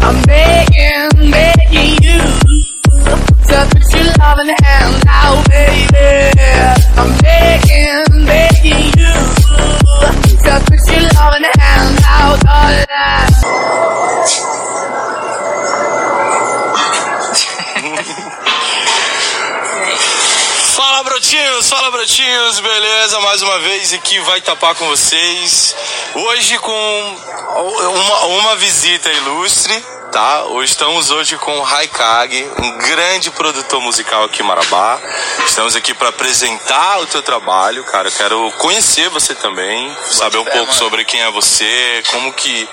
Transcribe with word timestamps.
I'm 0.00 0.22
begging, 0.22 1.30
begging 1.32 1.94
you 2.06 2.20
to 3.48 3.66
put 3.68 3.82
your 3.92 4.14
loving 4.20 4.54
hand 4.62 5.04
out, 5.08 5.42
baby. 5.48 6.38
I'm 6.96 7.10
begging 7.18 7.89
brotinhos, 22.00 22.60
beleza? 22.60 23.20
Mais 23.20 23.42
uma 23.42 23.58
vez 23.58 23.92
aqui 23.92 24.18
vai 24.20 24.40
tapar 24.40 24.74
com 24.74 24.86
vocês. 24.86 25.76
Hoje 26.14 26.58
com 26.58 27.16
uma, 27.94 28.24
uma 28.24 28.56
visita 28.56 29.12
ilustre, 29.12 29.84
tá? 30.10 30.44
Hoje 30.44 30.72
estamos 30.72 31.10
hoje 31.10 31.36
com 31.36 31.58
o 31.58 31.62
Raikage, 31.62 32.50
um 32.58 32.78
grande 32.78 33.30
produtor 33.30 33.82
musical 33.82 34.24
aqui 34.24 34.42
em 34.42 34.46
Marabá. 34.46 34.98
Estamos 35.46 35.76
aqui 35.76 35.92
para 35.92 36.08
apresentar 36.08 37.00
o 37.00 37.06
teu 37.06 37.22
trabalho, 37.22 37.84
cara. 37.84 38.08
Eu 38.08 38.12
quero 38.12 38.50
conhecer 38.52 39.10
você 39.10 39.34
também, 39.34 39.94
saber 40.10 40.38
um 40.38 40.44
pouco 40.44 40.72
sobre 40.74 41.04
quem 41.04 41.20
é 41.20 41.30
você, 41.30 42.02
como 42.10 42.32
que 42.32 42.66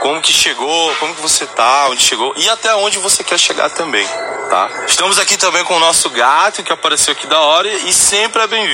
como 0.00 0.20
que 0.20 0.32
chegou, 0.32 0.96
como 0.96 1.14
que 1.14 1.20
você 1.20 1.46
tá, 1.46 1.88
onde 1.90 2.02
chegou 2.02 2.32
e 2.36 2.48
até 2.48 2.74
onde 2.74 2.98
você 2.98 3.22
quer 3.22 3.38
chegar 3.38 3.68
também, 3.70 4.06
tá? 4.48 4.70
Estamos 4.86 5.18
aqui 5.18 5.36
também 5.36 5.62
com 5.64 5.76
o 5.76 5.78
nosso 5.78 6.08
gato 6.10 6.62
que 6.62 6.72
apareceu 6.72 7.12
aqui 7.12 7.26
da 7.26 7.38
hora 7.40 7.68
e 7.68 7.92
sempre 7.92 8.42
é 8.42 8.46
bem-vindo, 8.46 8.69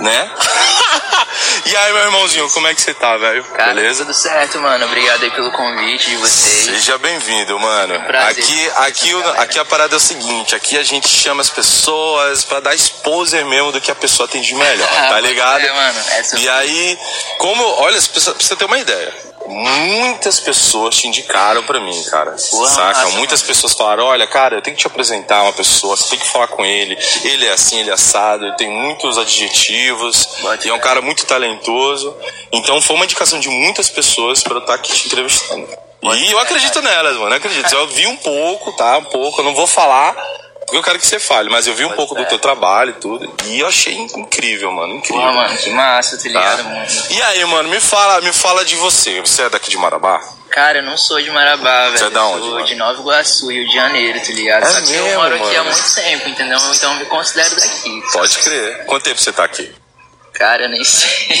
né? 0.00 0.30
e 1.66 1.76
aí, 1.76 1.92
meu 1.92 2.02
irmãozinho, 2.02 2.50
como 2.50 2.66
é 2.66 2.74
que 2.74 2.80
você 2.82 2.92
tá, 2.94 3.16
velho? 3.16 3.44
Cara, 3.44 3.74
Beleza? 3.74 4.04
tudo 4.04 4.14
certo, 4.14 4.58
mano. 4.60 4.84
Obrigado 4.86 5.22
aí 5.22 5.30
pelo 5.30 5.50
convite 5.52 6.10
de 6.10 6.16
vocês. 6.16 6.64
Seja 6.64 6.98
bem-vindo, 6.98 7.58
mano. 7.58 8.00
prazer 8.02 8.42
Aqui, 8.44 8.60
estar 8.64 8.74
com 8.74 8.82
aqui, 8.82 9.08
essa 9.10 9.16
o- 9.16 9.40
aqui 9.40 9.58
a 9.58 9.64
parada 9.64 9.94
é 9.94 9.98
o 9.98 10.00
seguinte: 10.00 10.54
aqui 10.54 10.76
a 10.76 10.82
gente 10.82 11.08
chama 11.08 11.40
as 11.42 11.48
pessoas 11.50 12.44
pra 12.44 12.60
dar 12.60 12.74
exposer 12.74 13.44
mesmo 13.46 13.72
do 13.72 13.80
que 13.80 13.90
a 13.90 13.94
pessoa 13.94 14.28
tem 14.28 14.42
de 14.42 14.54
melhor, 14.54 14.88
tá 15.08 15.20
ligado? 15.20 15.64
É, 15.64 15.72
mano. 15.72 15.98
Essa 16.10 16.38
E 16.38 16.48
aí, 16.48 16.98
como, 17.38 17.64
olha, 17.80 18.00
pra 18.00 18.20
você 18.20 18.56
ter 18.56 18.64
uma 18.64 18.78
ideia. 18.78 19.33
Muitas 19.46 20.40
pessoas 20.40 20.96
te 20.96 21.06
indicaram 21.06 21.62
pra 21.64 21.80
mim, 21.80 22.02
cara. 22.04 22.34
Porra, 22.50 22.68
saca? 22.68 23.08
Muitas 23.10 23.42
pessoas 23.42 23.72
falaram: 23.74 24.04
olha, 24.04 24.26
cara, 24.26 24.56
eu 24.56 24.62
tenho 24.62 24.76
que 24.76 24.82
te 24.82 24.86
apresentar 24.86 25.42
uma 25.42 25.52
pessoa, 25.52 25.96
você 25.96 26.10
tem 26.10 26.18
que 26.18 26.28
falar 26.28 26.48
com 26.48 26.64
ele. 26.64 26.96
Ele 27.24 27.46
é 27.46 27.52
assim, 27.52 27.80
ele 27.80 27.90
é 27.90 27.92
assado, 27.92 28.46
ele 28.46 28.56
tem 28.56 28.70
muitos 28.70 29.18
adjetivos, 29.18 30.28
e 30.64 30.68
é 30.68 30.74
um 30.74 30.80
cara 30.80 31.02
muito 31.02 31.26
talentoso. 31.26 32.16
Então 32.52 32.80
foi 32.80 32.96
uma 32.96 33.04
indicação 33.04 33.38
de 33.38 33.48
muitas 33.48 33.88
pessoas 33.88 34.42
pra 34.42 34.54
eu 34.54 34.60
estar 34.60 34.74
aqui 34.74 34.92
te 34.92 35.06
entrevistando. 35.06 35.68
E 36.02 36.30
eu 36.30 36.38
acredito 36.38 36.82
nelas, 36.82 37.16
mano, 37.16 37.30
eu 37.30 37.38
acredito. 37.38 37.72
Eu 37.72 37.86
vi 37.88 38.06
um 38.06 38.16
pouco, 38.16 38.72
tá? 38.72 38.98
Um 38.98 39.04
pouco, 39.04 39.40
eu 39.40 39.44
não 39.44 39.54
vou 39.54 39.66
falar. 39.66 40.14
Eu 40.72 40.82
quero 40.82 40.98
que 40.98 41.06
você 41.06 41.18
fale, 41.20 41.48
mas 41.50 41.66
eu 41.66 41.74
vi 41.74 41.84
um 41.84 41.88
Pode 41.88 41.96
pouco 41.98 42.14
do 42.14 42.22
ser. 42.22 42.28
teu 42.28 42.38
trabalho 42.38 42.90
e 42.90 42.94
tudo. 43.00 43.32
E 43.44 43.60
eu 43.60 43.66
achei 43.68 43.94
incrível, 43.94 44.72
mano. 44.72 44.94
Incrível. 44.94 45.22
Mano, 45.22 45.56
que 45.58 45.70
massa, 45.70 46.16
tá 46.16 46.22
Tá? 46.22 46.28
ligado, 46.28 46.64
mano? 46.64 46.86
E 47.10 47.22
aí, 47.22 47.44
mano, 47.44 47.68
me 47.68 47.80
fala, 47.80 48.20
me 48.20 48.32
fala 48.32 48.64
de 48.64 48.74
você. 48.76 49.20
Você 49.20 49.42
é 49.42 49.48
daqui 49.50 49.70
de 49.70 49.76
Marabá? 49.76 50.20
Cara, 50.50 50.78
eu 50.78 50.82
não 50.84 50.96
sou 50.96 51.20
de 51.20 51.30
Marabá, 51.30 51.86
velho. 51.86 51.98
Você 51.98 52.04
é 52.04 52.10
da 52.10 52.20
Eu 52.20 52.26
onde, 52.26 52.40
sou 52.42 52.50
mano? 52.54 52.66
de 52.66 52.74
Nova 52.76 53.00
Iguaçu, 53.00 53.50
Rio 53.50 53.68
de 53.68 53.74
Janeiro, 53.74 54.20
tá 54.20 54.32
ligado? 54.32 54.62
É 54.62 54.66
Só 54.66 54.80
que 54.80 54.90
mesmo, 54.92 55.08
eu 55.08 55.18
moro 55.20 55.34
aqui 55.34 55.56
há 55.56 55.64
mano? 55.64 55.76
muito 55.76 55.94
tempo, 55.94 56.28
entendeu? 56.28 56.58
Então 56.74 56.92
eu 56.92 56.98
me 57.00 57.04
considero 57.06 57.56
daqui. 57.56 58.02
Pode 58.12 58.38
crer. 58.38 58.84
Quanto 58.86 59.02
tempo 59.04 59.20
você 59.20 59.32
tá 59.32 59.44
aqui? 59.44 59.72
Cara, 60.34 60.64
eu 60.64 60.68
nem 60.68 60.82
sei. 60.84 61.40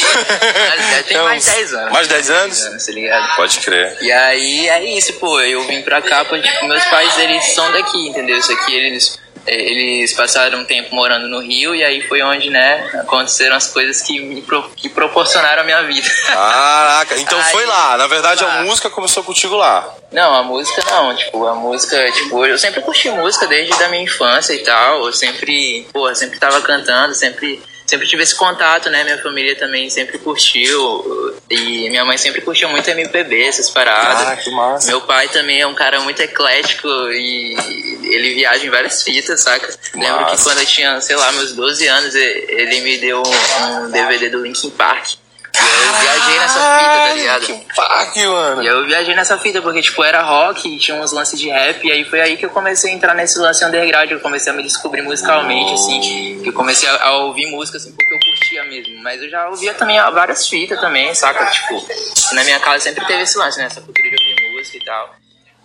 Mas 0.96 1.06
tem 1.06 1.16
É 1.16 1.22
mais 1.22 1.46
uns- 1.46 1.52
10 1.52 1.74
anos. 1.74 1.92
mais 1.92 2.08
10 2.08 2.30
anos? 2.30 2.86
tá 2.86 2.92
ligado? 2.92 3.36
Pode 3.36 3.58
crer. 3.60 3.98
E 4.00 4.10
aí 4.12 4.68
é 4.68 4.84
isso, 4.96 5.12
pô. 5.14 5.40
Eu 5.40 5.62
vim 5.66 5.82
pra 5.82 6.00
cá 6.00 6.24
porque 6.24 6.48
tipo, 6.48 6.66
meus 6.66 6.84
pais 6.84 7.18
eles 7.18 7.44
são 7.54 7.70
daqui, 7.72 8.08
entendeu? 8.08 8.38
Isso 8.38 8.52
aqui 8.52 8.72
eles 8.74 9.18
eh, 9.46 9.54
eles 9.60 10.12
passaram 10.14 10.60
um 10.60 10.64
tempo 10.64 10.94
morando 10.94 11.28
no 11.28 11.40
Rio 11.40 11.74
e 11.74 11.82
aí 11.84 12.00
foi 12.02 12.22
onde, 12.22 12.48
né, 12.50 12.88
aconteceram 13.00 13.56
as 13.56 13.66
coisas 13.66 14.00
que 14.00 14.18
me 14.20 14.40
pro- 14.42 14.70
que 14.70 14.88
proporcionaram 14.88 15.62
a 15.62 15.64
minha 15.64 15.82
vida. 15.82 16.08
Caraca, 16.26 17.18
então 17.18 17.36
Aí, 17.42 17.50
foi 17.52 17.66
lá. 17.66 17.96
Na 17.98 18.06
verdade, 18.06 18.44
a 18.44 18.46
lá. 18.46 18.62
música 18.62 18.88
começou 18.88 19.22
contigo 19.24 19.56
lá. 19.56 19.92
Não, 20.12 20.34
a 20.36 20.42
música 20.44 20.82
não, 20.88 21.14
tipo, 21.16 21.44
a 21.48 21.54
música, 21.56 22.10
tipo, 22.12 22.46
eu 22.46 22.56
sempre 22.56 22.80
curti 22.80 23.10
música 23.10 23.46
desde 23.48 23.82
a 23.82 23.88
minha 23.88 24.04
infância 24.04 24.52
e 24.54 24.62
tal, 24.62 25.04
eu 25.04 25.12
sempre, 25.12 25.84
porra, 25.92 26.14
sempre 26.14 26.38
tava 26.38 26.62
cantando, 26.62 27.12
sempre, 27.14 27.60
sempre 27.94 28.08
tive 28.08 28.22
esse 28.22 28.34
contato, 28.34 28.90
né, 28.90 29.04
minha 29.04 29.18
família 29.18 29.56
também 29.56 29.88
sempre 29.88 30.18
curtiu, 30.18 31.34
e 31.48 31.88
minha 31.88 32.04
mãe 32.04 32.18
sempre 32.18 32.40
curtiu 32.40 32.68
muito 32.68 32.88
MPB, 32.88 33.44
essas 33.44 33.70
paradas. 33.70 34.26
Ah, 34.26 34.36
que 34.36 34.50
massa. 34.50 34.88
Meu 34.88 35.00
pai 35.02 35.28
também 35.28 35.60
é 35.60 35.66
um 35.66 35.74
cara 35.74 36.00
muito 36.00 36.20
eclético 36.20 36.88
e 37.12 37.56
ele 38.02 38.34
viaja 38.34 38.66
em 38.66 38.70
várias 38.70 39.02
fitas, 39.02 39.40
saca? 39.40 39.68
Lembro 39.94 40.26
que 40.26 40.42
quando 40.42 40.58
eu 40.58 40.66
tinha, 40.66 41.00
sei 41.00 41.16
lá, 41.16 41.30
meus 41.32 41.52
12 41.52 41.86
anos, 41.86 42.14
ele 42.14 42.80
me 42.80 42.98
deu 42.98 43.22
um 43.22 43.90
DVD 43.90 44.28
do 44.28 44.42
Linkin 44.42 44.70
Park. 44.70 45.14
E 45.60 45.86
eu 45.86 45.94
viajei 46.00 46.38
nessa 46.38 46.78
fita, 46.78 46.90
tá 46.90 47.14
ligado? 47.14 47.46
Que 47.46 47.74
parque, 47.74 48.26
mano. 48.26 48.62
E 48.62 48.66
eu 48.66 48.86
viajei 48.86 49.14
nessa 49.14 49.38
fita 49.38 49.62
porque, 49.62 49.82
tipo, 49.82 50.02
era 50.02 50.22
rock 50.22 50.78
tinha 50.78 50.96
uns 50.96 51.12
lances 51.12 51.38
de 51.38 51.48
rap. 51.48 51.86
E 51.86 51.92
aí 51.92 52.04
foi 52.04 52.20
aí 52.20 52.36
que 52.36 52.44
eu 52.44 52.50
comecei 52.50 52.90
a 52.90 52.94
entrar 52.94 53.14
nesse 53.14 53.38
lance 53.38 53.64
underground. 53.64 54.10
Eu 54.10 54.20
comecei 54.20 54.52
a 54.52 54.56
me 54.56 54.62
descobrir 54.62 55.02
musicalmente, 55.02 55.74
assim. 55.74 56.40
Que 56.42 56.48
eu 56.48 56.52
comecei 56.52 56.88
a, 56.88 57.04
a 57.04 57.16
ouvir 57.18 57.46
música, 57.46 57.78
assim, 57.78 57.92
porque 57.92 58.12
eu 58.12 58.18
curtia 58.18 58.64
mesmo. 58.64 59.02
Mas 59.02 59.22
eu 59.22 59.30
já 59.30 59.48
ouvia 59.48 59.74
também 59.74 59.98
várias 60.12 60.48
fitas 60.48 60.80
também, 60.80 61.14
saca? 61.14 61.46
Tipo, 61.46 61.86
na 62.32 62.44
minha 62.44 62.58
casa 62.58 62.84
sempre 62.84 63.04
teve 63.06 63.22
esse 63.22 63.38
lance, 63.38 63.58
né? 63.58 63.66
Essa 63.66 63.80
cultura 63.80 64.08
de 64.10 64.16
ouvir 64.16 64.52
música 64.52 64.76
e 64.76 64.84
tal. 64.84 65.14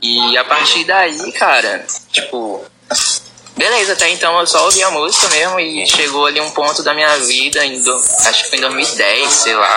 E 0.02 0.38
a 0.38 0.44
partir 0.46 0.84
daí, 0.86 1.32
cara, 1.34 1.86
tipo... 2.12 2.64
Beleza, 3.60 3.92
até 3.92 4.08
então 4.10 4.40
eu 4.40 4.48
só 4.48 4.64
ouvia 4.64 4.90
música 4.90 5.28
mesmo 5.28 5.60
e 5.60 5.86
chegou 5.86 6.26
ali 6.26 6.40
um 6.40 6.50
ponto 6.52 6.82
da 6.82 6.94
minha 6.94 7.14
vida, 7.18 7.66
em 7.66 7.76
acho 7.76 8.44
que 8.46 8.50
foi 8.50 8.58
em 8.58 8.62
2010, 8.62 9.30
sei 9.30 9.54
lá, 9.54 9.76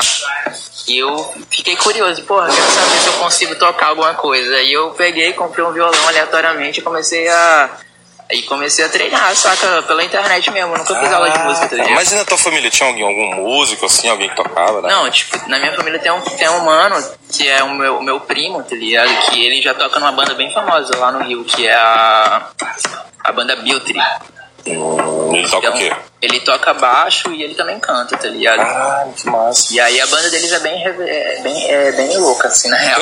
e 0.87 0.99
eu 0.99 1.35
fiquei 1.51 1.75
curioso, 1.75 2.23
porra, 2.23 2.47
quero 2.47 2.71
saber 2.71 3.01
se 3.01 3.09
eu 3.09 3.13
consigo 3.15 3.57
tocar 3.57 3.89
alguma 3.89 4.15
coisa. 4.15 4.61
E 4.63 4.73
eu 4.73 4.91
peguei, 4.91 5.33
comprei 5.33 5.65
um 5.65 5.73
violão 5.73 6.09
aleatoriamente 6.09 6.79
e 6.79 6.83
comecei 6.83 7.29
a. 7.29 7.71
E 8.33 8.43
comecei 8.45 8.83
a 8.83 8.89
treinar, 8.89 9.37
saca? 9.37 9.83
Pela 9.83 10.03
internet 10.03 10.51
mesmo, 10.51 10.75
nunca 10.75 10.99
fiz 10.99 11.13
aula 11.13 11.29
de 11.29 11.39
música, 11.41 11.69
tá 11.69 11.77
ligado? 11.77 11.95
Mas 11.95 12.11
e 12.11 12.15
na 12.15 12.25
tua 12.25 12.39
família 12.39 12.71
tinha 12.71 12.89
alguém, 12.89 13.05
algum 13.05 13.43
músico, 13.43 13.85
assim, 13.85 14.09
alguém 14.09 14.31
que 14.31 14.37
tocava, 14.37 14.81
né? 14.81 14.89
Não, 14.89 15.11
tipo, 15.11 15.37
na 15.51 15.59
minha 15.59 15.75
família 15.75 15.99
tem 15.99 16.11
um, 16.11 16.21
tem 16.21 16.49
um 16.49 16.65
mano 16.65 16.97
que 17.31 17.47
é 17.47 17.63
o 17.63 17.71
meu, 17.75 17.99
o 17.99 18.03
meu 18.03 18.21
primo, 18.21 18.63
tá 18.63 18.75
ligado? 18.75 19.11
Que 19.27 19.45
ele 19.45 19.61
já 19.61 19.75
toca 19.75 20.01
numa 20.01 20.13
banda 20.13 20.35
bem 20.35 20.51
famosa 20.51 20.97
lá 20.97 21.13
no 21.13 21.23
Rio, 21.25 21.45
que 21.45 21.67
é 21.67 21.75
a. 21.75 22.49
A 23.25 23.33
banda 23.33 23.55
Biltri. 23.57 24.01
Hum, 24.67 25.35
ele 25.35 25.49
toca 25.49 25.71
o 25.71 25.73
quê? 25.75 25.93
ele 26.23 26.39
toca 26.39 26.73
baixo 26.73 27.33
e 27.33 27.43
ele 27.43 27.55
também 27.55 27.81
canta, 27.81 28.17
tá 28.17 28.29
ligado? 28.29 28.59
Caralho, 28.59 29.13
que 29.13 29.27
massa. 29.29 29.75
E 29.75 29.81
aí 29.81 30.01
a 30.01 30.07
banda 30.07 30.31
deles 30.31 30.53
é 30.53 30.61
bem, 30.61 30.87
é 30.87 31.41
bem, 31.43 31.69
é 31.69 31.93
bem 31.93 32.17
louca, 32.17 32.47
assim, 32.47 32.69
na 32.69 32.77
real. 32.77 33.01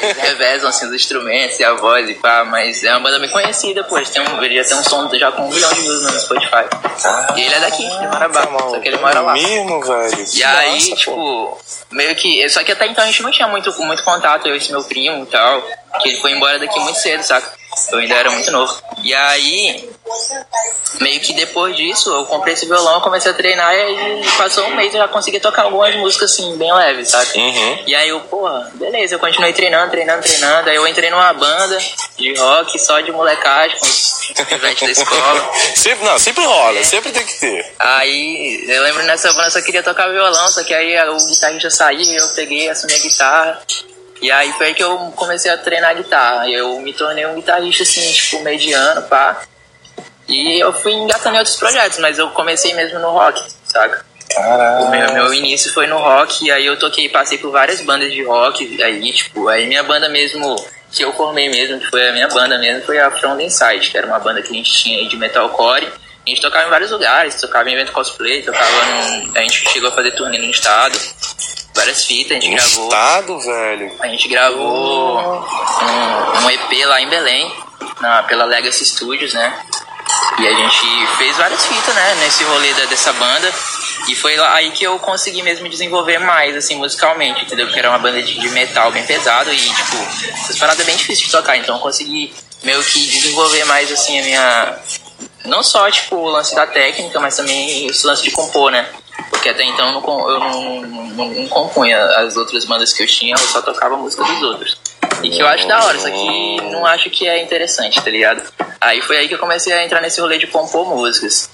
Eles 0.00 0.16
revezam, 0.16 0.70
assim, 0.70 0.86
os 0.86 0.94
instrumentos 0.94 1.60
e 1.60 1.64
a 1.64 1.74
voz 1.74 2.08
e 2.08 2.14
pá, 2.14 2.44
mas 2.44 2.82
é 2.82 2.92
uma 2.92 3.00
banda 3.00 3.18
bem 3.18 3.28
conhecida, 3.28 3.84
pô. 3.84 3.98
Eles 3.98 4.08
têm 4.08 4.22
um, 4.22 4.42
ele 4.42 4.56
já 4.62 4.68
tem 4.70 4.78
um 4.78 4.82
som 4.82 5.06
já 5.14 5.30
com 5.32 5.42
um 5.42 5.50
milhão 5.50 5.70
de 5.74 5.80
views 5.82 6.02
no 6.02 6.18
Spotify. 6.18 6.64
E 7.36 7.42
ele 7.42 7.54
é 7.54 7.60
daqui, 7.60 7.82
de 7.82 8.08
Marabá, 8.08 8.46
só 8.46 8.80
que 8.80 8.88
ele 8.88 8.96
mora 8.96 9.20
lá. 9.20 9.34
mesmo, 9.34 9.82
velho. 9.82 10.26
E 10.34 10.42
aí, 10.42 10.78
tipo, 10.94 11.58
meio 11.90 12.16
que. 12.16 12.48
Só 12.48 12.64
que 12.64 12.72
até 12.72 12.86
então 12.86 13.04
a 13.04 13.06
gente 13.06 13.22
não 13.22 13.30
tinha 13.30 13.48
muito, 13.48 13.70
muito 13.82 14.02
contato, 14.02 14.46
eu 14.46 14.54
e 14.54 14.56
esse 14.56 14.72
meu 14.72 14.82
primo 14.82 15.24
e 15.24 15.26
tal. 15.26 15.62
Que 16.00 16.08
ele 16.08 16.20
foi 16.20 16.32
embora 16.32 16.58
daqui 16.58 16.78
muito 16.80 16.98
cedo, 16.98 17.22
saca? 17.22 17.52
Eu 17.92 17.98
ainda 17.98 18.14
era 18.14 18.30
muito 18.30 18.50
novo. 18.50 18.82
E 19.02 19.14
aí, 19.14 19.90
meio 21.00 21.20
que 21.20 21.32
depois 21.34 21.76
disso, 21.76 22.10
eu 22.10 22.24
comprei 22.26 22.54
esse 22.54 22.66
violão, 22.66 23.00
comecei 23.00 23.30
a 23.30 23.34
treinar 23.34 23.74
e 23.74 23.80
aí 23.80 24.24
passou 24.36 24.64
um 24.66 24.74
mês 24.74 24.92
eu 24.94 25.00
já 25.00 25.08
consegui 25.08 25.40
tocar 25.40 25.62
algumas 25.62 25.94
músicas 25.96 26.32
assim, 26.32 26.56
bem 26.56 26.72
leves, 26.72 27.10
saca? 27.10 27.38
Uhum. 27.38 27.78
E 27.86 27.94
aí 27.94 28.08
eu, 28.08 28.20
porra, 28.20 28.70
beleza, 28.74 29.14
eu 29.14 29.18
continuei 29.18 29.52
treinando, 29.52 29.90
treinando, 29.90 30.22
treinando. 30.22 30.70
Aí 30.70 30.76
eu 30.76 30.86
entrei 30.86 31.10
numa 31.10 31.32
banda 31.32 31.78
de 32.16 32.34
rock 32.34 32.78
só 32.78 33.00
de 33.00 33.12
molecagem, 33.12 33.78
com 33.78 33.86
os 33.86 34.48
pivetes 34.48 34.82
da 34.82 35.02
escola. 35.02 35.50
sempre, 35.74 36.04
não, 36.04 36.18
sempre 36.18 36.44
rola, 36.44 36.84
sempre 36.84 37.12
tem 37.12 37.26
que 37.26 37.38
ter. 37.38 37.74
Aí 37.78 38.64
eu 38.68 38.82
lembro 38.82 39.02
nessa 39.04 39.32
banda 39.32 39.46
eu 39.46 39.50
só 39.50 39.62
queria 39.62 39.82
tocar 39.82 40.08
violão, 40.08 40.48
só 40.48 40.62
que 40.64 40.74
aí 40.74 40.96
o 41.08 41.16
guitarrista 41.26 41.70
saiu 41.70 41.96
eu 41.96 42.28
peguei, 42.30 42.68
assumi 42.68 42.94
a 42.94 42.98
guitarra. 42.98 43.62
E 44.20 44.30
aí 44.30 44.52
foi 44.54 44.68
aí 44.68 44.74
que 44.74 44.82
eu 44.82 44.96
comecei 45.14 45.50
a 45.50 45.58
treinar 45.58 45.94
guitarra. 45.94 46.48
Eu 46.48 46.80
me 46.80 46.92
tornei 46.92 47.26
um 47.26 47.34
guitarrista 47.34 47.82
assim, 47.82 48.12
tipo, 48.12 48.40
mediano, 48.42 49.02
pá. 49.02 49.42
E 50.28 50.58
eu 50.60 50.72
fui 50.72 50.92
engatando 50.92 51.36
em 51.36 51.38
outros 51.38 51.56
projetos, 51.56 51.98
mas 51.98 52.18
eu 52.18 52.28
comecei 52.30 52.74
mesmo 52.74 52.98
no 52.98 53.10
rock, 53.10 53.42
saca? 53.64 54.04
O 54.82 54.88
meu, 54.90 55.12
meu 55.14 55.34
início 55.34 55.72
foi 55.72 55.86
no 55.86 55.98
rock, 55.98 56.44
e 56.44 56.50
aí 56.50 56.66
eu 56.66 56.76
toquei, 56.78 57.08
passei 57.08 57.38
por 57.38 57.50
várias 57.52 57.80
bandas 57.82 58.12
de 58.12 58.22
rock, 58.24 58.82
aí, 58.82 59.12
tipo, 59.12 59.48
aí 59.48 59.66
minha 59.66 59.82
banda 59.84 60.08
mesmo, 60.08 60.56
que 60.90 61.04
eu 61.04 61.12
formei 61.12 61.48
mesmo, 61.48 61.78
que 61.78 61.88
foi 61.88 62.08
a 62.08 62.12
minha 62.12 62.28
banda 62.28 62.58
mesmo, 62.58 62.84
foi 62.84 62.98
a 62.98 63.10
From 63.10 63.36
the 63.36 63.44
Inside, 63.44 63.88
que 63.88 63.96
era 63.96 64.06
uma 64.06 64.18
banda 64.18 64.42
que 64.42 64.50
a 64.50 64.56
gente 64.56 64.72
tinha 64.72 64.98
aí 64.98 65.08
de 65.08 65.16
metalcore. 65.16 65.86
A 65.86 66.28
gente 66.28 66.42
tocava 66.42 66.66
em 66.66 66.70
vários 66.70 66.90
lugares, 66.90 67.40
tocava 67.40 67.70
em 67.70 67.74
evento 67.74 67.92
cosplay, 67.92 68.42
tocava 68.42 68.84
num, 68.84 69.32
A 69.36 69.40
gente 69.42 69.70
chegou 69.70 69.90
a 69.90 69.92
fazer 69.92 70.10
turnê 70.10 70.38
no 70.38 70.50
estado. 70.50 70.98
várias 71.72 72.04
fitas, 72.04 72.32
a 72.36 72.40
gente 72.40 72.50
No 72.50 72.56
gravou. 72.56 72.84
estado, 72.88 73.38
velho. 73.40 73.92
A 74.00 74.08
gente 74.08 74.28
gravou 74.28 75.18
um, 75.20 76.44
um 76.44 76.50
EP 76.50 76.84
lá 76.86 77.00
em 77.00 77.08
Belém, 77.08 77.54
na, 78.00 78.24
pela 78.24 78.44
Legacy 78.44 78.84
Studios, 78.84 79.32
né? 79.34 79.56
E 80.38 80.46
a 80.46 80.52
gente 80.52 81.06
fez 81.16 81.36
várias 81.36 81.64
fitas, 81.66 81.94
né, 81.94 82.14
nesse 82.20 82.44
rolê 82.44 82.72
da- 82.74 82.84
dessa 82.86 83.12
banda. 83.14 83.52
E 84.08 84.14
foi 84.14 84.36
lá 84.36 84.54
aí 84.54 84.70
que 84.70 84.84
eu 84.84 84.98
consegui 84.98 85.42
mesmo 85.42 85.68
desenvolver 85.68 86.18
mais, 86.18 86.54
assim, 86.56 86.76
musicalmente, 86.76 87.44
entendeu? 87.44 87.66
Porque 87.66 87.78
era 87.78 87.88
uma 87.88 87.98
banda 87.98 88.22
de, 88.22 88.38
de 88.38 88.48
metal 88.50 88.92
bem 88.92 89.04
pesado 89.04 89.52
e, 89.52 89.56
tipo, 89.56 89.96
essas 90.34 90.58
paradas 90.58 90.80
é 90.82 90.84
bem 90.84 90.96
difíceis 90.96 91.26
de 91.26 91.30
tocar. 91.32 91.56
Então 91.56 91.76
eu 91.76 91.80
consegui 91.80 92.32
meio 92.62 92.82
que 92.84 92.98
desenvolver 93.06 93.64
mais, 93.64 93.90
assim, 93.90 94.18
a 94.20 94.22
minha... 94.22 94.78
Não 95.44 95.62
só, 95.62 95.90
tipo, 95.90 96.16
o 96.16 96.28
lance 96.28 96.54
da 96.54 96.66
técnica, 96.66 97.18
mas 97.20 97.36
também 97.36 97.86
esse 97.86 98.06
lance 98.06 98.22
de 98.22 98.30
compor, 98.32 98.70
né? 98.70 98.86
Porque 99.30 99.48
até 99.48 99.64
então 99.64 99.86
eu 99.88 100.00
não, 100.00 100.30
eu 100.30 100.38
não, 100.40 100.80
não, 100.82 101.28
não 101.28 101.48
compunha 101.48 101.98
as 102.18 102.36
outras 102.36 102.64
bandas 102.64 102.92
que 102.92 103.02
eu 103.02 103.06
tinha, 103.06 103.34
eu 103.34 103.38
só 103.38 103.62
tocava 103.62 103.94
a 103.94 103.98
música 103.98 104.22
dos 104.24 104.42
outros. 104.42 104.76
E 105.22 105.30
que 105.30 105.40
eu 105.40 105.46
acho 105.46 105.66
da 105.66 105.84
hora, 105.84 105.98
só 105.98 106.10
que 106.10 106.60
não 106.70 106.84
acho 106.86 107.10
que 107.10 107.28
é 107.28 107.42
interessante, 107.42 108.02
tá 108.02 108.10
ligado? 108.10 108.42
Aí 108.80 109.00
foi 109.00 109.16
aí 109.16 109.28
que 109.28 109.34
eu 109.34 109.38
comecei 109.38 109.72
a 109.72 109.84
entrar 109.84 110.00
nesse 110.00 110.20
rolê 110.20 110.38
de 110.38 110.46
compor 110.46 110.86
músicas. 110.88 111.50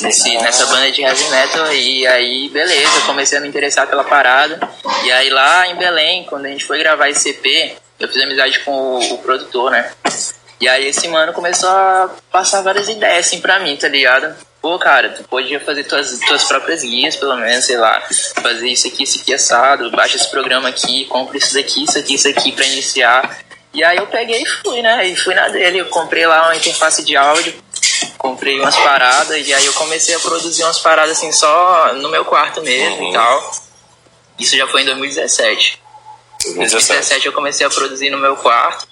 Nesse, 0.00 0.36
nessa 0.38 0.66
banda 0.66 0.90
de 0.90 1.02
heavy 1.02 1.28
metal, 1.30 1.72
e 1.74 2.06
aí 2.06 2.48
beleza, 2.48 2.98
eu 2.98 3.02
comecei 3.02 3.38
a 3.38 3.40
me 3.40 3.48
interessar 3.48 3.86
pela 3.86 4.04
parada. 4.04 4.68
E 5.04 5.12
aí 5.12 5.30
lá 5.30 5.66
em 5.68 5.76
Belém, 5.76 6.24
quando 6.24 6.46
a 6.46 6.48
gente 6.48 6.64
foi 6.64 6.78
gravar 6.78 7.08
esse 7.08 7.30
EP, 7.30 7.76
eu 7.98 8.08
fiz 8.08 8.22
amizade 8.22 8.60
com 8.60 8.72
o, 8.72 9.14
o 9.14 9.18
produtor, 9.18 9.70
né? 9.70 9.90
E 10.60 10.68
aí 10.68 10.86
esse 10.86 11.06
mano 11.08 11.32
começou 11.32 11.68
a 11.68 12.10
passar 12.30 12.62
várias 12.62 12.88
ideias 12.88 13.26
assim 13.26 13.40
pra 13.40 13.58
mim, 13.60 13.76
tá 13.76 13.88
ligado? 13.88 14.34
Pô, 14.66 14.80
cara, 14.80 15.10
tu 15.10 15.22
podia 15.22 15.60
fazer 15.60 15.84
tuas, 15.84 16.18
tuas 16.26 16.42
próprias 16.42 16.82
guias, 16.82 17.14
pelo 17.14 17.36
menos, 17.36 17.64
sei 17.64 17.76
lá. 17.76 18.02
Fazer 18.42 18.66
isso 18.66 18.88
aqui, 18.88 19.04
isso 19.04 19.20
aqui 19.20 19.32
assado, 19.32 19.92
baixa 19.92 20.16
esse 20.16 20.28
programa 20.28 20.68
aqui, 20.68 21.04
compra 21.04 21.38
isso 21.38 21.54
daqui, 21.54 21.84
isso 21.84 21.96
aqui, 21.96 22.14
isso 22.16 22.26
aqui 22.26 22.50
pra 22.50 22.66
iniciar. 22.66 23.38
E 23.72 23.84
aí 23.84 23.96
eu 23.96 24.08
peguei 24.08 24.42
e 24.42 24.44
fui, 24.44 24.82
né? 24.82 25.06
E 25.06 25.14
fui 25.14 25.36
na 25.36 25.46
dele, 25.50 25.78
eu 25.78 25.86
comprei 25.86 26.26
lá 26.26 26.46
uma 26.46 26.56
interface 26.56 27.04
de 27.04 27.16
áudio, 27.16 27.54
comprei 28.18 28.58
umas 28.58 28.74
paradas, 28.74 29.46
e 29.46 29.54
aí 29.54 29.64
eu 29.64 29.72
comecei 29.74 30.16
a 30.16 30.18
produzir 30.18 30.64
umas 30.64 30.80
paradas 30.80 31.16
assim 31.16 31.30
só 31.30 31.92
no 31.94 32.08
meu 32.08 32.24
quarto 32.24 32.60
mesmo 32.60 33.04
Uhum. 33.04 33.10
e 33.10 33.12
tal. 33.12 33.52
Isso 34.36 34.56
já 34.56 34.66
foi 34.66 34.82
em 34.82 34.86
2017. 34.86 35.80
Em 36.40 36.54
2017. 36.56 36.64
2017 36.64 37.26
eu 37.26 37.32
comecei 37.32 37.64
a 37.64 37.70
produzir 37.70 38.10
no 38.10 38.18
meu 38.18 38.34
quarto, 38.34 38.88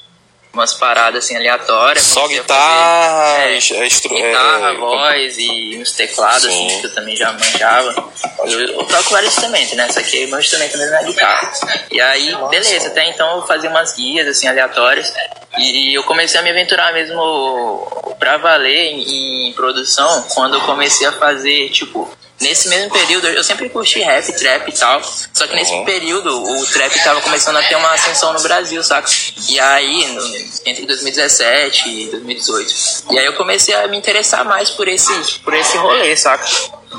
umas 0.55 0.75
paradas 0.75 1.25
assim 1.25 1.37
aleatórias. 1.37 2.05
Só 2.05 2.27
guitarra, 2.29 3.35
fazer, 3.35 3.49
é, 3.49 3.55
é, 3.55 3.87
estru- 3.87 4.15
guitarra, 4.15 4.71
é, 4.71 4.75
voz 4.75 5.37
e 5.39 5.79
uns 5.81 5.93
teclados 5.93 6.43
Sim. 6.43 6.67
assim, 6.67 6.81
que 6.81 6.87
eu 6.87 6.95
também 6.95 7.17
já 7.17 7.33
manjava. 7.33 8.13
Eu, 8.45 8.61
eu 8.61 8.85
toco 8.85 9.11
vários 9.11 9.33
instrumentos, 9.35 9.73
né? 9.75 9.91
Só 9.91 10.01
que 10.01 10.27
meu 10.27 10.39
instrumento 10.39 10.79
mesmo 10.79 10.95
é 10.97 11.05
guitarra. 11.05 11.53
E 11.91 12.01
aí, 12.01 12.35
beleza, 12.49 12.89
até 12.89 13.09
então 13.09 13.37
eu 13.39 13.47
fazia 13.47 13.69
umas 13.69 13.95
guias 13.95 14.27
assim 14.29 14.49
aleatórias 14.49 15.13
e 15.59 15.95
eu 15.95 16.03
comecei 16.05 16.39
a 16.41 16.43
me 16.43 16.51
aventurar 16.51 16.93
mesmo 16.93 18.15
pra 18.19 18.37
valer 18.39 18.93
em, 18.93 19.49
em 19.49 19.53
produção 19.53 20.23
quando 20.35 20.55
eu 20.55 20.61
comecei 20.63 21.07
a 21.07 21.13
fazer, 21.13 21.69
tipo, 21.71 22.11
Nesse 22.41 22.69
mesmo 22.69 22.91
período, 22.91 23.29
eu 23.29 23.45
sempre 23.45 23.69
curti 23.69 24.01
rap, 24.01 24.33
trap 24.33 24.69
e 24.69 24.73
tal. 24.73 25.01
Só 25.33 25.47
que 25.47 25.55
nesse 25.55 25.73
Uhum. 25.73 25.85
período, 25.85 26.43
o 26.43 26.67
trap 26.67 26.93
tava 27.05 27.21
começando 27.21 27.57
a 27.57 27.63
ter 27.63 27.77
uma 27.77 27.93
ascensão 27.93 28.33
no 28.33 28.41
Brasil, 28.41 28.83
saca? 28.83 29.09
E 29.49 29.59
aí, 29.61 30.07
no- 30.09 30.45
entre 30.67 30.85
2017 30.85 31.89
e 31.89 32.07
2018. 32.11 32.75
E 33.13 33.19
aí 33.19 33.25
eu 33.25 33.35
comecei 33.35 33.75
a 33.75 33.87
me 33.87 33.97
interessar 33.97 34.45
mais 34.45 34.69
por 34.71 34.89
esse, 34.89 35.13
por 35.41 35.55
esse 35.55 35.77
rolê, 35.77 36.15
saca? 36.17 36.45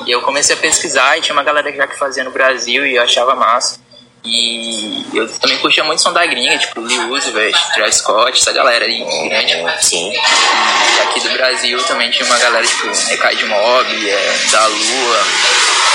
E 0.06 0.12
eu 0.12 0.22
comecei 0.22 0.56
a 0.56 0.60
pesquisar 0.60 1.18
e 1.18 1.22
tinha 1.22 1.34
uma 1.34 1.44
galera 1.44 1.72
já 1.74 1.86
que 1.86 1.98
fazia 1.98 2.24
no 2.24 2.32
Brasil 2.32 2.86
e 2.86 2.96
eu 2.96 3.04
achava 3.04 3.36
massa. 3.36 3.80
E 4.25 5.06
eu 5.13 5.27
também 5.39 5.57
curtia 5.60 5.83
muito 5.83 6.01
som 6.01 6.12
da 6.12 6.25
gringa, 6.25 6.57
tipo 6.57 6.81
Lil 6.81 7.10
Uzi, 7.12 7.30
velho, 7.31 7.56
Travis 7.74 7.98
Scott, 7.98 8.39
essa 8.39 8.51
galera 8.51 8.83
aí 8.86 9.04
grande. 9.30 9.86
Sim. 9.86 10.12
E 10.12 11.01
aqui 11.01 11.19
do 11.19 11.30
Brasil 11.30 11.81
também 11.83 12.10
tinha 12.10 12.25
uma 12.25 12.38
galera 12.38 12.66
tipo 12.66 12.88
Recai 13.07 13.36
de 13.36 13.45
Mob, 13.45 14.10
é, 14.10 14.38
da 14.51 14.66
Lua, 14.66 15.25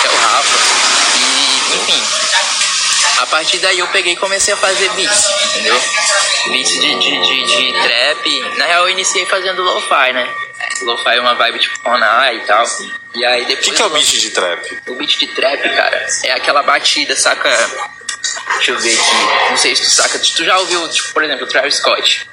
que 0.00 0.06
é 0.06 0.10
o 0.10 0.16
Rafa. 0.16 0.56
E, 1.16 1.74
enfim. 1.76 2.02
A 3.22 3.26
partir 3.26 3.58
daí 3.58 3.78
eu 3.78 3.86
peguei 3.88 4.14
e 4.14 4.16
comecei 4.16 4.54
a 4.54 4.56
fazer 4.56 4.88
beats, 4.90 5.26
entendeu? 5.50 5.78
Beats 6.46 6.70
de, 6.72 6.94
de, 6.98 7.20
de, 7.20 7.44
de 7.44 7.72
trap. 7.82 8.40
Na 8.56 8.64
real 8.66 8.84
eu 8.84 8.90
iniciei 8.90 9.26
fazendo 9.26 9.60
lo-fi, 9.62 10.12
né? 10.14 10.26
Lo-fi 10.82 11.16
é 11.16 11.20
uma 11.20 11.34
vibe 11.34 11.58
tipo 11.58 11.78
Konai 11.80 12.36
e 12.36 12.40
tal. 12.46 12.64
E 13.14 13.24
aí 13.24 13.42
O 13.42 13.46
depois. 13.46 13.66
que, 13.66 13.72
que 13.74 13.82
é 13.82 13.84
o 13.84 13.90
beat 13.90 14.06
de 14.06 14.30
trap? 14.30 14.78
o 14.88 14.94
beat 14.94 15.18
de 15.18 15.26
trap, 15.26 15.62
cara, 15.62 16.06
é 16.24 16.32
aquela 16.32 16.62
batida, 16.62 17.14
saca? 17.14 17.50
Deixa 18.54 18.72
eu 18.72 18.78
ver 18.78 18.92
aqui. 18.92 19.50
Não 19.50 19.56
sei 19.56 19.74
se 19.74 19.82
tu 19.84 19.90
saca. 19.90 20.18
Tu 20.18 20.44
já 20.44 20.58
ouviu, 20.58 20.88
tipo, 20.88 21.12
por 21.12 21.24
exemplo, 21.24 21.44
o 21.44 21.48
Travis 21.48 21.76
Scott? 21.76 22.29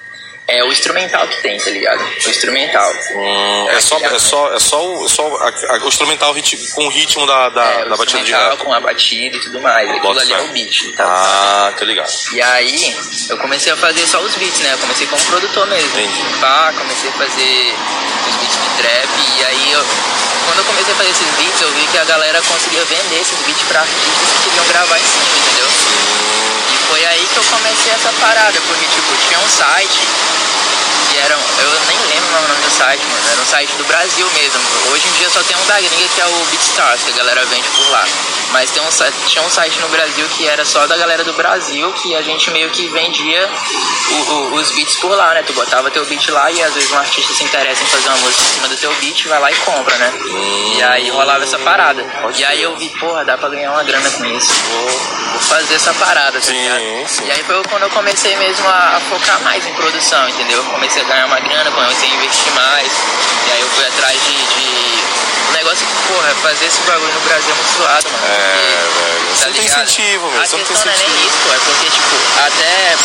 É 0.49 0.63
o 0.63 0.71
instrumental 0.71 1.27
que 1.27 1.41
tem, 1.41 1.59
tá 1.59 1.69
ligado? 1.69 1.99
O 2.25 2.29
instrumental. 2.29 2.89
Hum, 3.15 3.67
é, 3.69 3.81
só, 3.81 3.97
é 3.99 4.17
só, 4.17 4.53
é 4.53 4.59
só, 4.59 4.93
o, 4.93 5.09
só 5.09 5.23
a- 5.43 5.75
a- 5.75 5.83
o 5.83 5.87
instrumental 5.89 6.33
com 6.73 6.85
o 6.85 6.89
ritmo 6.89 7.27
da, 7.27 7.49
da, 7.49 7.65
É, 7.65 7.85
da 7.89 7.97
batida 7.97 8.23
de 8.23 8.31
rap. 8.31 8.57
com 8.59 8.73
a 8.73 8.79
batida 8.79 9.35
e 9.35 9.39
tudo 9.41 9.59
mais. 9.59 9.89
Aquilo 9.89 10.03
Bota 10.03 10.21
ali 10.21 10.31
é 10.33 10.39
o 10.39 10.47
beat, 10.53 10.95
tá? 10.95 11.03
Ah, 11.05 11.73
tô 11.77 11.83
ligado. 11.83 12.09
E 12.31 12.41
aí, 12.41 12.95
eu 13.29 13.37
comecei 13.39 13.73
a 13.73 13.75
fazer 13.75 14.07
só 14.07 14.19
os 14.21 14.33
beats, 14.35 14.59
né? 14.61 14.71
Eu 14.71 14.77
comecei 14.77 15.05
como 15.07 15.21
produtor 15.25 15.67
mesmo. 15.67 15.89
Entendi. 15.99 16.23
Pá, 16.39 16.73
comecei 16.77 17.09
a 17.09 17.13
fazer 17.13 17.75
os 18.29 18.35
beats 18.37 18.55
de 18.57 18.69
trap. 18.81 19.09
E 19.37 19.43
aí, 19.43 19.71
eu, 19.73 19.85
quando 20.45 20.59
eu 20.59 20.65
comecei 20.65 20.93
a 20.93 20.95
fazer 20.95 21.09
esses 21.09 21.27
beats, 21.35 21.59
eu 21.61 21.71
vi 21.73 21.87
que 21.87 21.97
a 21.97 22.05
galera 22.05 22.41
conseguia 22.43 22.85
vender 22.85 23.19
esses 23.19 23.37
beats 23.45 23.63
pra 23.67 23.81
artistas 23.81 24.13
que 24.43 24.49
queriam 24.49 24.65
gravar 24.67 24.97
em 24.97 25.03
cima, 25.03 25.25
entendeu? 25.43 25.67
E 26.71 26.77
foi 26.87 27.05
aí 27.05 27.27
que 27.33 27.37
eu 27.37 27.43
comecei 27.51 27.91
essa 27.91 28.13
parada, 28.21 28.57
porque, 28.65 28.85
tipo, 28.87 29.27
tinha 29.27 29.39
um 29.39 29.49
site 29.49 29.99
que 31.17 31.23
era. 31.25 31.35
um- 31.35 31.47
Eu 31.57 31.79
nem 31.87 31.97
lembro 32.13 32.29
o 32.29 32.47
nome 32.47 32.61
do 32.63 32.71
site, 32.71 33.01
mano. 33.05 33.29
Era 33.31 33.41
um 33.41 33.45
site 33.45 33.71
do 33.75 33.83
Brasil 33.85 34.29
mesmo. 34.33 34.61
Hoje 34.91 35.07
em 35.07 35.11
dia 35.13 35.29
só 35.29 35.41
tem 35.43 35.57
um 35.57 35.65
da 35.65 35.75
gringa 35.81 36.07
que 36.13 36.21
é 36.21 36.25
o 36.27 36.45
BeatStars, 36.51 37.03
que 37.03 37.09
a 37.11 37.15
galera 37.15 37.43
vende 37.45 37.67
por 37.69 37.89
lá. 37.89 38.05
Mas 38.51 38.69
tem 38.71 38.81
um, 38.81 38.87
tinha 39.27 39.43
um 39.43 39.49
site 39.49 39.79
no 39.79 39.89
Brasil 39.89 40.25
que 40.29 40.47
era 40.47 40.63
só 40.63 40.85
da 40.87 40.95
galera 40.95 41.23
do 41.23 41.33
Brasil, 41.33 41.91
que 41.93 42.15
a 42.15 42.21
gente 42.21 42.49
meio 42.51 42.69
que 42.69 42.87
vendia 42.87 43.49
o- 44.09 44.13
o- 44.33 44.53
os 44.55 44.71
beats 44.71 44.95
por 44.97 45.11
lá, 45.11 45.33
né? 45.33 45.43
Tu 45.45 45.53
botava 45.53 45.89
teu 45.91 46.05
beat 46.05 46.29
lá 46.29 46.49
e 46.51 46.61
às 46.63 46.73
vezes 46.73 46.91
um 46.91 46.97
artista 46.97 47.33
se 47.33 47.43
interessa 47.43 47.83
em 47.83 47.87
fazer 47.87 48.07
uma 48.09 48.17
música 48.17 48.41
em 48.43 48.53
cima 48.53 48.67
do 48.67 48.77
teu 48.77 48.93
beat, 48.95 49.25
vai 49.27 49.39
lá 49.39 49.51
e 49.51 49.55
compra, 49.55 49.95
né? 49.97 50.13
E 50.77 50.83
aí 50.83 51.09
rolava 51.09 51.43
essa 51.43 51.57
parada. 51.59 52.05
E 52.35 52.45
aí 52.45 52.61
eu 52.61 52.75
vi, 52.77 52.89
porra, 52.89 53.25
dá 53.25 53.37
pra 53.37 53.49
ganhar 53.49 53.71
uma 53.71 53.83
grana 53.83 54.09
com 54.11 54.25
isso. 54.25 54.53
Vou, 54.71 54.89
vou 55.31 55.39
fazer 55.41 55.73
essa 55.75 55.93
parada, 55.95 56.39
tá 56.39 56.45
Sim, 56.45 57.05
sim. 57.07 57.25
E 57.25 57.31
aí 57.31 57.43
foi 57.43 57.61
quando 57.69 57.83
eu 57.83 57.89
comecei 57.89 58.35
mesmo 58.37 58.67
a, 58.67 58.97
a 58.97 58.99
focar 59.09 59.41
mais 59.41 59.65
em 59.65 59.73
produção, 59.73 60.27
entendeu? 60.29 60.63
Comecei 60.65 61.01
a 61.01 61.05
ganhar 61.07 61.25
uma 61.25 61.39
grana, 61.39 61.71
comecei 61.71 62.09
a 62.09 62.15
investir 62.15 62.53
mais. 62.53 62.91
E 63.47 63.51
aí 63.51 63.61
eu 63.61 63.69
fui 63.69 63.85
atrás 63.85 64.19
de. 64.23 64.33
de... 64.33 65.36
O 65.57 65.59
negócio 65.59 65.87
que, 65.87 66.13
porra, 66.13 66.35
fazer 66.43 66.65
esse 66.67 66.79
bagulho 66.81 67.11
no 67.13 67.19
Brasil 67.21 67.49
é 67.49 67.55
muito 67.55 67.77
zoado, 67.77 68.05
mano. 68.11 68.25
É, 68.27 68.85
Porque, 68.93 69.01
velho. 69.01 69.35
Você 69.37 69.45
não 69.47 69.53
tem 69.53 69.65
incentivo, 69.65 70.29
velho. 70.29 70.41
A 70.43 70.45
Você 70.45 70.57
não 70.57 70.65
tem 70.65 70.77
não 70.77 70.91
é 70.93 70.97
nem 70.97 71.25
isso, 71.25 71.37
pô. 71.47 71.53
É 71.53 71.59
porque, 71.65 71.89
tipo, 71.89 72.15
até. 72.45 72.95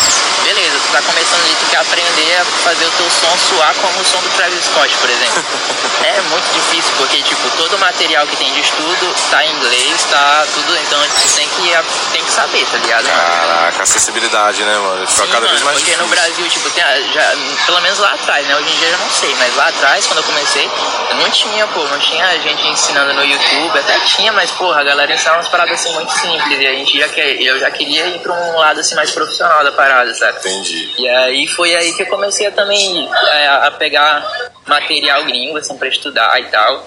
Beleza, 0.44 0.76
tu 0.85 0.92
tá 0.92 1.02
começando 1.02 1.40
ali, 1.44 1.54
tu 1.54 1.66
quer 1.71 1.76
aprender 1.78 2.37
a 2.40 2.44
fazer 2.64 2.85
o 2.85 2.90
teu 2.90 3.09
som 3.11 3.38
soar 3.49 3.73
como 3.80 4.00
o 4.00 4.04
som 4.04 4.18
do 4.18 4.28
Travis 4.37 4.64
Scott, 4.64 4.92
por 4.99 5.09
exemplo. 5.09 5.44
é 6.04 6.21
muito 6.23 6.52
difícil, 6.52 6.92
porque, 6.99 7.23
tipo, 7.23 7.49
todo 7.56 7.75
o 7.76 7.78
material 7.78 8.26
que 8.26 8.37
tem 8.37 8.52
de 8.52 8.61
estudo 8.61 9.14
tá 9.30 9.44
em 9.44 9.52
inglês, 9.52 10.04
tá 10.11 10.44
tudo. 10.52 10.76
Então, 10.78 11.00
tu 11.00 11.28
tem 11.37 11.49
que, 11.49 11.73
tem 12.12 12.25
que 12.25 12.30
saber, 12.32 12.66
tá 12.66 12.76
ligado? 12.78 13.06
Caraca, 13.06 13.82
acessibilidade, 13.85 14.62
né, 14.64 14.76
mano? 14.78 15.06
Fica 15.06 15.26
cada 15.28 15.47
vez 15.47 15.62
mano, 15.62 15.64
mais 15.66 15.78
porque 15.78 15.92
difícil. 15.92 16.02
no 16.02 16.09
Brasil, 16.09 16.49
tipo, 16.49 16.71
tem, 16.71 16.82
a- 16.82 17.00
já, 17.12 17.32
pelo 17.66 17.80
menos 17.80 17.99
lá 18.00 18.12
atrás, 18.14 18.44
né? 18.47 18.56
Hoje 18.56 18.73
em 18.75 18.76
dia 18.78 18.88
eu 18.88 18.92
já 18.92 18.99
não 18.99 19.11
sei, 19.11 19.35
mas 19.38 19.54
lá 19.56 19.68
atrás, 19.68 20.06
quando 20.09 20.18
eu 20.18 20.25
comecei, 20.25 20.68
não 21.14 21.30
tinha, 21.30 21.66
pô, 21.68 21.85
não 21.85 21.99
tinha 22.00 22.26
gente 22.40 22.51
ensinando 22.68 23.14
no 23.14 23.25
YouTube, 23.25 23.78
até 23.78 23.99
tinha, 24.00 24.32
mas, 24.32 24.50
porra, 24.52 24.80
a 24.80 24.85
galera 24.85 25.12
ensinava 25.12 25.38
umas 25.38 25.49
paradas 25.49 25.75
assim 25.75 25.92
muito 25.94 26.12
simples, 26.12 26.61
e 26.61 26.66
a 26.66 26.73
gente 26.73 26.99
já 26.99 27.09
quer, 27.09 27.40
eu 27.40 27.59
já 27.59 27.71
queria 27.71 28.06
ir 28.09 28.21
pra 28.21 28.32
um 28.32 28.59
lado 28.59 28.80
assim 28.80 28.94
mais 28.94 29.11
profissional 29.11 29.64
da 29.64 29.73
parada, 29.73 30.12
sabe? 30.14 30.38
Entendi. 30.38 30.92
E 30.99 31.09
aí 31.09 31.47
foi 31.47 31.75
aí 31.75 31.92
que 31.94 32.02
eu 32.02 32.06
comecei 32.06 32.47
a 32.47 32.52
também 32.52 33.09
é, 33.09 33.49
a 33.49 33.71
pegar 33.71 34.25
material 34.66 35.25
gringo, 35.25 35.59
assim, 35.59 35.76
pra 35.76 35.88
estudar 35.88 36.40
e 36.40 36.44
tal. 36.47 36.87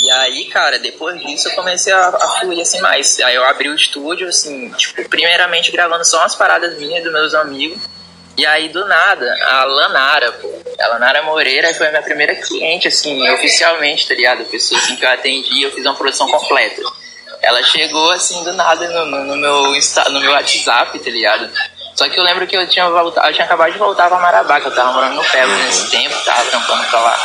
E 0.00 0.10
aí, 0.10 0.44
cara, 0.46 0.78
depois 0.78 1.20
disso 1.20 1.48
eu 1.48 1.54
comecei 1.54 1.92
a, 1.92 2.08
a 2.08 2.38
fluir 2.40 2.60
assim 2.60 2.80
mais. 2.80 3.18
Aí 3.20 3.34
eu 3.34 3.44
abri 3.44 3.68
o 3.68 3.74
estúdio, 3.74 4.28
assim, 4.28 4.70
tipo, 4.70 5.08
primeiramente 5.08 5.70
gravando 5.70 6.04
só 6.04 6.18
umas 6.18 6.34
paradas 6.34 6.78
minhas 6.78 7.02
dos 7.02 7.12
meus 7.12 7.34
amigos. 7.34 7.78
E 8.38 8.46
aí, 8.46 8.68
do 8.68 8.86
nada, 8.86 9.36
a 9.48 9.64
Lanara, 9.64 10.30
pô, 10.30 10.48
a 10.80 10.86
Lanara 10.86 11.22
Moreira 11.22 11.74
foi 11.74 11.88
a 11.88 11.90
minha 11.90 12.02
primeira 12.02 12.36
cliente, 12.36 12.86
assim, 12.86 13.28
oficialmente, 13.30 14.06
tá 14.06 14.14
ligado? 14.14 14.42
A 14.42 14.44
pessoa 14.44 14.80
assim, 14.80 14.94
que 14.94 15.04
eu 15.04 15.10
atendi, 15.10 15.62
eu 15.62 15.72
fiz 15.72 15.84
uma 15.84 15.96
produção 15.96 16.28
completa. 16.28 16.80
Ela 17.42 17.60
chegou, 17.64 18.12
assim, 18.12 18.44
do 18.44 18.52
nada 18.52 18.88
no, 18.88 19.06
no, 19.06 19.24
no 19.24 19.36
meu, 19.36 19.74
Insta, 19.74 20.08
no 20.10 20.20
meu 20.20 20.30
WhatsApp, 20.30 20.96
tá 21.00 21.10
ligado? 21.10 21.50
Só 21.96 22.08
que 22.08 22.16
eu 22.16 22.22
lembro 22.22 22.46
que 22.46 22.56
eu 22.56 22.64
tinha 22.68 22.88
voltado, 22.88 23.26
eu 23.26 23.32
tinha 23.32 23.44
acabado 23.44 23.72
de 23.72 23.78
voltar 23.78 24.08
pra 24.08 24.20
Marabá, 24.20 24.60
que 24.60 24.68
eu 24.68 24.74
tava 24.74 24.92
morando 24.92 25.16
no 25.16 25.24
Pebble 25.24 25.56
nesse 25.64 25.90
tempo, 25.90 26.14
tava 26.24 26.44
trampando 26.44 26.84
pra 26.84 27.00
lá. 27.00 27.18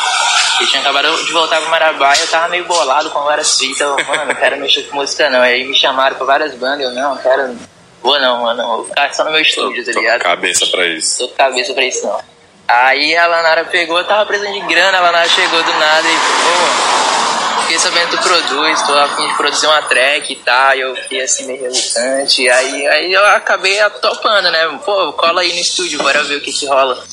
Eu 0.59 0.67
tinha 0.67 0.81
acabado 0.81 1.25
de 1.25 1.31
voltar 1.31 1.61
pra 1.61 1.69
Marabá 1.69 2.11
e 2.17 2.21
eu 2.21 2.27
tava 2.27 2.47
meio 2.47 2.65
bolado 2.65 3.11
com 3.11 3.21
várias 3.21 3.55
fitas. 3.55 3.87
Mano, 4.07 4.25
não 4.25 4.33
quero 4.33 4.57
mexer 4.57 4.81
com 4.83 4.95
música 4.95 5.29
não. 5.29 5.41
Aí 5.41 5.63
me 5.63 5.77
chamaram 5.77 6.15
pra 6.15 6.25
várias 6.25 6.55
bandas, 6.55 6.87
eu 6.87 6.91
não, 6.91 7.15
quero, 7.17 7.55
Vou 8.03 8.19
não, 8.19 8.41
mano. 8.43 8.63
Vou 8.67 8.85
ficar 8.85 9.13
só 9.13 9.23
no 9.23 9.31
meu 9.31 9.41
estúdio, 9.41 9.83
tá 9.83 9.91
Tô 9.91 9.97
com 9.97 10.01
ligado? 10.03 10.21
cabeça 10.21 10.67
pra 10.67 10.85
isso. 10.85 11.17
Tô 11.17 11.29
com 11.29 11.35
cabeça 11.35 11.73
pra 11.73 11.85
isso 11.85 12.05
não. 12.05 12.21
Aí 12.67 13.15
a 13.15 13.25
Lanara 13.27 13.65
pegou, 13.65 13.97
eu 13.97 14.05
tava 14.05 14.25
precisando 14.25 14.53
de 14.53 14.61
grana, 14.67 14.97
a 14.97 15.01
Lanara 15.01 15.27
chegou 15.29 15.61
do 15.63 15.73
nada 15.73 16.07
e, 16.07 16.13
pô, 16.15 17.61
fiquei 17.61 17.77
sabendo 17.79 18.09
que 18.09 18.17
tu 18.17 18.23
produz, 18.23 18.81
tô 18.83 18.93
a 18.97 19.07
fim 19.09 19.27
de 19.27 19.33
produzir 19.35 19.67
uma 19.67 19.81
track 19.83 20.31
e 20.31 20.35
tal, 20.37 20.75
e 20.75 20.79
eu 20.81 20.95
fiquei 20.95 21.21
assim 21.21 21.45
meio 21.45 21.61
relutante. 21.61 22.49
Aí, 22.49 22.87
aí 22.87 23.13
eu 23.13 23.25
acabei 23.27 23.77
topando, 24.01 24.49
né? 24.49 24.79
Pô, 24.85 25.11
cola 25.13 25.41
aí 25.41 25.53
no 25.53 25.59
estúdio, 25.59 26.01
bora 26.01 26.23
ver 26.23 26.37
o 26.37 26.41
que 26.41 26.53
que 26.53 26.65
rola. 26.65 27.03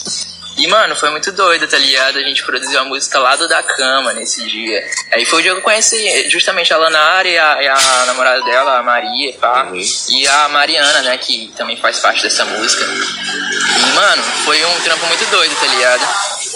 E, 0.60 0.66
mano, 0.66 0.94
foi 0.94 1.08
muito 1.08 1.32
doido, 1.32 1.66
tá 1.66 1.78
ligado? 1.78 2.18
A 2.18 2.22
gente 2.22 2.44
produziu 2.44 2.78
a 2.78 2.84
música 2.84 3.18
lá 3.18 3.34
do 3.34 3.48
da 3.48 3.62
cama 3.62 4.12
nesse 4.12 4.46
dia. 4.46 4.86
Aí 5.10 5.24
foi 5.24 5.38
o 5.38 5.42
dia 5.42 5.52
que 5.52 5.58
eu 5.58 5.62
conheci 5.62 6.28
justamente 6.28 6.70
a 6.74 6.76
Lanara 6.76 7.26
e 7.26 7.38
a, 7.38 7.62
e 7.62 7.66
a 7.66 8.04
namorada 8.04 8.42
dela, 8.42 8.78
a 8.78 8.82
Maria, 8.82 9.32
pá. 9.40 9.64
Uhum. 9.64 9.80
E 10.10 10.28
a 10.28 10.48
Mariana, 10.48 11.00
né, 11.00 11.16
que 11.16 11.50
também 11.56 11.78
faz 11.78 11.98
parte 12.00 12.22
dessa 12.22 12.44
música. 12.44 12.84
E, 12.84 13.92
mano, 13.94 14.22
foi 14.44 14.62
um 14.62 14.80
trampo 14.80 15.06
muito 15.06 15.24
doido, 15.30 15.54
tá 15.58 15.66
ligado? 15.66 16.06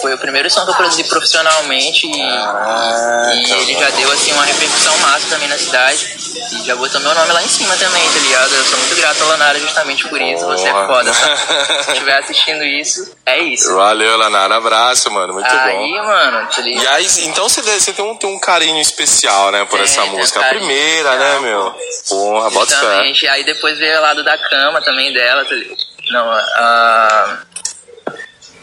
Foi 0.01 0.13
o 0.15 0.19
primeiro 0.19 0.51
som 0.51 0.65
que 0.65 0.71
eu 0.71 0.75
produzi 0.75 1.05
profissionalmente 1.05 2.07
e, 2.07 2.21
Ah, 2.23 3.33
e 3.37 3.49
tá 3.49 3.57
ele 3.57 3.75
bom. 3.75 3.81
já 3.81 3.91
deu, 3.91 4.11
assim, 4.13 4.33
uma 4.33 4.45
repercussão 4.45 4.97
massa 4.99 5.27
também 5.29 5.49
na 5.49 5.57
cidade. 5.59 6.17
E 6.53 6.65
já 6.67 6.77
botou 6.77 7.01
meu 7.01 7.15
nome 7.15 7.33
lá 7.33 7.43
em 7.43 7.49
cima 7.49 7.75
também, 7.77 8.03
tá 8.11 8.19
ligado? 8.19 8.55
Eu 8.55 8.65
sou 8.65 8.79
muito 8.79 8.97
grato 8.97 9.23
a 9.23 9.27
Lanara 9.27 9.59
justamente 9.59 10.07
por 10.09 10.21
isso. 10.21 10.45
Você 10.47 10.69
é 10.69 10.73
foda, 10.73 11.13
tá? 11.13 11.37
Se 11.85 11.93
estiver 11.93 12.19
assistindo 12.19 12.65
isso, 12.65 13.15
é 13.25 13.39
isso. 13.41 13.75
Valeu, 13.75 14.17
Lanara. 14.19 14.57
Abraço, 14.57 15.11
mano. 15.11 15.33
Muito 15.35 15.49
Aí, 15.51 15.77
bom. 15.93 16.05
mano, 16.05 16.49
tá 16.49 16.61
ligado? 16.61 16.85
E 16.85 16.87
aí, 16.89 17.07
então 17.25 17.49
você, 17.49 17.63
deve- 17.63 17.81
você 17.81 17.93
tem, 17.93 18.05
um, 18.05 18.17
tem 18.17 18.29
um 18.35 18.39
carinho 18.39 18.81
especial, 18.81 19.51
né, 19.51 19.65
por 19.65 19.77
Tem, 19.77 19.85
essa 19.85 20.03
tem 20.03 20.11
um 20.11 20.17
música. 20.19 20.41
A 20.41 20.45
primeira, 20.49 21.11
né, 21.17 21.35
especial, 21.37 21.43
meu? 21.43 21.75
Porra, 22.09 22.51
bota 22.51 22.77
fé. 22.77 23.29
Aí 23.31 23.45
depois 23.45 23.79
veio 23.79 23.99
o 23.99 24.03
lado 24.03 24.23
da 24.25 24.37
cama 24.37 24.81
também 24.83 25.13
dela, 25.13 25.45
tá 25.45 25.55
ligado? 25.55 25.77
Não, 26.11 26.31
a. 26.31 27.39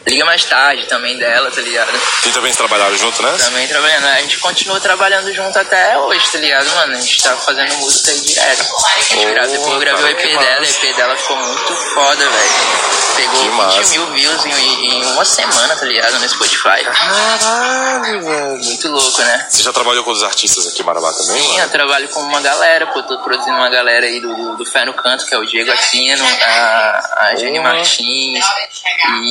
Liga 0.06 0.24
mais 0.24 0.44
tarde 0.44 0.84
também 0.86 1.16
dela, 1.16 1.50
tá 1.50 1.60
ligado? 1.60 1.90
E 2.26 2.30
também 2.32 2.52
trabalharam 2.52 2.96
junto, 2.98 3.22
né? 3.22 3.36
Também 3.38 3.66
trabalhando. 3.68 4.06
A 4.06 4.20
gente 4.20 4.38
continua 4.38 4.80
trabalhando 4.80 5.32
junto 5.32 5.56
até 5.58 5.96
hoje, 5.98 6.28
tá 6.30 6.38
ligado, 6.38 6.68
mano? 6.74 6.92
A 6.96 7.00
gente 7.00 7.22
tá 7.22 7.36
fazendo 7.36 7.74
música 7.76 8.10
aí 8.10 8.20
direto. 8.20 8.64
A 8.84 9.00
gente 9.00 9.26
gra- 9.32 9.46
depois 9.46 9.72
eu 9.72 9.78
gravei 9.78 10.04
o 10.04 10.08
EP 10.18 10.38
dela, 10.38 10.60
o. 10.60 10.64
EP 10.64 10.96
dela 10.96 11.16
ficou 11.16 11.36
muito 11.36 11.74
foda, 11.94 12.24
velho. 12.28 12.92
Pegou 13.16 13.34
Que 13.42 13.48
20 13.50 13.52
massa. 13.56 13.90
mil 13.92 14.06
views 14.12 14.46
em, 14.46 14.86
em 14.86 15.04
uma 15.12 15.24
semana, 15.24 15.76
tá 15.76 15.84
ligado? 15.84 16.18
No 16.18 16.28
Spotify. 16.28 16.82
Caralho, 16.84 18.22
velho. 18.24 18.58
Muito 18.64 18.88
louco, 18.88 19.22
né? 19.22 19.46
Você 19.50 19.62
já 19.62 19.72
trabalhou 19.72 20.02
com 20.02 20.10
os 20.10 20.22
artistas 20.22 20.66
aqui 20.66 20.82
em 20.82 20.84
Marabá 20.84 21.12
também, 21.12 21.40
Sim, 21.42 21.50
eu 21.52 21.58
mano? 21.58 21.70
trabalho 21.70 22.08
com 22.08 22.20
uma 22.20 22.40
galera, 22.40 22.86
pô, 22.88 23.02
tô 23.02 23.18
produzindo 23.18 23.56
uma 23.56 23.68
galera 23.68 24.06
aí 24.06 24.18
do, 24.20 24.56
do, 24.56 24.64
Fé 24.64 24.84
no 24.84 24.94
Canto, 24.94 25.26
que 25.26 25.34
é 25.34 25.38
o 25.38 25.44
Diego 25.46 25.70
Aquino, 25.70 26.24
a, 26.24 27.26
a 27.28 27.34
Jenny. 27.36 27.60
Martins, 27.60 28.44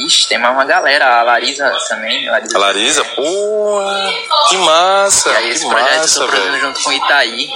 ixi, 0.05 0.27
tem 0.27 0.37
mais 0.37 0.55
uma 0.61 0.65
galera, 0.65 1.19
a 1.19 1.23
Larisa 1.23 1.71
também, 1.89 2.27
a 2.29 2.33
Larisa. 2.33 2.55
A 2.55 2.59
Larisa? 2.59 3.03
Porra, 3.05 4.13
que 4.49 4.57
massa, 4.57 5.29
E 5.31 5.35
aí 5.35 5.43
que 5.45 5.49
esse 5.55 5.67
projeto 5.67 5.91
eu 5.91 5.97
massa, 6.01 6.19
tô 6.19 6.27
produzindo 6.27 6.51
velho. 6.53 6.65
junto 6.67 6.83
com 6.83 6.89
o 6.89 6.93
Itaí? 6.93 7.49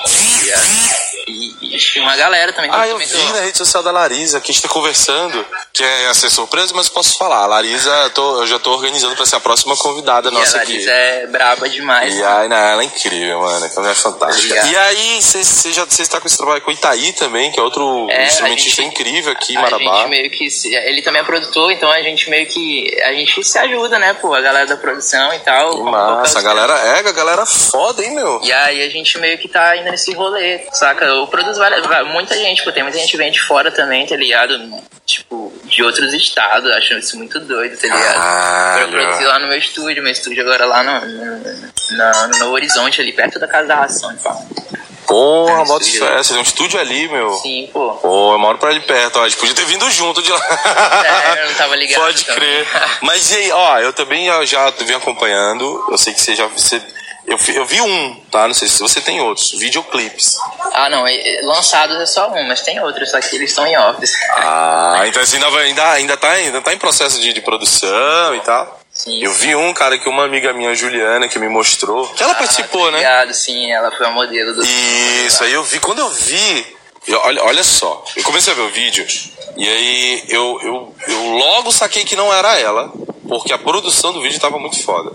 E, 1.28 1.76
ixi, 1.76 2.00
uma 2.00 2.16
galera 2.16 2.54
também. 2.54 2.70
Ah, 2.72 2.88
eu 2.88 2.98
vi 3.00 3.06
na 3.34 3.40
rede 3.42 3.58
social 3.58 3.82
da 3.82 3.92
Larisa, 3.92 4.40
que 4.40 4.52
a 4.52 4.54
gente 4.54 4.62
tá 4.62 4.70
conversando, 4.70 5.44
que 5.74 5.84
é 5.84 6.14
ser 6.14 6.30
surpresa, 6.30 6.72
mas 6.76 6.88
posso 6.88 7.18
falar. 7.18 7.40
A 7.40 7.46
Larisa, 7.48 8.12
tô- 8.14 8.42
eu 8.42 8.48
já 8.48 8.60
tô 8.60 8.72
organizando 8.74 9.16
pra 9.16 9.26
ser 9.26 9.36
a 9.36 9.40
próxima 9.40 9.76
convidada 9.76 10.30
E 10.30 10.32
a 10.32 10.40
nossa 10.40 10.58
aqui. 10.58 10.74
Larisa 10.74 10.92
é 10.92 11.26
braba 11.28 11.68
demais. 11.68 12.16
E 12.16 12.24
aí, 12.24 12.48
não, 12.48 12.56
ela 12.56 12.82
é 12.84 12.86
incrível, 12.86 13.40
mano. 13.42 13.72
Ela 13.76 13.90
é 13.92 13.96
fantástica. 13.96 14.54
Obrigado. 14.54 14.72
E 14.72 14.78
aí, 14.78 15.20
você 15.22 15.74
já 15.74 15.84
está 15.84 16.22
com 16.22 16.28
esse 16.28 16.38
trabalho 16.38 16.62
com 16.62 16.70
o 16.70 16.74
Itaí 16.74 17.12
também, 17.14 17.52
que 17.52 17.60
é 17.60 17.64
outro 17.64 18.08
É, 18.12 18.22
a 18.22 18.28
instrumentista 18.28 18.84
gente- 18.84 18.92
incrível 18.94 19.32
aqui 19.32 19.54
em 19.54 19.58
A 19.58 19.62
Marabá. 19.62 19.98
gente 20.02 20.10
meio 20.10 20.30
que. 20.30 20.48
ele 20.76 21.02
também 21.02 21.22
é 21.22 21.26
produtor, 21.26 21.72
então 21.72 21.92
a 21.92 22.02
gente 22.04 22.30
meio 22.30 22.46
que. 22.46 22.95
A 23.04 23.14
gente 23.14 23.44
se 23.44 23.58
ajuda, 23.58 24.00
né, 24.00 24.14
pô? 24.14 24.34
A 24.34 24.42
galera 24.42 24.66
da 24.68 24.78
produção 24.78 25.34
e 25.34 25.40
tal. 25.40 25.76
Que 25.76 25.84
massa, 25.84 26.40
a 26.40 26.42
galera 26.42 26.74
é, 26.74 27.00
a 27.00 27.12
galera 27.12 27.46
foda, 27.46 28.04
hein, 28.04 28.16
meu? 28.16 28.40
E 28.44 28.52
aí 28.52 28.82
a 28.82 28.90
gente 28.90 29.18
meio 29.20 29.38
que 29.38 29.48
tá 29.48 29.76
indo 29.76 29.90
nesse 29.90 30.14
rolê, 30.14 30.62
saca? 30.72 31.06
Eu 31.06 31.28
produzo 31.28 31.60
várias, 31.60 31.86
muita 32.08 32.36
gente, 32.36 32.64
pô, 32.64 32.72
tem 32.72 32.84
muita 32.84 32.98
gente 32.98 33.12
que 33.12 33.18
vem 33.18 33.32
de 33.32 33.42
fora 33.42 33.72
também, 33.72 34.06
tá 34.06 34.16
ligado? 34.16 34.60
Tipo, 35.06 35.54
de 35.66 35.84
outros 35.84 36.14
estados, 36.14 36.72
acho 36.72 36.94
isso 36.96 37.18
muito 37.18 37.40
doido, 37.40 37.78
tá 37.78 37.88
ligado? 37.88 38.16
Caralho. 38.16 38.82
Eu 38.82 38.90
produzi 38.90 39.24
lá 39.26 39.40
no 39.40 39.48
meu 39.48 39.58
estúdio, 39.58 40.04
meu 40.04 40.12
estúdio 40.12 40.42
agora 40.44 40.66
lá 40.66 40.84
no, 40.84 41.02
no, 41.02 42.28
no 42.28 42.40
Novo 42.40 42.54
Horizonte, 42.54 43.02
ali 43.02 43.12
perto 43.12 43.40
da 43.40 43.48
casa 43.48 43.68
da 43.68 43.76
ração, 43.76 44.12
então. 44.12 44.48
Porra, 45.08 45.62
É, 45.62 45.66
bota 45.66 45.86
fé. 45.86 46.18
Você 46.18 46.30
tem 46.34 46.40
um 46.40 46.44
estúdio 46.44 46.80
ali, 46.80 47.08
meu. 47.08 47.34
Sim, 47.36 47.70
pô. 47.72 47.92
Pô, 47.96 48.34
eu 48.34 48.40
moro 48.40 48.58
pra 48.58 48.70
ali 48.70 48.80
perto, 48.82 49.20
ó. 49.20 49.24
A 49.24 49.30
gente 49.30 49.40
podia 49.40 49.56
ter 49.56 49.66
vindo 49.66 49.90
junto 49.92 50.22
de 50.22 50.32
lá. 50.32 50.40
É, 51.36 51.42
eu 51.44 51.48
não 51.50 51.56
tava 51.56 51.76
ligado 51.78 52.02
Pode 52.02 52.24
também. 52.26 52.40
crer. 52.40 52.68
Mas 53.02 53.32
e 53.32 53.36
aí, 53.36 53.52
ó, 53.52 53.80
eu 53.80 53.94
também 53.94 54.28
já- 54.46 54.70
venho 54.72 54.98
acompanhando. 54.98 55.86
Eu 55.90 55.98
sei 55.98 56.14
que 56.14 56.22
você 56.22 56.36
já. 56.36 56.48
Você, 56.48 56.82
eu, 57.28 57.38
eu 57.56 57.66
vi 57.66 57.82
um, 57.82 58.16
tá? 58.32 58.48
Não 58.48 58.54
sei 58.54 58.68
se 58.68 58.80
você 58.80 59.02
tem 59.02 59.22
outros. 59.22 59.52
Videoclipes. 59.52 60.36
Ah, 60.74 60.90
não, 60.90 61.06
lançados 61.44 62.00
é 62.00 62.06
só 62.06 62.30
um, 62.32 62.48
mas 62.48 62.62
tem 62.62 62.80
outros, 62.82 63.10
só 63.12 63.20
que 63.22 63.36
eles 63.36 63.50
estão 63.52 63.66
em 63.66 63.78
office. 63.78 64.14
Ah, 64.32 65.04
então 65.06 65.26
você 65.26 65.36
ainda, 65.38 65.50
vai- 65.50 65.64
ainda, 65.66 65.92
ainda, 65.92 66.18
tá, 66.18 66.30
ainda 66.32 66.62
tá 66.62 66.74
em 66.74 66.78
processo 66.78 67.20
de, 67.20 67.32
de 67.34 67.42
produção 67.42 68.36
e 68.36 68.40
tal. 68.42 68.80
Sim. 68.96 69.22
Eu 69.22 69.34
vi 69.34 69.54
um, 69.56 69.74
cara, 69.74 69.98
que 70.00 70.08
uma 70.08 70.24
amiga 70.24 70.54
minha, 70.54 70.74
Juliana, 70.74 71.28
que 71.28 71.38
me 71.38 71.50
mostrou. 71.50 72.08
Que 72.14 72.24
ela 72.24 72.32
Ah, 72.32 72.36
participou, 72.36 72.90
né? 72.92 72.98
ligado, 73.00 73.34
sim, 73.34 73.70
ela 73.72 73.92
foi 73.92 74.08
a 74.08 74.12
modelo 74.12 74.56
do. 74.56 74.64
Isso, 74.64 75.44
aí 75.44 75.52
eu 75.52 75.64
vi, 75.64 75.80
quando 75.82 76.00
eu 76.00 76.10
vi, 76.10 76.78
eu- 77.06 77.20
olha, 77.20 77.44
olha 77.44 77.64
só, 77.64 78.04
eu 78.16 78.24
comecei 78.24 78.54
a 78.54 78.56
ver 78.56 78.62
o 78.62 78.70
vídeo, 78.70 79.06
e 79.58 79.68
aí 79.68 80.24
eu, 80.30 80.60
eu, 80.64 80.96
eu 81.10 81.24
logo 81.38 81.74
saquei 81.74 82.06
que 82.06 82.16
não 82.16 82.34
era 82.34 82.58
ela, 82.58 82.90
porque 83.28 83.52
a 83.52 83.58
produção 83.58 84.14
do 84.14 84.22
vídeo 84.22 84.40
tava 84.40 84.58
muito 84.58 84.82
foda. 84.82 85.12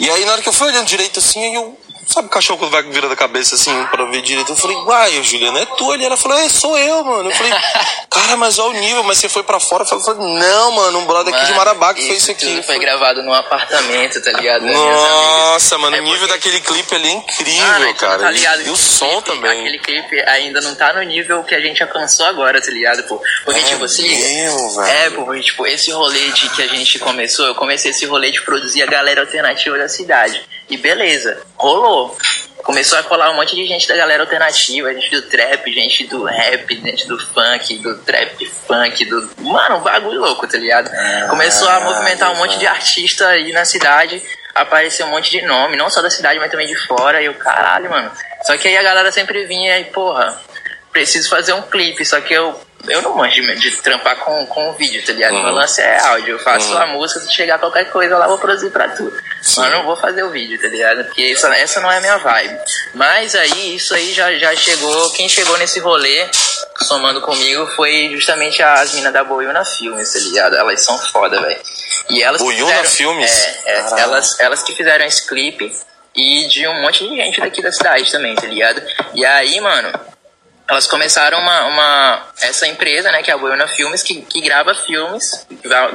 E 0.00 0.10
aí 0.10 0.24
na 0.24 0.32
hora 0.32 0.42
que 0.42 0.48
eu 0.48 0.52
fui 0.52 0.66
olhando 0.66 0.86
direito 0.88 1.20
assim, 1.20 1.42
aí 1.44 1.54
eu. 1.54 1.78
Sabe 2.06 2.28
o 2.28 2.30
cachorro 2.30 2.58
quando 2.60 2.70
vai 2.70 2.82
virando 2.84 3.12
a 3.12 3.16
cabeça 3.16 3.56
assim 3.56 3.84
pra 3.86 4.04
ver 4.06 4.22
direito? 4.22 4.52
Eu 4.52 4.56
falei, 4.56 4.76
uai, 4.76 5.22
Juliana, 5.24 5.60
é 5.60 5.66
tu 5.66 5.90
ali. 5.90 6.04
Ela 6.04 6.16
falou, 6.16 6.38
é, 6.38 6.48
sou 6.48 6.78
eu, 6.78 7.04
mano. 7.04 7.30
Eu 7.30 7.34
falei, 7.36 7.52
cara, 8.08 8.36
mas 8.36 8.58
olha 8.58 8.70
o 8.78 8.80
nível, 8.80 9.02
mas 9.02 9.18
você 9.18 9.28
foi 9.28 9.42
pra 9.42 9.58
fora. 9.58 9.84
Eu 9.90 10.00
falei, 10.00 10.38
não, 10.38 10.70
mano, 10.72 10.98
um 11.00 11.04
brother 11.06 11.34
aqui 11.34 11.44
de 11.44 11.50
Mano, 11.52 11.64
Marabá 11.64 11.92
que 11.92 12.02
fez 12.06 12.22
isso 12.22 12.30
aqui. 12.30 12.46
tudo 12.46 12.62
foi 12.62 12.78
gravado 12.78 13.22
num 13.22 13.32
apartamento, 13.34 14.22
tá 14.22 14.32
ligado? 14.32 14.64
Nossa, 14.66 15.76
mano, 15.78 15.96
É 15.96 16.00
o 16.00 16.04
nível 16.04 16.20
porque- 16.20 16.32
daquele 16.34 16.60
clipe 16.60 16.94
ali 16.94 17.08
é 17.08 17.12
incrível, 17.12 17.66
Mano, 17.66 17.88
tu 17.88 17.94
cara. 18.00 18.18
Tá 18.22 18.30
ligado? 18.30 18.62
e, 18.62 18.70
o 18.70 18.76
som 18.76 19.06
clipe- 19.06 19.22
também. 19.24 19.60
Aquele 19.60 19.78
clipe 19.80 20.20
ainda 20.28 20.60
não 20.60 20.74
tá 20.74 20.92
no 20.92 21.02
nível 21.02 21.42
que 21.44 21.54
a 21.54 21.60
gente 21.60 21.82
alcançou 21.82 22.24
agora, 22.26 22.60
tá 22.62 22.70
ligado, 22.70 23.02
pô? 23.04 23.20
Porque, 23.44 23.60
É 23.60 23.64
tipo, 23.64 23.88
se 23.88 24.02
liga. 24.02 24.22
velho. 24.22 24.80
É, 24.86 25.10
pô, 25.10 25.24
porque, 25.24 25.42
tipo, 25.42 25.66
esse 25.66 25.90
rolê 25.90 26.30
de 26.30 26.48
que 26.50 26.62
a 26.62 26.68
gente 26.68 26.98
começou, 27.00 27.46
eu 27.46 27.54
comecei 27.54 27.90
esse 27.90 28.06
rolê 28.06 28.30
de 28.30 28.40
produzir 28.42 28.82
a 28.82 28.86
galera 28.86 29.20
alternativa 29.22 29.76
da 29.76 29.88
cidade. 29.88 30.40
E 30.68 30.76
beleza, 30.76 31.42
rolou. 31.56 32.16
Começou 32.64 32.98
a 32.98 33.02
colar 33.04 33.30
um 33.30 33.36
monte 33.36 33.54
de 33.54 33.64
gente 33.64 33.86
da 33.86 33.96
galera 33.96 34.24
alternativa, 34.24 34.92
gente 34.92 35.10
do 35.10 35.22
trap, 35.22 35.72
gente 35.72 36.04
do 36.08 36.24
rap, 36.24 36.74
gente 36.74 37.06
do 37.06 37.16
funk, 37.16 37.78
do 37.78 37.96
trap 37.98 38.44
funk, 38.66 39.04
do. 39.04 39.30
Mano, 39.38 39.76
um 39.76 39.80
bagulho 39.80 40.20
louco, 40.20 40.48
tá 40.48 40.58
ligado? 40.58 40.90
Começou 41.28 41.68
a 41.68 41.78
movimentar 41.80 42.32
um 42.32 42.36
monte 42.36 42.58
de 42.58 42.66
artista 42.66 43.28
aí 43.28 43.52
na 43.52 43.64
cidade, 43.64 44.20
apareceu 44.52 45.06
um 45.06 45.10
monte 45.10 45.30
de 45.30 45.42
nome, 45.42 45.76
não 45.76 45.88
só 45.88 46.02
da 46.02 46.10
cidade, 46.10 46.40
mas 46.40 46.50
também 46.50 46.66
de 46.66 46.74
fora, 46.86 47.22
e 47.22 47.26
eu, 47.26 47.34
caralho, 47.34 47.88
mano. 47.88 48.10
Só 48.42 48.56
que 48.56 48.66
aí 48.66 48.76
a 48.76 48.82
galera 48.82 49.12
sempre 49.12 49.46
vinha 49.46 49.78
e, 49.78 49.84
porra, 49.84 50.36
preciso 50.92 51.28
fazer 51.28 51.52
um 51.52 51.62
clipe, 51.62 52.04
só 52.04 52.20
que 52.20 52.34
eu. 52.34 52.60
Eu 52.88 53.02
não 53.02 53.16
manjo 53.16 53.42
de, 53.42 53.56
de 53.56 53.82
trampar 53.82 54.16
com, 54.16 54.46
com 54.46 54.72
vídeo, 54.74 55.04
tá 55.04 55.12
ligado? 55.12 55.34
Uhum. 55.34 55.42
Meu 55.44 55.52
lance 55.52 55.80
é 55.80 55.98
áudio. 56.00 56.34
Eu 56.34 56.38
faço 56.38 56.76
a 56.76 56.86
música, 56.86 57.20
se 57.20 57.32
chegar 57.32 57.58
qualquer 57.58 57.90
coisa 57.90 58.16
lá, 58.16 58.28
vou 58.28 58.38
produzir 58.38 58.70
pra 58.70 58.88
tu. 58.88 59.12
Mas 59.42 59.56
eu 59.56 59.70
não 59.70 59.84
vou 59.84 59.96
fazer 59.96 60.22
o 60.22 60.30
vídeo, 60.30 60.60
tá 60.60 60.68
ligado? 60.68 61.04
Porque 61.04 61.22
essa, 61.22 61.54
essa 61.56 61.80
não 61.80 61.90
é 61.90 61.98
a 61.98 62.00
minha 62.00 62.16
vibe. 62.18 62.58
Mas 62.94 63.34
aí, 63.34 63.76
isso 63.76 63.94
aí 63.94 64.12
já, 64.12 64.32
já 64.34 64.54
chegou. 64.56 65.10
Quem 65.12 65.28
chegou 65.28 65.56
nesse 65.58 65.78
rolê, 65.80 66.28
somando 66.82 67.20
comigo, 67.20 67.66
foi 67.76 68.10
justamente 68.12 68.62
as 68.62 68.92
minas 68.94 69.12
da 69.12 69.22
Boiuna 69.24 69.64
Filmes, 69.64 70.12
tá 70.12 70.18
ligado? 70.18 70.56
Elas 70.56 70.80
são 70.82 70.98
foda, 70.98 71.40
velho. 71.40 71.60
E 72.10 72.22
elas 72.22 72.40
que 72.40 72.44
Boiuna 72.46 72.66
fizeram- 72.72 72.90
Filmes? 72.90 73.30
É, 73.64 73.72
é 73.72 74.00
elas, 74.00 74.40
elas 74.40 74.62
que 74.62 74.74
fizeram 74.74 75.04
esse 75.04 75.26
clipe. 75.26 75.72
E 76.14 76.48
de 76.48 76.66
um 76.66 76.80
monte 76.80 77.06
de 77.06 77.14
gente 77.14 77.40
daqui 77.40 77.60
da 77.62 77.70
cidade 77.70 78.10
também, 78.10 78.34
tá 78.34 78.46
ligado? 78.46 78.82
E 79.14 79.24
aí, 79.24 79.60
mano, 79.60 79.92
elas 80.68 80.86
começaram 80.86 81.38
uma, 81.38 81.66
uma 81.66 82.26
essa 82.40 82.66
empresa, 82.66 83.12
né, 83.12 83.22
que 83.22 83.30
é 83.30 83.34
a 83.34 83.38
Boiona 83.38 83.68
Filmes, 83.68 84.02
que, 84.02 84.22
que 84.22 84.40
grava 84.40 84.74
filmes, 84.74 85.46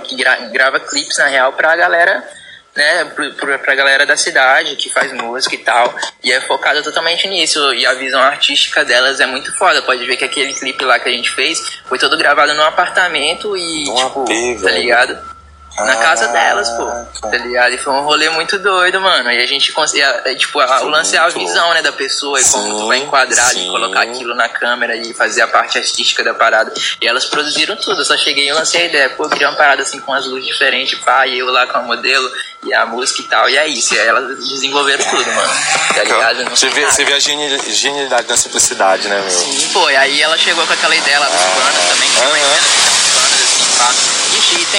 que 0.03 0.15
gra- 0.15 0.35
grava 0.51 0.79
clipes 0.79 1.17
na 1.17 1.25
real 1.25 1.53
pra 1.53 1.75
galera, 1.75 2.23
né, 2.75 3.05
pro, 3.05 3.59
pra 3.59 3.75
galera 3.75 4.05
da 4.05 4.15
cidade, 4.15 4.75
que 4.75 4.89
faz 4.89 5.11
música 5.13 5.55
e 5.55 5.59
tal, 5.59 5.93
e 6.23 6.31
é 6.31 6.41
focada 6.41 6.81
totalmente 6.81 7.27
nisso, 7.27 7.73
e 7.73 7.85
a 7.85 7.93
visão 7.93 8.21
artística 8.21 8.85
delas 8.85 9.19
é 9.19 9.25
muito 9.25 9.55
foda, 9.57 9.81
pode 9.81 10.05
ver 10.05 10.17
que 10.17 10.25
aquele 10.25 10.53
clipe 10.53 10.83
lá 10.85 10.99
que 10.99 11.09
a 11.09 11.11
gente 11.11 11.31
fez 11.31 11.79
foi 11.85 11.99
todo 11.99 12.17
gravado 12.17 12.53
num 12.53 12.63
apartamento 12.63 13.55
e, 13.57 13.85
Num 13.85 13.95
tipo, 13.95 14.21
AP, 14.21 14.61
tá 14.61 14.71
ligado? 14.71 15.30
Na 15.77 15.95
casa 15.95 16.25
Ah, 16.25 16.27
delas, 16.27 16.69
pô. 16.71 16.85
Tá 17.29 17.37
ligado? 17.37 17.73
E 17.73 17.77
foi 17.77 17.93
um 17.93 18.01
rolê 18.01 18.29
muito 18.29 18.59
doido, 18.59 18.99
mano. 19.01 19.31
E 19.31 19.41
a 19.41 19.45
gente 19.47 19.71
conseguia. 19.71 20.21
Tipo, 20.37 20.59
a- 20.59 20.81
o 20.81 20.89
lance 20.89 21.15
é 21.15 21.19
a 21.19 21.29
visão, 21.29 21.73
né, 21.73 21.81
da 21.81 21.91
pessoa 21.93 22.39
e 22.39 22.43
como 22.43 22.63
Sim, 22.65 22.79
tu 22.79 22.87
vai 22.87 22.97
enquadrar 22.99 23.49
sim. 23.51 23.67
colocar 23.69 24.01
aquilo 24.01 24.35
na 24.35 24.47
câmera 24.49 24.95
e 24.95 25.13
fazer 25.13 25.41
a 25.41 25.47
parte 25.47 25.77
artística 25.77 26.23
da 26.23 26.33
parada. 26.33 26.71
E 27.01 27.07
elas 27.07 27.25
produziram 27.25 27.75
tudo. 27.77 28.01
Eu 28.01 28.05
só 28.05 28.17
cheguei 28.17 28.47
e 28.49 28.53
lancei 28.53 28.81
a 28.81 28.85
ideia. 28.85 29.09
Pô, 29.11 29.23
eu 29.25 29.29
queria 29.29 29.49
uma 29.49 29.55
parada 29.55 29.81
assim 29.81 29.99
com 30.01 30.13
as 30.13 30.25
luzes 30.25 30.45
diferentes, 30.45 30.99
pá, 30.99 31.25
e 31.25 31.39
eu 31.39 31.47
lá 31.47 31.65
com 31.65 31.77
a 31.77 31.81
modelo 31.81 32.29
e 32.63 32.73
a 32.73 32.85
música 32.85 33.21
e 33.21 33.25
tal. 33.25 33.49
E 33.49 33.57
é 33.57 33.67
isso. 33.67 33.95
E 33.95 33.99
aí 33.99 34.07
elas 34.07 34.37
desenvolveram 34.49 35.03
tudo, 35.05 35.31
mano. 35.31 35.53
Tá 35.95 36.03
ligado? 36.03 36.49
Você 36.51 36.67
vê, 36.69 36.85
você 36.85 37.03
vê 37.05 37.13
a 37.13 37.19
geni- 37.19 37.73
genialidade 37.73 38.27
na 38.27 38.37
simplicidade, 38.37 39.07
né, 39.07 39.19
meu? 39.19 39.29
Sim, 39.31 39.69
pô, 39.73 39.89
e 39.89 39.95
aí 39.95 40.21
ela 40.21 40.37
chegou 40.37 40.67
com 40.67 40.73
aquela 40.73 40.95
ideia 40.95 41.17
lá 41.19 41.27
dos 41.27 41.41
panos 41.41 41.89
também, 41.89 42.09
que 42.09 42.15
também 42.19 42.41
Aham. 42.43 42.51
tem 42.51 43.13
panos 43.13 43.41
assim, 43.41 43.77
pá. 43.79 43.91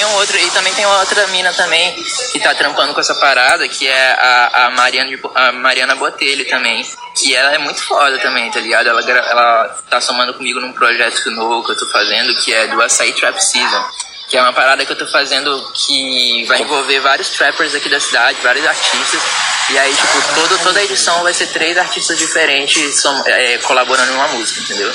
Tem 0.02 0.10
um 0.10 0.14
outro, 0.16 0.36
e 0.36 0.50
também 0.50 0.74
tem 0.74 0.84
outra 0.84 1.28
mina 1.28 1.52
também 1.52 1.94
que 2.32 2.40
tá 2.40 2.52
trampando 2.56 2.92
com 2.92 2.98
essa 2.98 3.14
parada, 3.14 3.68
que 3.68 3.86
é 3.86 4.10
a, 4.18 4.66
a, 4.66 4.70
Mariana, 4.70 5.16
a 5.32 5.52
Mariana 5.52 5.94
Botelho 5.94 6.44
também. 6.48 6.84
Que 7.14 7.36
ela 7.36 7.52
é 7.54 7.58
muito 7.58 7.80
foda 7.84 8.18
também, 8.18 8.50
tá 8.50 8.58
ligado? 8.58 8.88
Ela, 8.88 9.00
ela 9.00 9.78
tá 9.88 10.00
somando 10.00 10.34
comigo 10.34 10.58
num 10.58 10.72
projeto 10.72 11.30
novo 11.30 11.64
que 11.64 11.70
eu 11.70 11.78
tô 11.78 11.86
fazendo, 11.86 12.34
que 12.42 12.52
é 12.52 12.66
do 12.66 12.82
Açaí 12.82 13.12
Trap 13.12 13.38
Season. 13.40 13.84
Que 14.28 14.36
é 14.36 14.42
uma 14.42 14.52
parada 14.52 14.84
que 14.84 14.90
eu 14.90 14.98
tô 14.98 15.06
fazendo 15.06 15.70
que 15.72 16.44
vai 16.46 16.60
envolver 16.62 16.98
vários 16.98 17.28
trappers 17.28 17.72
aqui 17.72 17.88
da 17.88 18.00
cidade, 18.00 18.38
vários 18.42 18.66
artistas. 18.66 19.20
E 19.70 19.78
aí, 19.78 19.94
tipo, 19.94 20.34
todo, 20.34 20.58
toda 20.64 20.80
a 20.80 20.84
edição 20.84 21.22
vai 21.22 21.32
ser 21.32 21.46
três 21.48 21.78
artistas 21.78 22.18
diferentes 22.18 23.00
som- 23.00 23.22
é, 23.24 23.58
colaborando 23.58 24.10
numa 24.10 24.26
música, 24.28 24.62
entendeu? 24.62 24.92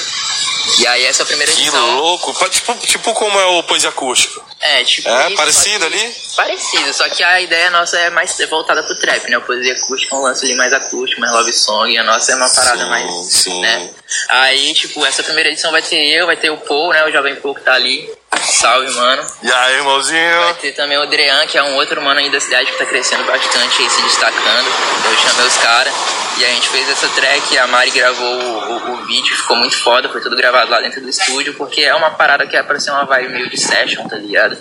E 0.80 0.88
aí 0.88 1.06
essa 1.06 1.26
primeira 1.26 1.52
Que 1.52 1.62
edição. 1.62 1.96
louco! 1.98 2.34
Pa- 2.34 2.50
Tipo, 2.50 2.74
tipo 2.86 3.14
como 3.14 3.40
é 3.40 3.46
o 3.46 3.64
Poesia 3.64 3.90
Acústico. 3.90 4.46
É, 4.60 4.84
tipo. 4.84 5.08
É, 5.08 5.28
isso, 5.28 5.36
parecido 5.38 5.88
que- 5.90 5.96
ali? 5.98 6.16
Parecido, 6.36 6.94
só 6.94 7.08
que 7.10 7.24
a 7.24 7.40
ideia 7.42 7.70
nossa 7.70 7.98
é 7.98 8.10
mais 8.10 8.36
voltada 8.50 8.82
pro 8.84 8.96
trap, 9.00 9.30
né? 9.30 9.38
O 9.38 9.42
poesia 9.42 9.74
acústica 9.74 10.16
é 10.16 10.18
um 10.18 10.22
lance 10.24 10.46
ali 10.46 10.56
mais 10.56 10.74
acústico, 10.74 11.22
mais 11.22 11.32
love 11.34 11.54
song, 11.54 11.92
e 11.94 11.98
a 11.98 12.04
nossa 12.04 12.32
é 12.32 12.36
uma 12.36 12.50
parada 12.50 12.84
Sim, 12.84 12.90
mais. 12.90 13.12
sim. 13.32 13.62
Né? 13.62 13.90
Aí, 14.30 14.74
tipo, 14.74 15.06
essa 15.06 15.24
primeira 15.24 15.50
edição 15.50 15.72
vai 15.72 15.82
ter 15.82 16.04
eu, 16.10 16.26
vai 16.26 16.36
ter 16.38 16.50
o 16.50 16.58
Paul, 16.58 16.92
né? 16.92 17.06
O 17.06 17.12
Jovem 17.12 17.36
Paul 17.36 17.54
que 17.56 17.62
tá 17.62 17.74
ali. 17.74 18.10
Salve, 18.44 18.92
mano. 18.92 19.26
E 19.44 19.52
aí, 19.52 19.76
irmãozinho? 19.76 20.40
Vai 20.44 20.54
ter 20.56 20.72
também 20.74 20.98
o 20.98 21.02
Adrian, 21.04 21.46
que 21.48 21.58
é 21.58 21.64
um 21.64 21.76
outro 21.76 22.02
mano 22.02 22.20
aí 22.20 22.30
da 22.30 22.40
cidade 22.40 22.72
que 22.72 22.78
tá 22.78 22.86
crescendo 22.86 23.24
bastante 23.26 23.82
aí, 23.82 23.90
se 23.90 24.02
destacando. 24.02 24.68
Eu 25.06 25.18
chamei 25.18 25.48
os 25.48 25.58
caras. 25.58 25.94
E 26.40 26.46
a 26.46 26.50
gente 26.50 26.70
fez 26.70 26.88
essa 26.90 27.08
track, 27.10 27.58
a 27.58 27.68
Mari 27.68 27.90
gravou 27.92 28.26
o, 28.28 28.74
o, 28.92 28.92
o 28.94 29.06
vídeo, 29.08 29.36
ficou 29.36 29.56
muito 29.58 29.76
foda, 29.78 30.08
foi 30.10 30.22
tudo 30.22 30.36
gravado 30.36 30.70
lá 30.70 30.80
dentro 30.82 31.02
do 31.02 31.10
estúdio, 31.10 31.54
porque 31.56 31.82
é 31.82 31.96
uma 31.96 32.12
parada 32.12 32.46
que 32.46 32.56
é 32.56 32.62
pra 32.62 32.80
ser 32.80 32.92
uma 32.92 33.06
vibe 33.06 33.30
meio 33.34 33.50
de 33.50 33.58
session, 33.60 34.08
tá 34.08 34.18
ligado? 34.18 34.56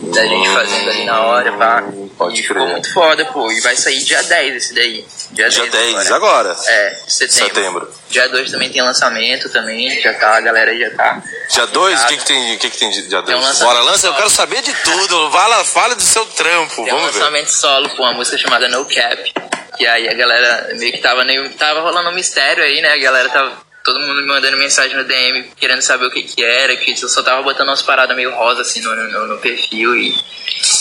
Da 0.00 0.24
gente 0.24 0.48
fazendo 0.50 0.88
ali 0.90 1.04
na 1.04 1.20
hora, 1.22 1.52
pá. 1.52 1.82
Pode 2.16 2.40
e 2.40 2.42
ficou 2.42 2.62
crer. 2.62 2.72
muito 2.72 2.92
foda, 2.94 3.24
pô. 3.26 3.50
E 3.50 3.60
vai 3.60 3.74
sair 3.76 3.98
dia 4.04 4.22
10 4.22 4.54
esse 4.56 4.72
daí. 4.74 5.04
Dia, 5.32 5.48
Dia 5.50 5.66
10, 5.66 6.10
agora. 6.12 6.50
agora. 6.52 6.56
É, 6.66 6.98
setembro. 7.08 7.44
Setembro. 7.54 7.94
Dia 8.08 8.28
2 8.28 8.50
também 8.50 8.70
tem 8.70 8.80
lançamento 8.80 9.48
também, 9.50 10.00
já 10.00 10.14
tá, 10.14 10.36
a 10.36 10.40
galera 10.40 10.76
já 10.78 10.90
tá. 10.96 11.22
Dia 11.50 11.66
2? 11.66 12.02
O 12.02 12.06
que, 12.06 12.16
que 12.16 12.24
tem, 12.24 12.58
que, 12.58 12.70
que 12.70 12.78
tem 12.78 12.90
de 12.90 13.08
dia 13.08 13.22
Tem 13.22 13.34
um 13.34 13.38
2? 13.40 13.48
lançamento 13.48 13.74
Bora, 13.74 13.84
lança, 13.90 14.06
eu 14.06 14.12
só. 14.12 14.16
quero 14.16 14.30
saber 14.30 14.62
de 14.62 14.72
tudo. 14.72 15.30
Fala, 15.32 15.64
fala 15.64 15.94
do 15.96 16.02
seu 16.02 16.24
trampo, 16.26 16.84
Tem 16.84 16.94
um 16.94 16.96
vamos 16.96 17.12
ver. 17.12 17.18
lançamento 17.18 17.50
solo, 17.50 17.90
pô, 17.90 18.04
uma 18.04 18.14
música 18.14 18.38
chamada 18.38 18.68
No 18.68 18.84
Cap. 18.86 19.34
Que 19.78 19.86
aí 19.86 20.08
a 20.08 20.14
galera 20.14 20.74
meio 20.76 20.92
que 20.92 20.98
tava, 20.98 21.24
meio, 21.24 21.48
tava 21.54 21.80
rolando 21.80 22.10
um 22.10 22.14
mistério 22.14 22.64
aí, 22.64 22.80
né? 22.80 22.92
A 22.92 22.98
galera 22.98 23.28
tava. 23.28 23.68
Todo 23.84 24.00
mundo 24.00 24.20
me 24.20 24.26
mandando 24.26 24.56
mensagem 24.58 24.96
no 24.96 25.04
DM 25.04 25.50
querendo 25.56 25.80
saber 25.80 26.06
o 26.06 26.10
que 26.10 26.22
que 26.22 26.44
era, 26.44 26.76
que 26.76 26.90
eu 26.90 27.08
só 27.08 27.22
tava 27.22 27.40
botando 27.42 27.68
umas 27.68 27.80
paradas 27.80 28.14
meio 28.14 28.34
rosa 28.34 28.60
assim 28.60 28.82
no, 28.82 28.94
no, 28.94 29.26
no 29.28 29.38
perfil 29.38 29.96
e, 29.96 30.14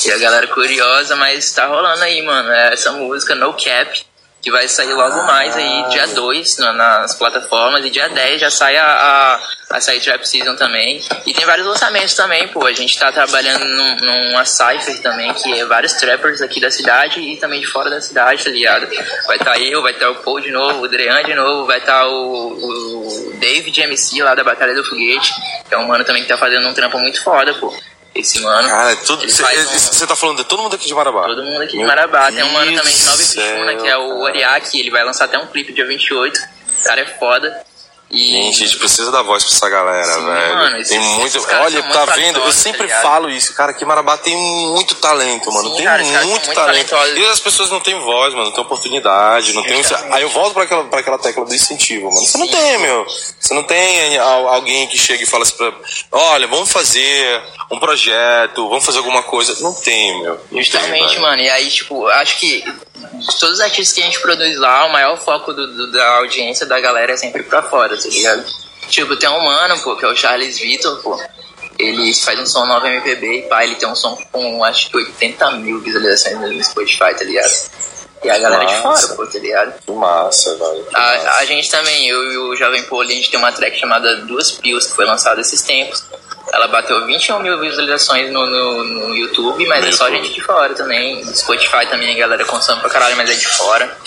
e 0.05 0.11
a 0.11 0.17
galera 0.17 0.47
curiosa, 0.47 1.15
mas 1.15 1.53
tá 1.53 1.67
rolando 1.67 2.03
aí, 2.03 2.21
mano. 2.23 2.51
É 2.51 2.73
essa 2.73 2.91
música 2.91 3.35
No 3.35 3.53
Cap, 3.53 4.03
que 4.47 4.51
vai 4.51 4.65
sair 4.69 4.93
logo 4.93 5.23
mais 5.23 5.57
aí, 5.57 5.89
dia 5.89 6.07
2 6.07 6.57
na- 6.59 6.71
nas 6.71 7.13
plataformas, 7.15 7.83
e 7.83 7.89
dia 7.89 8.07
10 8.07 8.39
já 8.39 8.49
sai 8.49 8.77
a, 8.77 8.85
a, 9.69 9.75
a 9.75 9.81
Side 9.81 10.05
Trap 10.05 10.23
Season 10.25 10.55
também. 10.55 11.03
E 11.25 11.33
tem 11.33 11.45
vários 11.45 11.67
lançamentos 11.67 12.13
também, 12.13 12.47
pô. 12.47 12.65
A 12.65 12.71
gente 12.71 12.97
tá 12.97 13.11
trabalhando 13.11 13.65
num, 13.65 13.95
numa 14.31 14.45
Cypher 14.45 15.01
também, 15.01 15.33
que 15.33 15.51
é 15.59 15.65
vários 15.65 15.91
trappers 15.95 16.41
aqui 16.41 16.61
da 16.61 16.71
cidade 16.71 17.19
e 17.19 17.35
também 17.35 17.59
de 17.59 17.67
fora 17.67 17.89
da 17.89 17.99
cidade, 17.99 18.45
tá 18.45 18.49
ligado? 18.49 18.87
Vai 19.25 19.37
tá 19.37 19.59
eu, 19.59 19.81
vai 19.81 19.91
estar 19.91 20.09
o 20.11 20.15
Paul 20.15 20.39
de 20.39 20.49
novo, 20.49 20.83
o 20.83 20.87
Drean 20.87 21.21
de 21.25 21.35
novo, 21.35 21.65
vai 21.65 21.79
estar 21.79 22.07
o, 22.07 22.53
o 22.53 23.33
David 23.41 23.81
MC 23.81 24.23
lá 24.23 24.33
da 24.33 24.45
Batalha 24.45 24.73
do 24.73 24.83
Foguete, 24.85 25.33
que 25.67 25.75
é 25.75 25.77
um 25.77 25.87
mano 25.87 26.05
também 26.05 26.21
que 26.23 26.29
tá 26.29 26.37
fazendo 26.37 26.65
um 26.69 26.73
trampo 26.73 26.97
muito 26.99 27.21
foda, 27.21 27.53
pô. 27.55 27.75
Esse 28.17 28.39
mano. 28.41 28.67
Cara, 28.67 28.91
é 28.91 28.95
tudo. 28.95 29.29
Você 29.29 29.41
faz 29.43 30.01
um- 30.01 30.05
tá 30.07 30.15
falando 30.15 30.37
de 30.37 30.43
todo 30.45 30.61
mundo 30.63 30.75
aqui 30.75 30.87
de 30.87 30.93
Marabá? 30.95 31.23
Todo 31.23 31.43
mundo 31.43 31.61
aqui 31.61 31.71
de 31.73 31.77
Meu 31.77 31.87
Marabá. 31.87 32.31
Tem 32.31 32.43
um 32.43 32.51
mano 32.51 32.65
Deus 32.71 32.81
também 32.81 32.95
de 32.95 33.03
Nova 33.05 33.21
Ipixuna, 33.21 33.71
céu, 33.71 33.81
que 33.81 33.87
é 33.87 33.97
o. 33.97 34.19
Oriaki. 34.21 34.79
Ele 34.79 34.89
vai 34.91 35.03
lançar 35.03 35.25
até 35.25 35.37
um 35.37 35.47
clipe 35.47 35.73
dia 35.73 35.85
28. 35.85 36.39
O 36.79 36.83
cara 36.83 37.01
é 37.01 37.05
foda. 37.19 37.65
E. 38.09 38.31
Gente, 38.31 38.63
a 38.63 38.67
gente 38.67 38.79
precisa 38.79 39.11
dar 39.11 39.21
voz 39.21 39.43
pra 39.43 39.53
essa 39.53 39.67
galera, 39.69 40.13
Sim, 40.13 40.25
velho. 40.25 40.55
mano, 40.55 40.83
tem 40.85 40.97
muito. 40.97 41.45
Olha, 41.59 41.83
tá 41.83 42.05
vendo? 42.05 42.37
Eu 42.37 42.41
talentosos, 42.41 42.55
sempre 42.55 42.87
tá 42.87 43.01
falo 43.01 43.29
isso, 43.29 43.53
cara, 43.53 43.73
que 43.73 43.83
Marabá 43.83 44.15
tem 44.17 44.33
muito 44.33 44.95
talento, 44.95 45.51
mano. 45.51 45.71
Sim, 45.71 45.75
tem 45.75 45.85
cara, 45.85 46.03
muito, 46.03 46.25
muito 46.29 46.53
talento. 46.53 46.87
talentosos. 46.89 47.17
E 47.17 47.25
as 47.25 47.39
pessoas 47.41 47.69
não 47.69 47.81
têm 47.81 47.99
voz, 47.99 48.33
mano, 48.33 48.45
não 48.45 48.51
têm 48.53 48.63
oportunidade, 48.63 49.51
não 49.51 49.61
tem. 49.61 49.81
Aí 50.11 50.21
eu 50.21 50.29
volto 50.29 50.53
pra 50.53 50.63
aquela, 50.63 50.85
pra 50.85 51.01
aquela 51.01 51.17
tecla 51.17 51.43
do 51.43 51.53
incentivo, 51.53 52.09
mano. 52.09 52.25
Você 52.25 52.37
não 52.37 52.47
tem, 52.47 52.77
meu. 52.77 53.05
Você 53.47 53.53
não 53.53 53.63
tem 53.63 54.17
al- 54.17 54.49
alguém 54.49 54.87
que 54.87 54.97
chega 54.97 55.23
e 55.23 55.25
fala 55.25 55.43
assim 55.43 55.55
pra. 55.55 55.73
Olha, 56.11 56.47
vamos 56.47 56.69
fazer 56.69 57.41
um 57.71 57.79
projeto, 57.79 58.67
vamos 58.67 58.85
fazer 58.85 58.97
alguma 58.97 59.23
coisa. 59.23 59.55
Não 59.61 59.73
tem, 59.73 60.21
meu. 60.21 60.39
Não 60.51 60.61
Justamente, 60.61 61.13
tem, 61.13 61.19
mano. 61.21 61.41
E 61.41 61.49
aí, 61.49 61.69
tipo, 61.69 62.05
acho 62.07 62.37
que 62.39 62.61
todos 63.39 63.55
os 63.55 63.61
artistas 63.61 63.93
que 63.93 64.01
a 64.01 64.05
gente 64.05 64.19
produz 64.19 64.57
lá, 64.59 64.85
o 64.85 64.91
maior 64.91 65.17
foco 65.17 65.53
do, 65.53 65.65
do- 65.65 65.91
da 65.93 66.17
audiência 66.17 66.65
da 66.65 66.77
galera 66.79 67.13
é 67.13 67.17
sempre 67.17 67.41
pra 67.43 67.63
fora, 67.63 67.95
tá 67.97 68.09
ligado? 68.09 68.45
Tipo, 68.89 69.15
tem 69.15 69.29
um 69.29 69.43
mano, 69.43 69.79
pô, 69.79 69.95
que 69.95 70.03
é 70.03 70.07
o 70.09 70.15
Charles 70.15 70.59
Vitor, 70.59 71.01
pô. 71.01 71.17
Ele 71.79 72.13
faz 72.15 72.39
um 72.39 72.45
som 72.45 72.65
9 72.65 72.87
MPB 72.87 73.37
e 73.37 73.41
pá, 73.43 73.63
ele 73.63 73.75
tem 73.75 73.87
um 73.87 73.95
som 73.95 74.17
com 74.31 74.63
acho 74.63 74.89
que 74.89 74.97
80 74.97 75.51
mil 75.51 75.79
visualizações 75.79 76.37
no 76.39 76.63
Spotify, 76.63 77.13
tá 77.15 77.23
ligado? 77.23 77.51
E 78.23 78.29
a 78.29 78.37
galera 78.39 78.65
de 78.65 78.73
Nossa. 78.83 79.07
fora, 79.09 79.15
pô, 79.17 79.27
tá 79.31 79.39
ligado? 79.39 79.73
Que 79.85 79.91
massa, 79.91 80.55
velho. 80.55 80.85
que 80.85 80.91
massa. 80.91 81.29
A, 81.29 81.37
a 81.37 81.45
gente 81.45 81.69
também, 81.69 82.07
eu 82.09 82.31
e 82.33 82.37
o 82.37 82.55
Jovem 82.55 82.83
Poli, 82.83 83.13
a 83.13 83.15
gente 83.15 83.29
tem 83.29 83.39
uma 83.39 83.51
track 83.51 83.79
chamada 83.79 84.17
Duas 84.17 84.51
Pios, 84.51 84.87
que 84.87 84.95
foi 84.95 85.05
lançada 85.05 85.39
esses 85.41 85.61
tempos. 85.61 86.03
Ela 86.51 86.67
bateu 86.67 87.05
21 87.05 87.39
mil 87.39 87.59
visualizações 87.59 88.31
no, 88.31 88.45
no, 88.45 88.83
no 88.83 89.15
YouTube, 89.15 89.65
mas 89.67 89.81
No 89.83 89.89
é 89.89 89.91
só 89.91 90.07
YouTube. 90.07 90.25
gente 90.25 90.35
de 90.35 90.41
fora 90.41 90.73
também. 90.73 91.23
No 91.23 91.35
Spotify 91.35 91.85
também 91.89 92.15
a 92.15 92.17
galera 92.19 92.43
consome 92.45 92.79
pra 92.81 92.89
caralho, 92.89 93.15
mas 93.17 93.29
é 93.29 93.33
de 93.33 93.47
fora. 93.47 93.97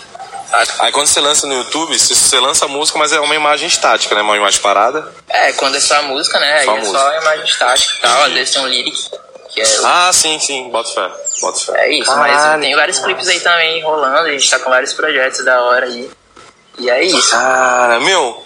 Aí 0.81 0.91
quando 0.91 1.07
você 1.07 1.21
lança 1.21 1.47
no 1.47 1.55
YouTube, 1.55 1.97
você, 1.97 2.41
lança 2.41 2.65
a 2.65 2.69
música, 2.69 2.99
mas 2.99 3.13
é 3.13 3.21
uma 3.21 3.35
imagem 3.37 3.69
estática, 3.69 4.15
né? 4.17 4.23
Uma 4.23 4.37
imagem 4.37 4.61
parada. 4.61 5.13
É, 5.29 5.53
quando 5.53 5.77
é 5.77 5.81
só 5.81 5.95
a 5.97 6.03
música, 6.03 6.41
né? 6.41 6.53
Aí 6.59 6.65
Só 6.65 6.73
é 6.77 6.79
música. 6.81 6.99
só 6.99 7.09
a 7.09 7.17
imagem 7.21 7.45
estática 7.45 7.95
e 7.97 8.01
tal. 8.01 8.23
Às 8.25 8.33
vezes 8.33 8.55
tem 8.55 8.63
um 8.63 8.67
lyric, 8.67 9.11
que 9.51 9.61
é, 9.61 9.65
Ah, 9.85 10.11
sim, 10.13 10.39
sim. 10.39 10.71
Bota 10.71 10.91
fé. 10.91 11.11
Bota 11.41 11.61
fé. 11.61 11.87
é 11.87 11.93
isso. 11.93 12.07
Caralho, 12.11 12.33
mas 12.35 12.61
tem 12.61 12.75
vários 12.77 12.99
clipes 12.99 13.29
aí 13.29 13.41
também 13.41 13.83
rolando, 13.83 14.29
a 14.29 14.31
gente 14.33 14.49
tá 14.51 14.59
com 14.59 14.71
vários 14.71 14.93
projetos 14.93 15.45
da 15.45 15.61
hora 15.63 15.87
aí. 15.87 16.11
E 16.79 16.89
é 16.89 17.03
isso. 17.05 17.31
Cara, 17.33 18.01
meu, 18.01 18.43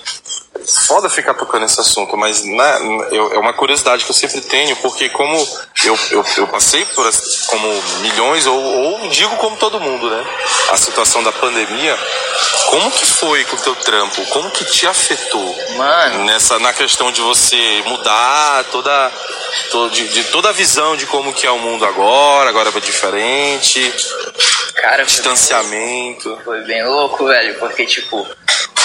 foda 0.87 1.09
ficar 1.11 1.35
tocando 1.35 1.62
nesse 1.62 1.81
assunto, 1.81 2.16
mas 2.16 2.44
né, 2.44 2.79
eu- 3.11 3.33
é 3.35 3.38
uma 3.38 3.53
curiosidade 3.53 4.05
que 4.05 4.11
eu 4.11 4.14
sempre 4.14 4.40
tenho, 4.42 4.74
porque 4.77 5.09
como 5.11 5.37
eu, 5.85 5.98
eu, 6.11 6.24
eu 6.38 6.46
passei 6.48 6.85
por 6.87 7.11
como 7.48 7.83
milhões, 8.00 8.46
ou, 8.46 8.59
ou 8.59 9.09
digo 9.09 9.37
como 9.37 9.57
todo 9.57 9.81
mundo, 9.81 10.09
né? 10.09 10.24
A 10.70 10.77
situação 10.77 11.22
da 11.22 11.33
pandemia, 11.33 11.98
como 12.66 12.90
que 12.90 13.05
foi 13.07 13.44
com 13.44 13.57
o 13.57 13.61
teu 13.61 13.74
trampo? 13.77 14.24
Como 14.27 14.50
que 14.50 14.64
te 14.64 14.87
afetou? 14.87 15.57
Mano, 15.77 16.24
Nessa, 16.24 16.59
na 16.59 16.72
questão 16.72 17.12
de 17.12 17.20
você 17.20 17.83
mudar 17.87 18.64
toda, 18.72 19.12
to- 19.70 19.90
de, 19.90 20.09
de 20.09 20.24
toda 20.24 20.48
a 20.48 20.53
visão 20.53 20.96
de 20.96 21.07
como 21.07 21.33
que 21.33 21.46
é 21.46 21.50
o 21.50 21.59
mundo 21.59 21.85
agora, 21.85 22.48
agora 22.50 22.70
é 22.74 22.81
diferente, 22.81 23.92
cara, 24.77 25.05
distanciamento. 25.05 26.38
Foi 26.44 26.61
bem 26.62 26.85
louco, 26.87 27.27
velho, 27.27 27.59
porque, 27.59 27.85
tipo, 27.87 28.27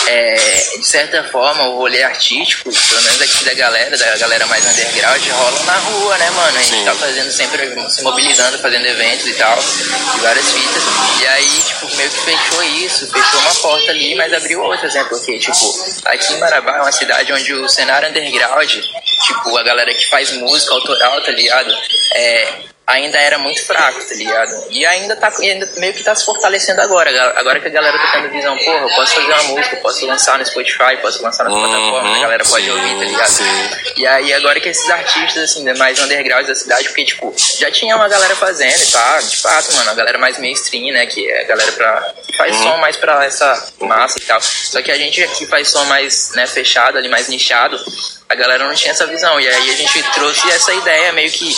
é, 0.10 0.36
de 0.80 0.88
certa 0.88 1.24
forma, 1.26 1.68
o 1.70 1.78
rolê 1.78 2.02
artístico, 2.02 2.72
pelo 2.72 3.02
menos 3.04 3.22
aqui 3.22 3.46
da 3.46 3.54
galera, 3.54 3.96
da 3.96 4.18
galera 4.18 4.48
mais 4.48 4.66
underground, 4.66 5.28
rola 5.30 5.64
na 5.66 5.74
rua, 5.74 6.18
né, 6.18 6.30
mano? 6.32 6.58
A 6.58 6.62
gente 6.64 6.80
Sim. 6.80 6.86
tá 6.86 6.96
fazendo 6.96 7.32
sempre, 7.32 7.92
se 7.92 8.02
mobilizando, 8.02 8.58
fazendo 8.58 8.86
eventos 8.88 9.28
e 9.28 9.34
tal, 9.34 9.56
de 9.56 10.20
várias 10.22 10.52
fitas. 10.52 10.84
E 11.22 11.28
aí, 11.28 11.62
tipo, 11.62 11.96
meio 11.96 12.10
que 12.10 12.22
fechou 12.22 12.64
isso, 12.64 13.12
fechou 13.12 13.40
uma 13.42 13.54
porta 13.56 13.92
ali, 13.92 14.16
mas 14.16 14.34
abriu 14.34 14.62
outras, 14.64 14.94
né? 14.96 15.04
Porque, 15.04 15.38
tipo, 15.38 15.86
aqui 16.06 16.34
em 16.34 16.38
Marabá 16.40 16.78
é 16.78 16.82
uma 16.82 16.92
cidade 16.92 17.32
onde 17.32 17.54
o 17.54 17.70
cenário 17.70 18.10
underground, 18.10 18.70
tipo, 18.70 19.58
a 19.58 19.64
galera 19.64 19.94
que 19.94 20.10
faz 20.10 20.32
música 20.32 20.74
autoral, 20.74 21.22
tá 21.22 21.32
ligado? 21.32 21.72
É, 22.16 22.54
ainda 22.90 23.20
era 23.20 23.38
muito 23.38 23.64
fraco, 23.66 24.04
tá 24.04 24.16
ligado? 24.16 24.52
E 24.70 24.86
ainda 24.86 25.16
tá 25.16 25.32
ainda 25.40 25.70
meio 25.78 25.94
que 25.94 26.04
tá 26.04 26.16
se 26.16 26.26
fortalecendo 26.26 26.82
agora. 26.82 27.10
Agora 27.38 27.60
que 27.60 27.68
a 27.68 27.72
galera 27.72 27.98
tá 27.98 28.12
tendo 28.14 28.32
visão, 28.32 28.58
porra, 28.58 28.80
eu 28.80 28.90
posso 28.90 29.14
fazer 29.14 29.28
uma 29.28 29.44
música, 29.44 29.76
eu 29.76 29.82
posso 29.82 30.06
lançar 30.08 30.40
no 30.40 30.46
Spotify, 30.46 30.98
posso 31.02 31.22
lançar 31.22 31.44
nas 31.44 31.54
uhum, 31.54 31.62
plataformas, 31.62 32.18
a 32.18 32.22
galera 32.22 32.44
pode 32.44 32.66
sim, 32.66 32.72
ouvir, 32.72 32.98
tá 32.98 33.06
ligado? 33.06 33.30
Sim. 33.30 33.70
E 33.96 34.08
aí 34.08 34.34
agora 34.34 34.60
que 34.60 34.70
esses 34.70 34.90
artistas, 34.90 35.52
assim, 35.52 35.72
mais 35.74 36.00
underground 36.00 36.48
da 36.48 36.56
cidade, 36.56 36.90
porque, 36.90 37.06
tipo, 37.06 37.34
já 37.60 37.70
tinha 37.72 37.96
uma 37.96 38.10
galera 38.10 38.36
fazendo 38.36 38.82
e 38.82 38.92
tá, 38.92 39.20
de 39.20 39.38
fato, 39.38 39.74
mano, 39.76 39.92
a 39.92 39.94
galera 39.94 40.18
mais 40.18 40.40
mainstream, 40.40 40.92
né? 40.92 41.06
Que 41.06 41.30
é 41.30 41.42
a 41.42 41.46
galera 41.46 41.72
pra, 41.74 42.14
que 42.26 42.36
faz 42.36 42.56
uhum. 42.58 42.64
som 42.64 42.78
mais 42.78 42.98
pra 42.98 43.24
essa 43.24 43.72
massa 43.80 44.18
e 44.18 44.22
tal. 44.22 44.42
Só 44.42 44.82
que 44.82 44.92
a 44.92 44.98
gente 44.98 45.24
aqui 45.24 45.46
faz 45.46 45.70
som 45.70 45.86
mais, 45.86 46.32
né, 46.32 46.48
fechado 46.48 46.98
ali, 46.98 47.08
mais 47.08 47.28
nichado 47.28 47.80
a 48.30 48.36
galera 48.36 48.64
não 48.68 48.76
tinha 48.76 48.92
essa 48.92 49.08
visão. 49.08 49.40
E 49.40 49.48
aí 49.48 49.72
a 49.72 49.76
gente 49.76 50.04
trouxe 50.14 50.48
essa 50.52 50.72
ideia, 50.72 51.12
meio 51.12 51.32
que 51.32 51.52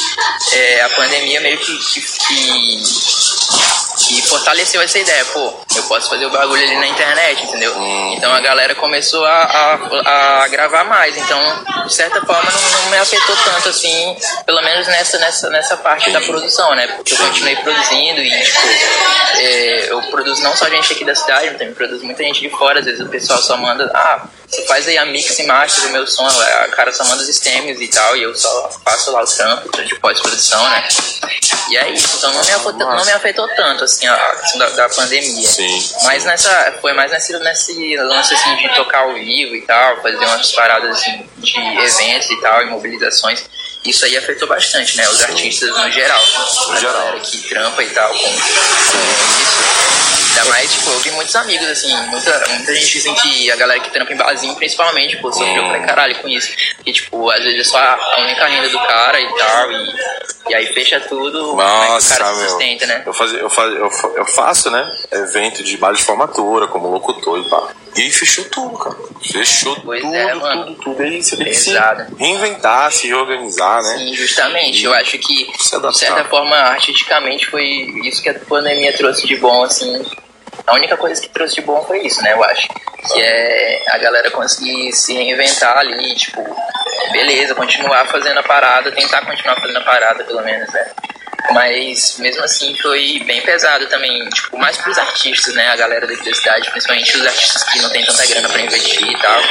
é, 0.54 0.82
a 0.82 0.90
pandemia 0.92 1.42
meio 1.42 1.58
que, 1.58 1.78
que, 1.78 2.02
que, 2.02 2.82
que, 3.98 4.22
fortaleceu 4.30 4.82
essa 4.82 4.98
ideia. 4.98 5.26
Pô, 5.26 5.54
eu 5.76 5.84
posso 5.84 6.10
fazer 6.10 6.26
o 6.26 6.30
bagulho 6.30 6.64
ali 6.64 6.78
na 6.78 6.88
internet, 6.88 7.44
entendeu? 7.44 7.78
Hum. 7.78 8.14
Então 8.16 8.34
a 8.34 8.40
galera 8.40 8.74
começou 8.74 9.26
a, 9.26 9.44
a, 9.44 10.44
a 10.44 10.48
gravar 10.48 10.86
mais. 10.86 11.18
Então, 11.18 11.40
de 11.86 11.94
certa 11.94 12.22
forma, 12.26 12.50
não, 12.50 12.82
não, 12.84 12.90
me 12.90 12.98
afetou 13.00 13.36
tanto 13.44 13.68
assim, 13.68 14.16
pelo 14.46 14.62
menos 14.62 14.88
nessa, 14.88 15.20
nessa, 15.20 15.50
nessa 15.50 15.76
parte 15.76 16.10
da 16.10 16.22
produção, 16.22 16.74
né? 16.74 16.88
Porque 16.88 17.12
eu 17.12 17.18
continuei 17.18 17.58
produzindo 17.58 18.22
e, 18.22 18.32
tipo, 18.44 18.60
é, 19.40 19.92
eu 19.92 20.02
produzo 20.04 20.42
não 20.42 20.56
só 20.56 20.70
gente 20.70 20.94
aqui 20.94 21.04
da 21.04 21.16
cidade, 21.16 21.48
mas 21.48 21.58
também 21.58 21.74
produzo 21.74 22.06
muita 22.06 22.24
gente 22.24 22.40
de 22.40 22.50
fora. 22.50 22.80
Às 22.80 22.86
vezes 22.86 23.02
o 23.02 23.10
pessoal 23.10 23.42
só 23.42 23.58
manda, 23.58 23.92
ah, 23.94 24.26
você 24.52 24.66
faz 24.66 24.86
aí 24.86 24.98
a 24.98 25.06
mix 25.06 25.40
e 25.40 25.44
master 25.44 25.86
do 25.86 25.90
meu 25.92 26.06
som, 26.06 26.28
a 26.28 26.68
cara 26.68 26.92
só 26.92 27.06
manda 27.06 27.24
os 27.24 27.34
stems 27.34 27.80
e 27.80 27.88
tal, 27.88 28.18
e 28.18 28.24
eu 28.24 28.36
só 28.36 28.70
faço 28.84 29.12
lá 29.12 29.24
o 29.24 29.26
trampo 29.26 29.82
de 29.82 29.96
pós-produção, 29.96 30.62
né? 30.70 30.90
E 31.70 31.78
é 31.78 31.90
isso, 31.92 32.18
então 32.18 32.34
não 32.34 32.44
me 32.44 32.52
afetou, 32.52 32.74
não 32.74 33.06
me 33.06 33.12
afetou 33.12 33.48
tanto, 33.56 33.86
assim, 33.86 34.06
a 34.06 34.36
questão 34.42 34.60
da, 34.60 34.70
da 34.72 34.90
pandemia. 34.90 35.48
Sim, 35.48 35.90
Mas 36.04 36.26
nessa, 36.26 36.80
foi 36.82 36.92
mais 36.92 37.12
nesse, 37.12 37.38
nesse 37.40 37.96
lance, 37.96 38.34
assim, 38.34 38.56
de 38.58 38.76
tocar 38.76 39.04
ao 39.04 39.14
vivo 39.14 39.56
e 39.56 39.62
tal, 39.62 40.02
fazer 40.02 40.18
umas 40.18 40.52
paradas, 40.52 40.98
assim, 40.98 41.26
de 41.38 41.58
eventos 41.58 42.30
e 42.30 42.42
tal, 42.42 42.62
e 42.64 42.66
mobilizações. 42.66 43.46
Isso 43.84 44.06
aí 44.06 44.16
afetou 44.16 44.48
bastante, 44.48 44.96
né? 44.98 45.08
Os 45.10 45.22
artistas 45.22 45.70
no 45.70 45.92
geral. 45.92 46.24
No 46.70 46.80
geral. 46.80 47.20
Que 47.22 47.38
trampa 47.50 47.84
e 47.84 47.90
tal, 47.90 48.10
com, 48.14 48.20
com 48.20 48.28
isso. 48.28 49.72
Ainda 50.32 50.46
mais, 50.46 50.72
tipo, 50.72 50.90
eu 50.90 51.00
vi 51.00 51.12
muitos 51.12 51.36
amigos, 51.36 51.68
assim, 51.68 51.94
muita, 52.08 52.48
muita 52.50 52.74
gente 52.74 52.94
dizem 52.94 53.14
que 53.16 53.52
a 53.52 53.56
galera 53.58 53.82
que 53.82 53.92
trampa 53.92 54.14
em 54.14 54.18
barzinho, 54.18 54.56
principalmente, 54.56 55.18
pô, 55.18 55.32
sofreu 55.32 55.68
pra 55.68 55.80
caralho 55.82 56.16
com 56.20 56.30
isso. 56.30 56.50
Porque, 56.78 56.94
tipo, 56.94 57.30
às 57.30 57.44
vezes 57.44 57.60
é 57.60 57.64
só 57.66 57.78
a 57.78 58.22
única 58.22 58.46
renda 58.48 58.70
do 58.70 58.80
cara 58.80 59.20
e 59.20 59.36
tal, 59.36 59.72
e, 59.72 59.96
e 60.50 60.56
aí 60.56 60.68
fecha 60.74 61.02
tudo, 61.02 61.56
Nossa, 61.56 62.14
é 62.14 62.16
o 62.16 62.20
cara 62.20 62.34
se 62.34 62.48
sustenta, 62.48 62.86
né? 62.86 63.04
Eu, 63.06 63.14
faz, 63.14 63.34
eu, 63.34 63.50
faz, 63.50 63.74
eu, 63.74 63.92
eu 64.16 64.26
faço, 64.26 64.72
né, 64.72 64.90
evento 65.12 65.64
de 65.64 65.76
baile 65.76 65.98
de 65.98 66.04
formatura, 66.04 66.68
como 66.68 66.90
locutor 66.90 67.40
e 67.40 67.50
pá. 67.50 67.68
E 67.96 68.02
aí 68.02 68.12
fechou 68.12 68.46
tudo, 68.46 68.78
cara. 68.78 68.96
Fechou 69.22 69.76
pois 69.82 70.02
tudo, 70.02 70.16
é, 70.16 70.32
tudo, 70.32 70.66
tudo, 70.66 70.76
tudo. 70.76 71.02
Aí 71.02 71.22
você 71.22 71.36
tem 71.36 71.46
que 71.48 71.54
se 71.54 71.74
reinventar, 72.18 72.92
se 72.92 73.08
reorganizar, 73.08 73.84
né? 73.84 73.98
Sim, 73.98 74.14
justamente. 74.14 74.82
E 74.82 74.84
eu 74.86 74.94
acho 74.94 75.18
que, 75.18 75.52
de 75.52 75.98
certa 75.98 76.24
forma, 76.26 76.56
artisticamente, 76.56 77.48
foi 77.48 77.66
isso 78.06 78.22
que 78.22 78.30
a 78.30 78.34
pandemia 78.34 78.96
trouxe 78.96 79.28
de 79.28 79.36
bom, 79.36 79.64
assim, 79.64 80.06
a 80.66 80.76
única 80.76 80.96
coisa 80.96 81.22
que 81.22 81.30
trouxe 81.30 81.56
de 81.56 81.62
bom 81.62 81.84
foi 81.84 82.06
isso, 82.06 82.22
né? 82.22 82.34
Eu 82.34 82.44
acho. 82.44 82.68
Que 82.68 83.22
é 83.22 83.84
a 83.90 83.98
galera 83.98 84.30
conseguir 84.32 84.94
se 84.94 85.14
reinventar 85.14 85.78
ali, 85.78 86.16
tipo, 86.16 86.42
beleza, 87.12 87.56
continuar 87.56 88.06
fazendo 88.08 88.40
a 88.40 88.44
parada, 88.44 88.92
tentar 88.92 89.26
continuar 89.26 89.60
fazendo 89.60 89.78
a 89.78 89.82
parada, 89.82 90.24
pelo 90.24 90.42
menos, 90.44 90.72
né? 90.72 90.92
Mas 91.54 92.18
mesmo 92.18 92.44
assim 92.44 92.76
foi 92.78 93.22
bem 93.26 93.42
pesado 93.42 93.88
também, 93.88 94.28
tipo, 94.30 94.58
mais 94.58 94.78
pros 94.78 94.98
artistas, 94.98 95.54
né? 95.56 95.68
A 95.70 95.76
galera 95.76 96.08
daqui 96.08 96.24
da 96.24 96.36
cidade, 96.36 96.70
principalmente 96.72 97.18
os 97.18 97.26
artistas 97.26 97.64
que 97.64 97.82
não 97.82 97.90
tem 97.90 98.06
tanta 98.06 98.26
grana 98.26 98.50
pra 98.50 98.62
investir 98.62 99.08
e 99.08 99.18
tal. 99.20 99.42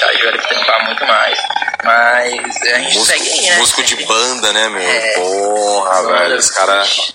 Caras 0.00 0.16
tiveram 0.16 0.38
que 0.38 0.48
trampar 0.48 0.84
muito 0.86 1.06
mais. 1.06 1.38
Mas 1.84 2.56
a 2.62 2.78
gente 2.78 2.98
músico, 2.98 3.06
segue 3.06 3.30
aí, 3.30 3.50
né? 3.50 3.56
Músico 3.56 3.82
de 3.82 3.96
banda, 4.06 4.52
né, 4.52 4.68
meu? 4.68 4.82
É, 4.82 5.14
Porra, 5.14 6.06
velho, 6.06 6.36
os 6.36 6.50
caras 6.50 7.12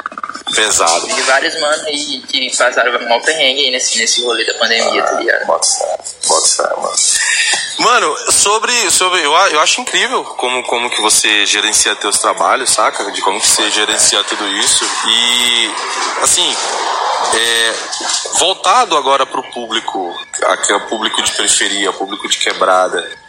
pesado. 0.53 1.09
E 1.09 1.21
vários 1.21 1.59
manos 1.59 1.85
aí 1.85 2.21
que 2.27 2.55
passaram 2.55 3.07
mal 3.07 3.21
perrengue 3.21 3.65
aí 3.65 3.71
nesse, 3.71 3.97
nesse 3.97 4.23
rolê 4.23 4.45
da 4.45 4.53
pandemia, 4.55 5.03
ah, 5.03 5.05
tá 5.05 5.19
ligado? 5.19 5.45
Bota 5.45 5.67
fé, 5.67 5.97
bota 6.27 6.47
fé, 6.47 6.75
mano. 6.75 6.95
Mano, 7.79 8.15
sobre. 8.31 8.91
sobre 8.91 9.19
eu, 9.19 9.31
eu 9.31 9.59
acho 9.59 9.81
incrível 9.81 10.23
como, 10.23 10.63
como 10.63 10.89
que 10.89 11.01
você 11.01 11.45
gerencia 11.45 11.95
teus 11.95 12.19
trabalhos, 12.19 12.69
saca? 12.69 13.11
De 13.11 13.21
como 13.21 13.39
que 13.39 13.47
você 13.47 13.69
gerencia 13.71 14.23
tudo 14.23 14.47
isso. 14.47 14.85
E, 15.07 15.71
assim, 16.21 16.55
é, 17.33 17.73
voltado 18.39 18.95
agora 18.95 19.25
pro 19.25 19.43
público, 19.51 20.17
que 20.65 20.71
é 20.71 20.75
o 20.75 20.87
público 20.87 21.21
de 21.21 21.31
periferia, 21.31 21.91
público 21.93 22.27
de 22.27 22.37
quebrada 22.37 23.25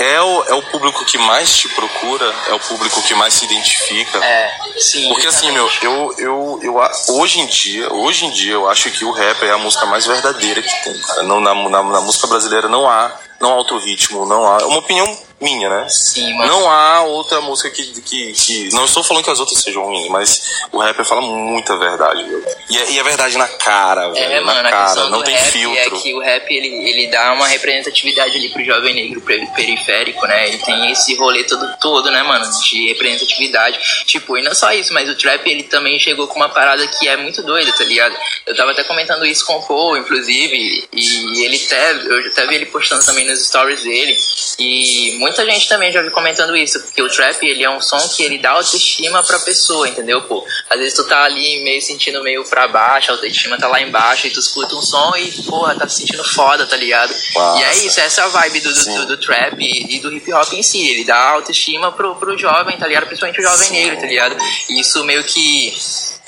é 0.00 0.20
o, 0.22 0.44
é 0.44 0.54
o 0.54 0.62
público 0.62 1.04
que 1.04 1.18
mais 1.18 1.54
te 1.54 1.68
procura, 1.68 2.34
é 2.48 2.54
o 2.54 2.60
público 2.60 3.02
que 3.02 3.14
mais 3.14 3.34
se 3.34 3.44
identifica. 3.44 4.24
É, 4.24 4.50
sim. 4.78 5.08
Porque 5.10 5.26
assim, 5.26 5.52
meu, 5.52 5.70
eu, 5.82 6.14
eu, 6.16 6.60
eu, 6.62 6.80
hoje 7.16 7.40
em 7.40 7.46
dia, 7.46 7.92
hoje 7.92 8.24
em 8.24 8.30
dia, 8.30 8.54
eu 8.54 8.68
acho 8.68 8.90
que 8.90 9.04
o 9.04 9.12
rap 9.12 9.42
é 9.44 9.50
a 9.50 9.58
música 9.58 9.84
mais 9.84 10.06
verdadeira 10.06 10.62
que 10.62 10.84
tem, 10.84 10.98
cara. 11.02 11.22
Não, 11.24 11.38
na, 11.38 11.54
na, 11.54 11.82
na 11.82 12.00
música 12.00 12.26
brasileira 12.26 12.66
não 12.66 12.88
há, 12.88 13.12
não 13.40 13.52
há 13.52 13.56
outro 13.56 13.78
ritmo, 13.78 14.26
não 14.26 14.46
há. 14.46 14.58
É 14.60 14.64
uma 14.64 14.78
opinião 14.78 15.18
minha, 15.40 15.68
né? 15.68 15.88
Sim, 15.88 16.34
mano. 16.34 16.52
Não 16.52 16.70
há 16.70 17.02
outra 17.02 17.40
música 17.40 17.70
que, 17.70 18.00
que, 18.02 18.32
que. 18.32 18.68
Não 18.74 18.84
estou 18.84 19.02
falando 19.02 19.24
que 19.24 19.30
as 19.30 19.40
outras 19.40 19.58
sejam 19.58 19.84
ruins, 19.84 20.08
mas 20.08 20.62
o 20.70 20.78
rapper 20.78 21.04
fala 21.04 21.22
muita 21.22 21.76
verdade, 21.76 22.22
viu? 22.24 22.44
E 22.68 22.78
é, 22.78 22.90
e 22.92 22.98
é 22.98 23.02
verdade 23.02 23.38
na 23.38 23.48
cara, 23.48 24.06
é, 24.06 24.10
velho. 24.10 24.32
É, 24.32 24.40
mano, 24.40 24.62
na 24.62 24.70
cara, 24.70 25.08
não 25.08 25.22
tem 25.22 25.36
filtro. 25.36 25.96
É 25.96 26.00
que 26.00 26.14
o 26.14 26.20
rap 26.20 26.50
ele, 26.50 26.68
ele 26.88 27.06
dá 27.10 27.32
uma 27.32 27.46
representatividade 27.46 28.36
ali 28.36 28.48
pro 28.50 28.64
jovem 28.64 28.94
negro 28.94 29.20
periférico, 29.20 30.26
né? 30.26 30.48
Ele 30.48 30.58
tem 30.58 30.90
esse 30.92 31.14
rolê 31.16 31.44
todo, 31.44 31.66
todo, 31.80 32.10
né, 32.10 32.22
mano? 32.22 32.44
De 32.62 32.88
representatividade. 32.88 33.78
Tipo, 34.04 34.36
e 34.36 34.42
não 34.42 34.54
só 34.54 34.72
isso, 34.72 34.92
mas 34.92 35.08
o 35.08 35.14
trap 35.14 35.46
ele 35.48 35.64
também 35.64 35.98
chegou 35.98 36.26
com 36.26 36.36
uma 36.36 36.48
parada 36.48 36.86
que 36.86 37.08
é 37.08 37.16
muito 37.16 37.42
doida, 37.42 37.72
tá 37.72 37.84
ligado? 37.84 38.14
Eu 38.46 38.56
tava 38.56 38.72
até 38.72 38.84
comentando 38.84 39.24
isso 39.24 39.46
com 39.46 39.56
o 39.56 39.66
Paul, 39.66 39.96
inclusive, 39.96 40.88
e 40.92 41.44
ele 41.44 41.62
até. 41.66 41.92
Eu 41.92 42.26
até 42.30 42.46
vi 42.46 42.56
ele 42.56 42.66
postando 42.66 43.04
também 43.04 43.26
nos 43.26 43.46
stories 43.46 43.82
dele. 43.82 44.16
E 44.58 45.16
muito 45.18 45.29
muita 45.30 45.44
gente 45.44 45.68
também 45.68 45.92
já 45.92 46.02
vi 46.02 46.10
comentando 46.10 46.56
isso, 46.56 46.80
porque 46.80 47.00
o 47.02 47.08
trap, 47.08 47.42
ele 47.42 47.64
é 47.64 47.70
um 47.70 47.80
som 47.80 47.98
que 48.08 48.22
ele 48.22 48.38
dá 48.38 48.50
autoestima 48.50 49.22
pra 49.22 49.38
pessoa, 49.38 49.88
entendeu, 49.88 50.22
pô? 50.22 50.44
Às 50.68 50.78
vezes 50.78 50.94
tu 50.94 51.04
tá 51.04 51.22
ali 51.22 51.62
meio 51.62 51.80
sentindo 51.80 52.22
meio 52.22 52.44
pra 52.44 52.68
baixo, 52.68 53.10
a 53.10 53.14
autoestima 53.14 53.56
tá 53.56 53.68
lá 53.68 53.80
embaixo, 53.80 54.26
e 54.26 54.30
tu 54.30 54.40
escuta 54.40 54.74
um 54.74 54.82
som 54.82 55.14
e, 55.16 55.30
porra, 55.42 55.74
tá 55.74 55.88
se 55.88 56.00
sentindo 56.00 56.24
foda, 56.24 56.66
tá 56.66 56.76
ligado? 56.76 57.14
Nossa. 57.34 57.60
E 57.60 57.64
é 57.64 57.74
isso, 57.86 58.00
essa 58.00 58.22
é 58.22 58.24
a 58.24 58.28
vibe 58.28 58.60
do, 58.60 58.72
do, 58.72 59.06
do, 59.06 59.16
trap 59.16 59.56
e, 59.60 59.96
e, 59.96 60.00
do 60.00 60.12
hip 60.12 60.32
hop 60.32 60.52
em 60.52 60.62
si, 60.62 60.88
ele 60.88 61.04
dá 61.04 61.30
autoestima 61.30 61.92
pro, 61.92 62.16
pro 62.16 62.36
jovem, 62.36 62.76
tá 62.76 62.86
ligado? 62.86 63.06
Principalmente 63.06 63.40
o 63.40 63.42
jovem 63.42 63.68
Sim. 63.68 63.74
negro, 63.74 64.00
tá 64.00 64.06
ligado? 64.06 64.36
E 64.68 64.80
isso 64.80 65.02
meio 65.04 65.24
que 65.24 65.74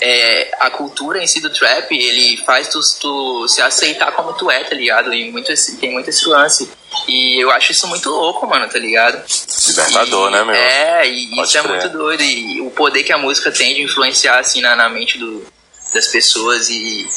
é, 0.02 0.50
a 0.58 0.68
cultura 0.68 1.22
em 1.22 1.26
si 1.28 1.40
do 1.40 1.48
trap, 1.48 1.92
ele 1.92 2.36
faz 2.38 2.68
tu, 2.68 2.80
tu, 3.00 3.46
se 3.46 3.62
aceitar 3.62 4.10
como 4.12 4.32
tu 4.32 4.50
é, 4.50 4.64
tá 4.64 4.74
ligado? 4.74 5.14
E 5.14 5.30
muito 5.30 5.52
esse, 5.52 5.76
tem 5.76 5.92
muito 5.92 6.10
esse 6.10 6.28
lance. 6.28 6.68
E 7.06 7.40
eu 7.40 7.50
acho 7.52 7.70
isso 7.70 7.86
muito 7.86 8.10
louco, 8.10 8.46
mano, 8.46 8.68
tá 8.68 8.78
ligado? 8.78 9.22
Libertador, 9.68 10.28
e, 10.28 10.32
né, 10.32 10.44
meu? 10.44 10.54
É, 10.54 11.08
e 11.08 11.30
Pode 11.30 11.48
isso 11.48 11.58
é 11.58 11.62
muito 11.62 11.88
doido. 11.88 12.22
E 12.22 12.60
o 12.60 12.70
poder 12.70 13.04
que 13.04 13.12
a 13.12 13.18
música 13.18 13.52
tem 13.52 13.74
de 13.74 13.82
influenciar, 13.82 14.40
assim, 14.40 14.60
na, 14.60 14.74
na 14.74 14.88
mente 14.88 15.18
do, 15.18 15.46
das 15.94 16.08
pessoas 16.08 16.68
e, 16.68 17.08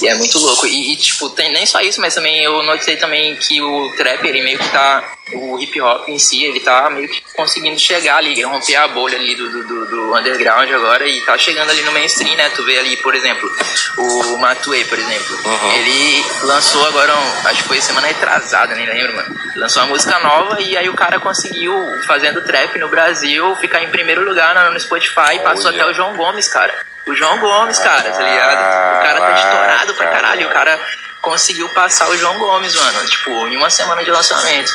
e 0.00 0.08
é 0.08 0.14
muito 0.14 0.38
louco. 0.38 0.66
E, 0.66 0.92
e, 0.92 0.96
tipo, 0.96 1.28
tem 1.30 1.52
nem 1.52 1.66
só 1.66 1.80
isso, 1.80 2.00
mas 2.00 2.14
também 2.14 2.42
eu 2.42 2.62
notei 2.62 2.96
também 2.96 3.36
que 3.36 3.60
o 3.60 3.92
trap, 3.96 4.24
ele 4.26 4.42
meio 4.42 4.58
que 4.58 4.68
tá. 4.68 5.16
O 5.34 5.58
hip 5.58 5.80
hop 5.80 6.08
em 6.08 6.18
si, 6.18 6.44
ele 6.44 6.60
tá 6.60 6.90
meio 6.90 7.08
que 7.08 7.22
conseguindo 7.34 7.78
chegar 7.78 8.16
ali, 8.16 8.42
romper 8.42 8.76
a 8.76 8.88
bolha 8.88 9.16
ali 9.16 9.34
do, 9.34 9.48
do, 9.48 9.86
do 9.86 10.14
underground 10.14 10.70
agora 10.70 11.06
e 11.06 11.20
tá 11.22 11.38
chegando 11.38 11.70
ali 11.70 11.82
no 11.82 11.92
mainstream, 11.92 12.36
né? 12.36 12.50
Tu 12.50 12.62
vê 12.64 12.78
ali, 12.78 12.96
por 12.98 13.14
exemplo, 13.14 13.50
o 13.96 14.36
Matue, 14.38 14.84
por 14.84 14.98
exemplo. 14.98 15.38
Uhum. 15.44 15.72
Ele 15.72 16.24
lançou 16.42 16.84
agora, 16.86 17.16
um, 17.16 17.48
acho 17.48 17.62
que 17.62 17.68
foi 17.68 17.80
semana 17.80 18.08
retrasada, 18.08 18.74
nem 18.74 18.86
lembro, 18.86 19.16
mano. 19.16 19.36
Lançou 19.56 19.82
uma 19.82 19.90
música 19.90 20.18
nova 20.18 20.60
e 20.60 20.76
aí 20.76 20.88
o 20.88 20.94
cara 20.94 21.18
conseguiu, 21.18 21.74
fazendo 22.06 22.42
trap 22.42 22.78
no 22.78 22.88
Brasil, 22.88 23.56
ficar 23.56 23.82
em 23.82 23.90
primeiro 23.90 24.24
lugar 24.24 24.70
no, 24.70 24.80
Spotify 24.80 25.36
e 25.36 25.40
passou 25.40 25.70
até 25.70 25.84
o 25.86 25.94
João 25.94 26.16
Gomes, 26.16 26.48
cara. 26.48 26.91
O 27.06 27.14
João 27.14 27.38
Gomes, 27.38 27.78
cara, 27.78 28.10
tá 28.10 28.22
ligado? 28.22 28.98
O 28.98 29.02
cara 29.02 29.20
tá 29.20 29.32
estourado 29.34 29.94
pra 29.94 30.06
caralho. 30.08 30.46
O 30.46 30.52
cara 30.52 30.80
conseguiu 31.20 31.68
passar 31.70 32.08
o 32.08 32.16
João 32.16 32.38
Gomes, 32.38 32.74
mano. 32.74 33.06
Tipo, 33.06 33.30
em 33.48 33.56
uma 33.56 33.70
semana 33.70 34.04
de 34.04 34.10
lançamento 34.10 34.72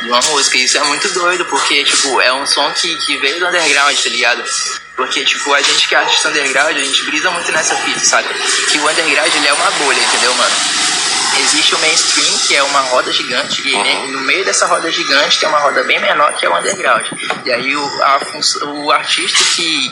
de 0.00 0.08
uma 0.08 0.20
música. 0.20 0.56
Isso 0.58 0.76
é 0.76 0.84
muito 0.84 1.08
doido, 1.10 1.44
porque, 1.46 1.84
tipo, 1.84 2.20
é 2.20 2.32
um 2.32 2.46
som 2.46 2.70
que, 2.72 2.94
que 2.96 3.16
veio 3.18 3.38
do 3.38 3.46
underground, 3.46 3.96
tá 3.96 4.08
ligado? 4.08 4.44
Porque, 4.96 5.24
tipo, 5.24 5.52
a 5.52 5.62
gente 5.62 5.88
que 5.88 5.94
é 5.94 5.98
artista 5.98 6.28
underground, 6.28 6.76
a 6.76 6.84
gente 6.84 7.02
brisa 7.04 7.30
muito 7.30 7.50
nessa 7.50 7.74
fita, 7.76 8.00
sabe? 8.00 8.28
Que 8.70 8.78
o 8.78 8.88
underground, 8.88 9.34
ele 9.34 9.48
é 9.48 9.52
uma 9.52 9.70
bolha, 9.72 9.98
entendeu, 9.98 10.34
mano? 10.34 10.54
Existe 11.40 11.74
o 11.74 11.78
mainstream, 11.80 12.38
que 12.46 12.54
é 12.54 12.62
uma 12.62 12.80
roda 12.82 13.12
gigante, 13.12 13.68
e 13.68 13.74
uhum. 13.74 14.12
no 14.12 14.20
meio 14.20 14.44
dessa 14.44 14.66
roda 14.66 14.88
gigante 14.88 15.40
tem 15.40 15.48
uma 15.48 15.58
roda 15.58 15.82
bem 15.82 15.98
menor, 15.98 16.32
que 16.34 16.46
é 16.46 16.48
o 16.48 16.56
underground. 16.56 17.06
E 17.44 17.52
aí 17.52 17.74
o, 17.74 18.02
a, 18.02 18.20
o 18.66 18.92
artista 18.92 19.42
que 19.56 19.90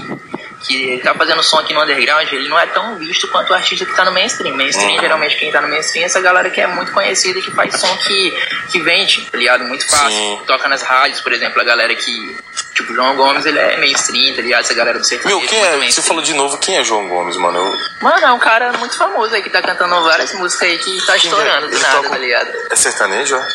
que 0.66 0.98
tá 1.02 1.14
fazendo 1.14 1.42
som 1.42 1.58
aqui 1.58 1.72
no 1.74 1.82
underground, 1.82 2.32
ele 2.32 2.48
não 2.48 2.58
é 2.58 2.66
tão 2.66 2.96
visto 2.96 3.28
quanto 3.28 3.50
o 3.50 3.54
artista 3.54 3.84
que 3.84 3.94
tá 3.94 4.04
no 4.04 4.12
mainstream. 4.12 4.54
Mainstream, 4.56 4.92
Uhum. 4.94 5.00
geralmente, 5.00 5.36
quem 5.36 5.50
tá 5.52 5.60
no 5.60 5.68
mainstream 5.68 6.02
é 6.02 6.06
essa 6.06 6.20
galera 6.20 6.48
que 6.50 6.60
é 6.60 6.66
muito 6.66 6.92
conhecida, 6.92 7.40
que 7.40 7.50
faz 7.50 7.78
som 7.78 7.96
que, 7.98 8.30
que 8.70 8.78
vende, 8.80 9.28
tá 9.30 9.36
ligado? 9.38 9.64
Muito 9.64 9.88
fácil. 9.88 10.10
Sim. 10.10 10.40
Toca 10.46 10.68
nas 10.68 10.82
rádios, 10.82 11.20
por 11.20 11.32
exemplo, 11.32 11.60
a 11.60 11.64
galera 11.64 11.94
que. 11.94 12.36
Tipo, 12.74 12.94
João 12.94 13.14
Gomes, 13.16 13.44
ele 13.44 13.58
é 13.58 13.76
mainstream, 13.76 14.34
tá 14.34 14.42
ligado? 14.42 14.60
Essa 14.60 14.74
galera 14.74 14.98
do 14.98 15.04
sertanejo. 15.04 15.38
Meu, 15.40 15.48
quem 15.48 15.58
muito 15.58 15.68
é? 15.70 15.72
Você 15.74 15.78
mainstream. 15.80 16.06
falou 16.06 16.22
de 16.22 16.32
novo, 16.34 16.58
quem 16.58 16.76
é 16.78 16.84
João 16.84 17.06
Gomes, 17.08 17.36
mano? 17.36 17.58
Eu... 17.58 17.76
Mano, 18.00 18.26
é 18.26 18.32
um 18.32 18.38
cara 18.38 18.72
muito 18.74 18.96
famoso 18.96 19.34
aí 19.34 19.42
que 19.42 19.50
tá 19.50 19.60
cantando 19.60 20.02
várias 20.02 20.32
músicas 20.34 20.68
aí 20.68 20.78
que 20.78 21.06
tá 21.06 21.16
estourando 21.16 21.68
do 21.68 21.78
nada, 21.78 21.96
toca- 21.96 22.10
tá 22.10 22.18
ligado? 22.18 22.50
É 22.70 22.76
sertanejo, 22.76 23.36
é? 23.36 23.48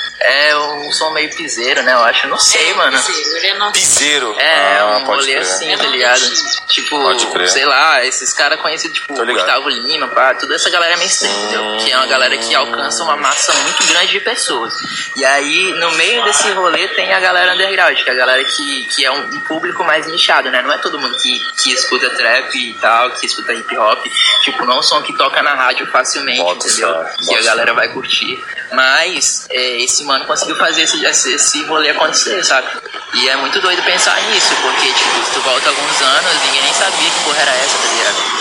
É 0.49 0.57
um 0.57 0.91
som 0.91 1.11
meio 1.11 1.29
piseiro, 1.35 1.81
né? 1.83 1.93
Eu 1.93 2.03
acho. 2.03 2.27
Não 2.27 2.37
sei, 2.39 2.73
mano. 2.73 2.97
Ele 3.35 3.47
é 3.47 3.53
não 3.57 3.71
Piseiro. 3.71 4.35
É, 4.39 4.77
ah, 4.79 4.97
um 5.01 5.05
rolê 5.05 5.25
crer. 5.33 5.37
assim, 5.39 5.75
tá 5.77 5.83
ligado? 5.85 6.21
Tipo, 6.67 7.47
sei 7.47 7.65
lá, 7.65 8.03
esses 8.05 8.33
caras 8.33 8.59
conhecidos, 8.59 8.97
tipo. 8.99 9.13
Gustavo 9.25 9.69
Lima, 9.69 10.07
pá, 10.09 10.33
toda 10.35 10.55
essa 10.55 10.69
galera 10.69 10.93
é 10.93 10.97
mainstream, 10.97 11.33
entendeu? 11.33 11.77
Que 11.77 11.91
é 11.91 11.97
uma 11.97 12.07
galera 12.07 12.37
que 12.37 12.53
alcança 12.55 13.03
uma 13.03 13.15
massa 13.17 13.53
muito 13.53 13.83
grande 13.87 14.11
de 14.11 14.19
pessoas. 14.19 14.73
E 15.15 15.23
aí, 15.25 15.71
no 15.73 15.91
meio 15.93 16.23
desse 16.23 16.49
rolê, 16.51 16.87
tem 16.89 17.13
a 17.13 17.19
galera 17.19 17.53
underground, 17.53 17.97
que 17.97 18.09
é 18.09 18.13
a 18.13 18.15
galera 18.15 18.43
que, 18.43 18.85
que 18.85 19.05
é 19.07 19.11
um, 19.11 19.39
público 19.41 19.83
mais 19.83 20.05
nichado, 20.07 20.51
né? 20.51 20.61
Não 20.61 20.71
é 20.71 20.77
todo 20.77 20.99
mundo 20.99 21.17
que, 21.17 21.39
que 21.63 21.71
escuta 21.71 22.09
trap 22.09 22.55
e 22.55 22.73
tal, 22.75 23.11
que 23.11 23.25
escuta 23.25 23.53
hip 23.53 23.77
hop. 23.77 24.05
Tipo, 24.43 24.65
não 24.65 24.75
é 24.75 24.79
um 24.79 24.83
som 24.83 25.01
que 25.01 25.13
toca 25.17 25.41
na 25.41 25.55
rádio 25.55 25.87
facilmente, 25.87 26.41
Bota 26.41 26.67
entendeu? 26.67 27.05
Que 27.17 27.25
bota 27.25 27.39
a 27.39 27.43
galera 27.43 27.73
vai 27.73 27.87
curtir. 27.89 28.43
Mas 28.71 29.47
é, 29.49 29.81
esse 29.81 30.03
mano 30.03 30.25
conseguiu 30.25 30.55
fazer 30.57 30.83
esse, 30.83 31.03
esse, 31.03 31.33
esse 31.33 31.63
rolê 31.63 31.89
acontecer, 31.89 32.43
sabe? 32.43 32.67
E 33.13 33.29
é 33.29 33.35
muito 33.37 33.59
doido 33.61 33.81
pensar 33.83 34.21
nisso, 34.23 34.53
porque, 34.61 34.87
tipo, 34.87 35.25
se 35.25 35.31
tu 35.33 35.41
volta 35.41 35.69
alguns 35.69 36.01
anos, 36.01 36.45
ninguém 36.45 36.61
nem 36.61 36.73
sabia 36.73 37.09
que 37.09 37.23
porra 37.23 37.41
era 37.41 37.51
essa, 37.51 37.77
tá 37.77 37.93
ligado? 37.93 38.37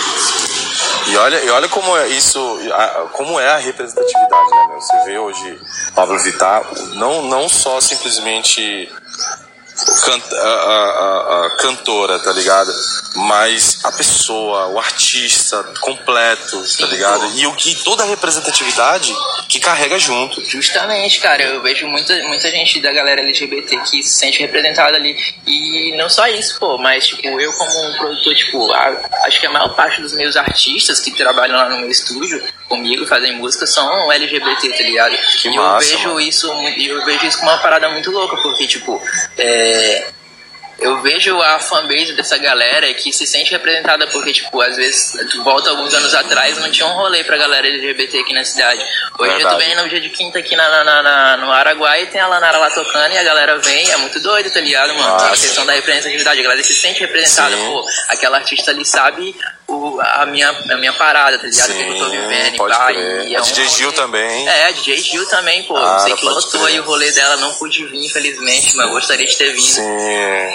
E 1.07 1.15
olha, 1.15 1.41
e 1.41 1.49
olha 1.49 1.69
como 1.69 1.95
é 1.95 2.09
isso, 2.09 2.59
como 3.13 3.39
é 3.39 3.47
a 3.47 3.57
representatividade, 3.57 4.51
né, 4.51 4.67
meu? 4.67 4.81
Você 4.81 5.03
vê 5.05 5.17
hoje 5.17 5.61
Pablo 5.95 6.19
Vittar, 6.19 6.63
não, 6.95 7.21
não 7.23 7.47
só 7.47 7.79
simplesmente 7.79 8.91
canta- 10.03 10.35
a, 10.35 10.47
a- 10.47 11.45
a- 11.45 11.49
cantora, 11.57 12.19
tá 12.19 12.31
ligado? 12.31 12.71
Mas 13.15 13.79
a 13.83 13.91
pessoa, 13.91 14.67
o 14.67 14.79
artista 14.79 15.63
completo, 15.81 16.63
tá 16.77 16.85
ligado? 16.87 17.25
E 17.35 17.45
o 17.47 17.53
que 17.55 17.75
toda 17.83 18.03
a 18.03 18.05
representatividade 18.07 19.13
que 19.49 19.59
carrega 19.59 19.97
junto. 19.99 20.43
Justamente, 20.45 21.19
cara, 21.19 21.43
eu 21.43 21.61
vejo 21.61 21.87
muita, 21.87 22.15
muita 22.23 22.49
gente 22.51 22.79
da 22.81 22.91
galera 22.91 23.21
LGBT 23.21 23.77
que 23.79 24.03
se 24.03 24.15
sente 24.15 24.39
representada 24.39 24.95
ali. 24.97 25.17
E 25.45 25.95
não 25.97 26.09
só 26.09 26.27
isso, 26.27 26.59
pô, 26.59 26.77
mas, 26.77 27.07
tipo, 27.07 27.27
eu 27.39 27.51
como 27.53 27.87
um 27.87 27.93
produtor, 27.97 28.35
tipo, 28.35 28.71
a- 28.73 29.01
acho 29.25 29.39
que 29.39 29.45
a 29.47 29.51
maior 29.51 29.69
parte 29.75 30.01
dos 30.01 30.13
meus 30.13 30.35
artistas 30.35 30.99
que 30.99 31.11
trabalham 31.11 31.55
lá 31.55 31.69
no 31.69 31.79
meu 31.79 31.89
estúdio 31.89 32.43
comigo, 32.67 33.05
fazem 33.07 33.33
música, 33.37 33.65
são 33.65 34.11
LGBT, 34.11 34.69
tá 34.69 34.83
ligado? 34.83 35.17
Que 35.41 35.47
e 35.49 35.55
massa, 35.55 35.85
eu 35.87 35.97
vejo 35.97 36.07
mano. 36.09 36.19
isso, 36.21 36.53
e 36.77 36.87
eu 36.87 37.05
vejo 37.05 37.25
isso 37.25 37.37
como 37.39 37.49
uma 37.51 37.57
parada 37.59 37.89
muito 37.89 38.11
louca, 38.11 38.35
porque, 38.37 38.67
tipo, 38.67 39.01
é. 39.37 39.66
Eu 40.79 41.01
vejo 41.01 41.41
a 41.41 41.57
fanbase 41.59 42.13
dessa 42.13 42.37
galera 42.37 42.93
que 42.93 43.11
se 43.11 43.25
sente 43.25 43.49
representada 43.49 44.05
porque, 44.07 44.31
tipo, 44.31 44.61
às 44.61 44.75
vezes 44.75 45.11
tu 45.31 45.43
volta 45.43 45.71
alguns 45.71 45.91
anos 45.91 46.13
atrás 46.13 46.55
não 46.59 46.69
tinha 46.69 46.85
um 46.85 46.93
rolê 46.93 47.23
pra 47.23 47.35
galera 47.35 47.65
LGBT 47.67 48.19
aqui 48.19 48.31
na 48.31 48.45
cidade. 48.45 48.79
Hoje 49.17 49.33
Verdade. 49.33 49.55
tu 49.55 49.57
vem 49.65 49.75
no 49.75 49.89
dia 49.89 49.99
de 49.99 50.09
quinta 50.11 50.37
aqui 50.37 50.55
na, 50.55 50.83
na- 50.83 51.01
na- 51.01 51.37
no 51.37 51.51
Araguai 51.51 52.03
e 52.03 52.07
tem 52.07 52.21
a 52.21 52.27
Lanara 52.27 52.59
lá 52.59 52.69
tocando 52.69 53.11
e 53.11 53.17
a 53.17 53.23
galera 53.23 53.57
vem, 53.57 53.89
é 53.91 53.97
muito 53.97 54.19
doido, 54.19 54.51
tá 54.51 54.59
ligado, 54.59 54.93
mano? 54.93 55.13
Massa. 55.13 55.25
A 55.25 55.29
questão 55.31 55.65
da 55.65 55.73
representatividade, 55.73 56.39
a 56.39 56.43
galera 56.43 56.61
se 56.63 56.75
sente 56.75 56.99
representada, 56.99 57.55
Sim. 57.55 57.65
pô, 57.65 57.83
aquela 58.09 58.37
artista 58.37 58.69
ali 58.69 58.85
sabe 58.85 59.35
o, 59.67 59.99
a, 60.01 60.25
minha, 60.25 60.49
a 60.49 60.77
minha 60.77 60.93
parada, 60.93 61.37
tá 61.37 61.45
ligado? 61.47 61.69
O 61.71 61.73
que 61.73 61.81
eu 61.83 61.97
tô 61.97 62.05
Sim, 62.05 62.11
vivendo 62.21 62.53
e 62.53 62.57
pode 62.57 62.77
pá, 62.77 62.85
crer. 62.87 63.27
e 63.27 63.35
é 63.35 63.37
A 63.37 63.41
um 63.41 63.43
DJ 63.43 63.67
Gil 63.69 63.85
rolê- 63.87 63.97
também. 64.01 64.47
É, 64.47 64.65
a 64.67 64.71
DJ 64.71 64.97
Gil 65.01 65.25
também, 65.27 65.63
pô. 65.63 65.75
Ah, 65.77 65.99
sei 65.99 66.15
que 66.15 66.23
lotou 66.25 66.65
aí 66.65 66.79
o 66.79 66.83
rolê 66.83 67.11
dela, 67.11 67.35
não 67.37 67.53
pude 67.55 67.85
vir, 67.85 68.05
infelizmente, 68.05 68.75
mas 68.77 68.89
gostaria 68.89 69.25
de 69.25 69.35
ter 69.37 69.51
vindo. 69.53 69.61
Sim, 69.61 69.83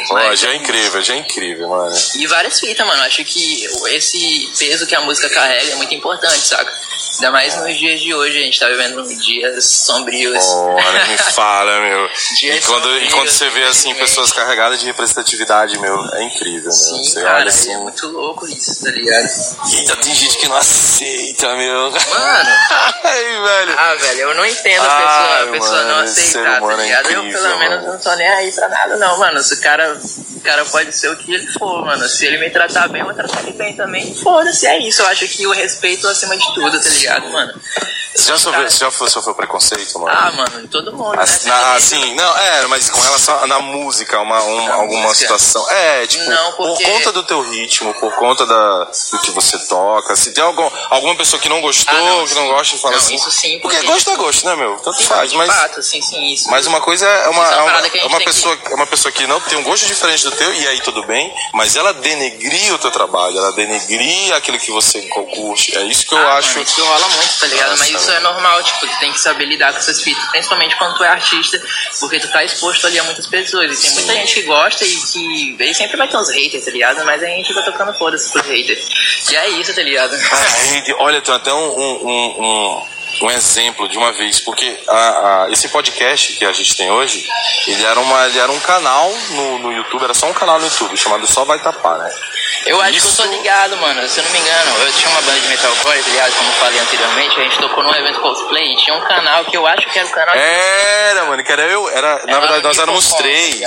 Pô, 0.08 0.14
Mas- 0.14 0.40
já 0.40 0.50
é 0.50 0.54
incrível, 0.56 1.02
já 1.02 1.14
é 1.14 1.18
incrível, 1.18 1.68
mano. 1.68 1.94
E 2.16 2.26
várias 2.26 2.58
fitas, 2.58 2.86
mano. 2.86 3.02
Acho 3.02 3.24
que 3.24 3.64
esse 3.90 4.50
peso 4.58 4.86
que 4.86 4.94
a 4.94 5.00
música 5.02 5.28
carrega 5.28 5.72
é 5.72 5.74
muito 5.76 5.94
importante, 5.94 6.38
saca? 6.46 6.72
Ainda 7.16 7.30
mais 7.30 7.54
nos 7.56 7.76
dias 7.76 8.00
de 8.00 8.14
hoje, 8.14 8.38
a 8.38 8.42
gente 8.42 8.58
tá 8.58 8.68
vivendo 8.68 9.02
dias 9.18 9.64
sombrios. 9.66 10.42
Olha, 10.46 11.04
me 11.06 11.16
fala, 11.32 11.80
meu. 11.80 12.06
E 12.42 12.60
quando, 12.60 12.88
e 12.88 12.92
sombrios, 12.92 13.12
quando 13.14 13.28
você 13.30 13.50
vê 13.50 13.64
assim 13.64 13.94
pessoas 13.94 14.32
carregadas 14.32 14.80
de 14.80 14.86
representatividade, 14.86 15.78
meu, 15.78 15.94
é 16.14 16.22
incrível, 16.24 16.62
meu. 16.64 16.72
Sim, 16.72 17.04
Você 17.04 17.20
cara, 17.22 17.36
olha 17.36 17.44
e 17.44 17.48
assim. 17.48 17.72
é 17.74 17.76
muito 17.78 18.06
louco 18.08 18.46
isso, 18.46 18.82
tá 18.82 18.90
ligado? 18.90 19.01
Eita, 19.08 19.96
tem 19.96 20.14
gente 20.14 20.36
que 20.38 20.48
não 20.48 20.56
aceita, 20.56 21.54
meu. 21.54 21.90
Mano, 21.90 22.00
Ai, 23.04 23.24
velho. 23.42 23.74
ah, 23.78 23.94
velho, 23.96 24.20
eu 24.20 24.34
não 24.34 24.46
entendo 24.46 24.82
a 24.84 24.92
Ai, 24.92 25.02
pessoa, 25.02 25.42
a 25.42 25.46
pessoa 25.52 25.76
mano, 25.84 25.88
não 25.96 25.98
aceitar, 26.04 26.60
tá 26.60 26.72
é 26.72 26.76
ligado? 26.76 27.10
eu, 27.10 27.18
incrível, 27.24 27.42
pelo 27.42 27.58
menos, 27.58 27.76
mano. 27.82 27.92
não 27.92 27.98
tô 28.00 28.14
nem 28.14 28.28
aí 28.28 28.52
pra 28.52 28.68
nada, 28.68 28.96
não, 28.96 29.18
mano. 29.18 29.42
Se 29.42 29.54
o 29.54 29.60
cara, 29.60 29.98
o 30.36 30.40
cara 30.40 30.64
pode 30.66 30.92
ser 30.96 31.08
o 31.10 31.16
que 31.16 31.32
ele 31.34 31.46
for, 31.52 31.84
mano. 31.84 32.08
Se 32.08 32.26
ele 32.26 32.38
me 32.38 32.50
tratar 32.50 32.88
bem, 32.88 33.00
eu 33.00 33.06
vou 33.06 33.14
tratar 33.14 33.40
ele 33.42 33.52
bem 33.52 33.74
também. 33.76 34.14
Foda-se, 34.14 34.66
é 34.66 34.78
isso. 34.78 35.02
Eu 35.02 35.06
acho 35.08 35.26
que 35.28 35.46
o 35.46 35.52
respeito 35.52 36.06
acima 36.08 36.36
de 36.36 36.54
tudo, 36.54 36.80
tá 36.80 36.88
ligado, 36.88 37.28
mano? 37.30 37.52
Você 38.14 38.28
já 38.28 38.36
sofreu, 38.36 38.70
você 38.70 38.76
já 38.76 38.90
sofreu 38.90 39.34
preconceito, 39.34 39.98
mano? 39.98 40.14
Ah, 40.14 40.30
mano, 40.32 40.68
todo 40.68 40.92
mundo, 40.92 41.16
né? 41.16 41.22
Assim, 41.22 41.48
na- 41.48 41.74
assim, 41.74 42.14
não, 42.14 42.36
é, 42.38 42.66
mas 42.66 42.90
com 42.90 43.00
relação 43.00 43.42
a- 43.42 43.46
na 43.46 43.58
música, 43.60 44.20
uma, 44.20 44.42
um- 44.44 44.66
Na 44.68 44.74
alguma 44.74 45.08
música. 45.08 45.14
situação. 45.38 45.66
É, 45.70 46.06
tipo, 46.06 46.22
Não, 46.28 46.52
porque- 46.52 46.84
por 46.84 46.92
conta 46.92 47.12
do 47.12 47.22
teu 47.22 47.40
ritmo, 47.40 47.94
por 47.94 48.14
conta 48.16 48.44
da, 48.44 48.91
do 49.10 49.18
que 49.20 49.30
você 49.30 49.58
toca. 49.66 50.14
Se 50.16 50.32
tem 50.32 50.42
algum, 50.42 50.68
alguma 50.90 51.14
pessoa 51.16 51.40
que 51.40 51.48
não 51.48 51.60
gostou, 51.60 51.94
Ah, 51.94 52.00
não, 52.02 52.26
que 52.26 52.34
não 52.34 52.48
gosta, 52.48 52.76
fala 52.78 52.92
Não, 52.92 52.98
assim. 53.02 53.14
isso 53.14 53.30
sim, 53.30 53.58
Porque 53.60 53.76
porque- 53.76 53.92
gosto 53.92 54.10
é 54.10 54.16
gosto, 54.16 54.46
né, 54.46 54.56
meu? 54.56 54.76
Tanto 54.78 54.98
Sim, 54.98 55.04
faz, 55.04 55.32
mas. 55.32 55.48
fato, 55.54 55.82
sim, 55.82 56.00
sim, 56.02 56.32
isso. 56.32 56.50
Mas 56.50 56.66
uma 56.66 56.80
coisa 56.80 57.06
é 57.06 57.28
uma, 57.28 57.44
é 57.44 57.60
uma 57.60 57.70
é 57.70 57.80
uma, 57.80 57.90
que 57.90 57.98
é 57.98 58.04
uma 58.06 58.10
tem 58.10 58.18
que- 58.18 58.24
pessoa, 58.24 58.58
é 58.70 58.74
uma 58.74 58.86
pessoa 58.86 59.12
que 59.12 59.26
não 59.26 59.40
tem 59.40 59.58
um 59.58 59.62
gosto 59.62 59.86
diferente 59.86 60.24
do 60.24 60.30
teu, 60.32 60.52
e 60.54 60.68
aí 60.68 60.80
tudo 60.80 61.02
bem, 61.04 61.32
mas 61.52 61.76
ela 61.76 61.92
denegria 61.94 62.74
o 62.74 62.78
teu 62.78 62.90
trabalho, 62.90 63.36
ela 63.38 63.52
denegria 63.52 64.36
aquilo 64.36 64.58
que 64.58 64.70
você 64.70 65.02
curte. 65.02 65.76
É 65.76 65.82
isso 65.84 66.06
que 66.06 66.14
eu 66.14 66.18
Ah, 66.18 66.36
acho. 66.38 66.50
Mano, 66.50 66.62
isso 66.62 66.84
rola 66.84 67.08
muito, 67.08 67.38
tá 67.40 67.46
ligado? 67.46 67.70
Nossa, 67.70 67.78
Mas 67.84 68.02
isso 68.02 68.10
é 68.10 68.20
normal, 68.20 68.62
tipo, 68.62 68.86
tu 68.86 68.98
tem 69.00 69.12
que 69.12 69.20
saber 69.20 69.44
lidar 69.46 69.72
com 69.72 69.78
essas 69.78 70.00
fitas, 70.00 70.24
principalmente 70.30 70.76
quando 70.76 70.96
tu 70.96 71.04
é 71.04 71.08
artista, 71.08 71.60
porque 72.00 72.18
tu 72.20 72.28
tá 72.30 72.44
exposto 72.44 72.86
ali 72.86 72.98
a 72.98 73.04
muitas 73.04 73.26
pessoas. 73.26 73.78
E 73.78 73.82
tem 73.82 73.90
muita 73.94 74.12
gente 74.14 74.34
que 74.34 74.42
gosta 74.42 74.84
e 74.84 74.96
que. 74.96 75.56
E 75.62 75.74
sempre 75.74 75.96
vai 75.96 76.08
ter 76.08 76.16
uns 76.16 76.28
haters, 76.30 76.64
tá 76.64 76.70
ligado? 76.70 77.04
Mas 77.04 77.22
a 77.22 77.26
gente 77.26 77.52
vai 77.52 77.64
tocando 77.64 77.92
foda-se 77.94 78.30
pros 78.30 78.46
haters. 78.46 78.81
E 79.30 79.36
é 79.36 79.48
isso, 79.50 79.74
tá 79.74 79.82
ligado? 79.82 80.14
Olha, 80.98 81.20
tem 81.20 81.34
até 81.34 81.52
um, 81.52 81.78
um, 81.78 82.08
um, 82.08 82.82
um- 83.22 83.30
exemplo 83.30 83.88
de 83.88 83.96
uma 83.96 84.10
vez, 84.12 84.40
porque 84.40 84.78
a, 84.88 85.44
a- 85.44 85.46
esse 85.50 85.68
podcast 85.68 86.32
que 86.34 86.44
a 86.44 86.52
gente 86.52 86.76
tem 86.76 86.90
hoje, 86.90 87.26
ele 87.68 87.84
era, 87.84 87.98
uma, 88.00 88.26
ele 88.26 88.38
era 88.38 88.50
um 88.50 88.60
canal 88.60 89.10
no, 89.30 89.58
no 89.60 89.72
YouTube, 89.72 90.04
era 90.04 90.14
só 90.14 90.26
um 90.26 90.32
canal 90.34 90.58
no 90.58 90.64
YouTube, 90.66 90.96
chamado 90.96 91.26
Só 91.26 91.44
Vai 91.44 91.58
Tapar, 91.60 91.98
né? 91.98 92.10
Eu 92.66 92.80
acho 92.80 92.96
Isso- 92.96 93.16
que 93.16 93.22
eu 93.22 93.26
tô 93.26 93.32
ligado, 93.36 93.76
mano. 93.78 94.08
Se 94.08 94.20
eu 94.20 94.24
não 94.24 94.30
me 94.30 94.38
engano, 94.38 94.78
eu 94.84 94.92
tinha 94.92 95.08
uma 95.10 95.20
banda 95.22 95.40
de 95.40 95.48
metalcore, 95.48 96.02
tá 96.02 96.10
ligado? 96.10 96.32
Como 96.36 96.48
eu 96.48 96.54
falei 96.54 96.78
anteriormente, 96.80 97.40
a 97.40 97.42
gente 97.44 97.58
tocou 97.58 97.82
num 97.82 97.94
evento 97.94 98.20
cosplay 98.20 98.72
e 98.72 98.76
tinha 98.76 98.94
um 98.96 99.00
canal 99.00 99.44
que 99.44 99.56
eu 99.56 99.66
acho 99.66 99.88
que 99.90 99.98
era 99.98 100.06
o 100.08 100.10
canal 100.12 100.34
Era, 100.36 101.24
mano, 101.24 101.42
que 101.44 101.52
era 101.52 101.62
eu, 101.62 101.88
era, 101.90 102.14
na 102.26 102.32
Era 102.32 102.40
verdade 102.40 102.62
nós 102.62 102.78
éramos 102.78 103.08
tá 103.10 103.16
três. 103.16 103.60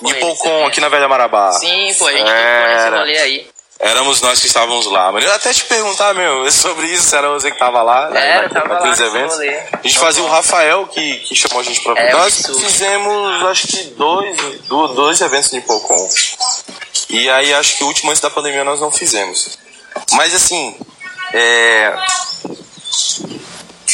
Nipocon, 0.00 0.66
aqui 0.66 0.80
na 0.80 0.88
Velha 0.88 1.08
Marabá. 1.08 1.52
Sim, 1.52 1.94
pô, 1.98 2.06
a 2.06 2.12
gente 2.12 2.22
tocou 2.24 2.34
nesse 2.68 2.86
Era. 2.86 2.98
rolê 2.98 3.18
aí. 3.18 3.46
Éramos 3.84 4.20
nós 4.20 4.38
que 4.40 4.46
estávamos 4.46 4.86
lá, 4.86 5.10
mano. 5.10 5.26
Eu 5.26 5.32
até 5.34 5.52
te 5.52 5.64
perguntar, 5.64 6.14
meu, 6.14 6.50
sobre 6.52 6.86
isso, 6.86 7.02
se 7.08 7.16
era 7.16 7.28
você 7.30 7.50
que 7.50 7.58
tava 7.58 7.82
lá, 7.82 8.08
né, 8.10 8.28
Era, 8.30 8.48
na- 8.48 8.62
lá 8.62 8.68
naqueles 8.76 8.98
nesse 9.00 9.16
eventos. 9.16 9.38
A 9.72 9.76
gente 9.82 9.98
fazia 9.98 10.22
o 10.22 10.28
Rafael 10.28 10.86
que, 10.86 11.16
que 11.16 11.34
chamou 11.34 11.58
a 11.60 11.64
gente 11.64 11.82
pra 11.82 11.98
É, 12.00 12.12
Nós 12.12 12.38
isso. 12.38 12.54
fizemos, 12.60 13.42
acho 13.46 13.66
que 13.66 13.82
dois, 13.96 14.36
do- 14.68 14.88
dois 14.88 15.20
eventos 15.20 15.50
no 15.50 15.58
Hipocon. 15.58 16.08
E 17.10 17.28
aí 17.28 17.52
acho 17.54 17.76
que 17.76 17.82
o 17.84 17.88
último 17.88 18.10
antes 18.10 18.22
da 18.22 18.30
pandemia 18.30 18.62
nós 18.62 18.80
não 18.80 18.90
fizemos. 18.92 19.58
Mas 20.12 20.32
assim, 20.34 20.76
é. 21.34 21.92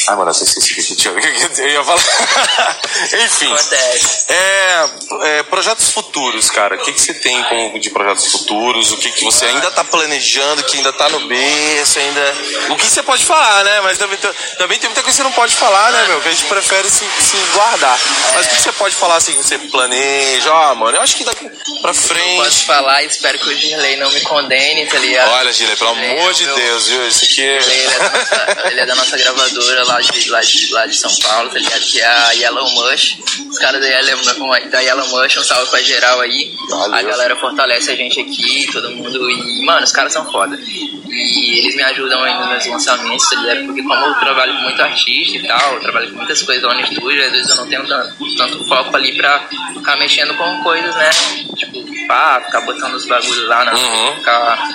Ai, 0.08 0.16
mano, 0.16 0.30
eu 0.30 0.32
esqueci 0.32 0.74
que 0.96 1.08
o 1.08 1.14
que 1.20 1.60
eu 1.60 1.68
ia 1.68 1.84
falar. 1.84 2.00
Enfim. 3.24 3.52
Acontece. 3.52 4.24
É, 4.28 4.88
é, 5.22 5.42
projetos 5.44 5.90
futuros, 5.90 6.50
cara. 6.50 6.76
O 6.76 6.78
que, 6.78 6.92
que 6.92 7.00
você 7.00 7.12
tem 7.14 7.42
com, 7.44 7.78
de 7.78 7.90
projetos 7.90 8.26
futuros? 8.26 8.90
O 8.92 8.96
que, 8.96 9.10
que 9.10 9.22
você 9.24 9.44
ainda 9.44 9.70
tá 9.70 9.84
planejando, 9.84 10.62
que 10.64 10.78
ainda 10.78 10.92
tá 10.92 11.08
no 11.10 11.20
berço, 11.26 11.98
ainda. 11.98 12.34
O 12.70 12.76
que 12.76 12.86
você 12.88 13.02
pode 13.02 13.24
falar, 13.24 13.64
né? 13.64 13.80
Mas 13.82 13.98
também, 13.98 14.16
tem- 14.18 14.32
também 14.56 14.78
tem 14.78 14.88
muita 14.88 15.02
coisa 15.02 15.16
que 15.16 15.22
você 15.22 15.22
não 15.22 15.32
pode 15.32 15.54
falar, 15.54 15.92
né, 15.92 16.06
meu? 16.08 16.20
Que 16.22 16.28
a 16.28 16.32
gente 16.32 16.44
prefere 16.44 16.88
se, 16.88 17.04
se 17.20 17.36
guardar. 17.52 17.98
Mas 18.34 18.46
o 18.46 18.48
que, 18.48 18.56
que 18.56 18.62
você 18.62 18.72
pode 18.72 18.94
falar 18.96 19.16
assim 19.16 19.34
que 19.34 19.42
você 19.42 19.58
planeja? 19.58 20.50
Ó, 20.52 20.74
mano, 20.74 20.96
eu 20.96 21.02
acho 21.02 21.16
que 21.16 21.24
daqui 21.24 21.48
pra 21.82 21.92
Posso 21.92 22.08
frente. 22.08 22.64
falar, 22.64 23.02
espero 23.04 23.38
que 23.38 23.48
o 23.50 23.58
Girley 23.58 23.96
não 23.96 24.10
me 24.10 24.20
condene, 24.22 24.86
tá 24.86 24.98
ligado? 24.98 25.30
Olha, 25.32 25.52
Gile, 25.52 25.76
pelo 25.76 25.90
Ele 25.96 26.06
é 26.06 26.18
amor 26.20 26.32
de 26.32 26.44
meu- 26.46 26.54
Deus, 26.56 26.86
viu? 26.88 27.06
Isso 27.08 27.24
aqui 27.24 27.42
é. 27.42 27.58
Ele 27.58 27.80
é, 27.84 27.90
da 27.98 28.08
nossa, 28.08 28.68
ele 28.70 28.80
é 28.80 28.86
da 28.86 28.94
nossa 28.94 29.16
gravadora 29.18 29.84
lá 29.84 29.97
lá 29.98 30.02
de, 30.02 30.30
lá, 30.30 30.40
de, 30.40 30.72
lá 30.72 30.86
de 30.86 30.96
São 30.96 31.14
Paulo, 31.16 31.50
tá 31.50 31.58
ligado? 31.58 31.80
Que 31.80 32.00
é 32.00 32.06
a 32.06 32.30
Yellow 32.32 32.70
Mush. 32.70 33.18
Os 33.50 33.58
caras 33.58 33.80
da 33.80 33.86
Yellow, 33.86 34.70
da 34.70 34.80
Yellow 34.80 35.08
Mush, 35.08 35.36
um 35.38 35.42
salve 35.42 35.70
pra 35.70 35.82
geral 35.82 36.20
aí. 36.20 36.54
Valeu. 36.68 36.94
A 36.94 37.02
galera 37.02 37.36
fortalece 37.36 37.90
a 37.90 37.96
gente 37.96 38.20
aqui, 38.20 38.68
todo 38.72 38.90
mundo. 38.90 39.30
E, 39.30 39.64
mano, 39.64 39.84
os 39.84 39.92
caras 39.92 40.12
são 40.12 40.30
foda. 40.30 40.56
E 40.56 41.58
eles 41.58 41.74
me 41.74 41.82
ajudam 41.82 42.22
aí 42.22 42.34
nos 42.34 42.48
meus 42.48 42.66
lançamentos, 42.66 43.28
tá 43.28 43.36
ligado? 43.36 43.66
Porque 43.66 43.82
como 43.82 44.04
eu 44.06 44.14
trabalho 44.14 44.54
com 44.54 44.62
muito 44.62 44.82
artista 44.82 45.36
e 45.36 45.46
tal, 45.46 45.74
eu 45.74 45.80
trabalho 45.80 46.10
com 46.10 46.16
muitas 46.16 46.42
coisas 46.42 46.62
lá 46.62 46.74
no 46.74 46.80
estúdio, 46.80 47.24
às 47.24 47.32
vezes 47.32 47.50
eu 47.50 47.56
não 47.56 47.68
tenho 47.68 47.86
tanto, 47.86 48.36
tanto 48.36 48.64
foco 48.64 48.96
ali 48.96 49.16
pra 49.16 49.48
ficar 49.74 49.96
mexendo 49.96 50.36
com 50.36 50.62
coisas, 50.62 50.94
né? 50.94 51.10
Tipo, 51.56 52.06
pá, 52.06 52.42
ficar 52.44 52.60
botando 52.60 52.94
os 52.94 53.06
bagulhos 53.06 53.48
lá, 53.48 53.64
na, 53.64 53.74
Uhum. 53.74 54.14
ficar 54.16 54.72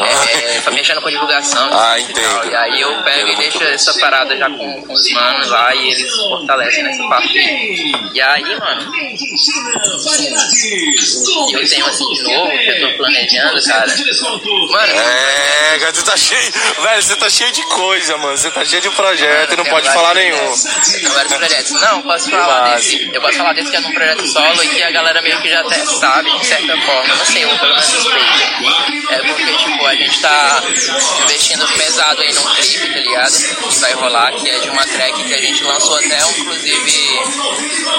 é, 0.00 0.58
ficar 0.58 0.70
mexendo 0.70 1.00
com 1.00 1.10
divulgação. 1.10 1.68
Ah, 1.72 1.98
entendo. 1.98 2.50
E 2.50 2.54
aí 2.54 2.80
eu 2.80 3.02
pego 3.02 3.28
e 3.28 3.36
deixo 3.36 3.62
essa 3.64 3.94
parada 3.98 4.34
já 4.38 4.48
com, 4.50 4.82
com 4.82 4.92
os 4.92 5.10
manos 5.12 5.48
lá 5.48 5.74
e 5.74 5.88
eles 5.90 6.10
fortalecem 6.16 6.82
nessa 6.84 7.02
parte. 7.08 7.38
E 8.14 8.20
aí, 8.20 8.58
mano, 8.58 8.92
eu 11.52 11.68
tenho 11.68 11.86
assim 11.86 12.14
de 12.14 12.22
novo, 12.22 12.50
que 12.50 12.68
eu 12.68 12.90
tô 12.90 12.96
planejando, 12.96 13.62
cara. 13.64 13.86
Mano, 14.70 14.92
É, 14.92 15.78
cara, 15.78 15.92
você 15.94 16.02
tá 16.04 16.16
cheio. 16.16 16.52
Velho, 16.82 17.02
você 17.02 17.16
tá 17.16 17.30
cheio 17.30 17.52
de 17.52 17.62
coisa, 17.64 18.16
mano. 18.18 18.36
Você 18.36 18.50
tá 18.50 18.64
cheio 18.64 18.82
de 18.82 18.90
projeto 18.90 19.52
e 19.52 19.56
não 19.56 19.64
pode 19.64 19.88
falar 19.92 20.14
nenhum. 20.14 20.54
vários 21.14 21.34
projetos. 21.34 21.70
Não, 21.80 22.02
posso 22.02 22.30
falar 22.30 22.76
desse. 22.76 23.10
Eu 23.12 23.20
posso 23.20 23.38
falar 23.38 23.52
desse 23.54 23.70
que 23.70 23.76
é 23.76 23.80
num 23.80 23.92
projeto 23.92 24.26
solo 24.26 24.62
e 24.64 24.68
que 24.68 24.82
a 24.82 24.90
galera 24.90 25.22
meio 25.22 25.40
que 25.40 25.48
já 25.48 25.60
até 25.60 25.84
sabe, 25.84 26.30
de 26.38 26.46
certa 26.46 26.76
forma. 26.80 27.14
Não 27.14 27.26
sei, 27.26 27.44
ou 27.44 27.58
pelo 27.58 27.74
menos 27.74 27.88
respeito. 27.92 29.12
É 29.12 29.18
porque, 29.22 29.56
tipo, 29.56 29.86
a 29.86 29.94
gente 29.94 30.20
tá 30.20 30.62
investindo 31.24 31.66
pesado 31.76 32.20
aí 32.22 32.32
num 32.34 32.42
clipe, 32.54 32.92
tá 32.92 33.00
ligado? 33.00 33.32
Que 33.68 33.80
vai 33.80 33.92
rolar, 33.94 34.27
que 34.32 34.48
é 34.48 34.58
de 34.58 34.68
uma 34.70 34.84
track 34.84 35.24
que 35.24 35.34
a 35.34 35.40
gente 35.40 35.64
lançou 35.64 35.96
até, 35.96 36.18
inclusive, 36.38 37.20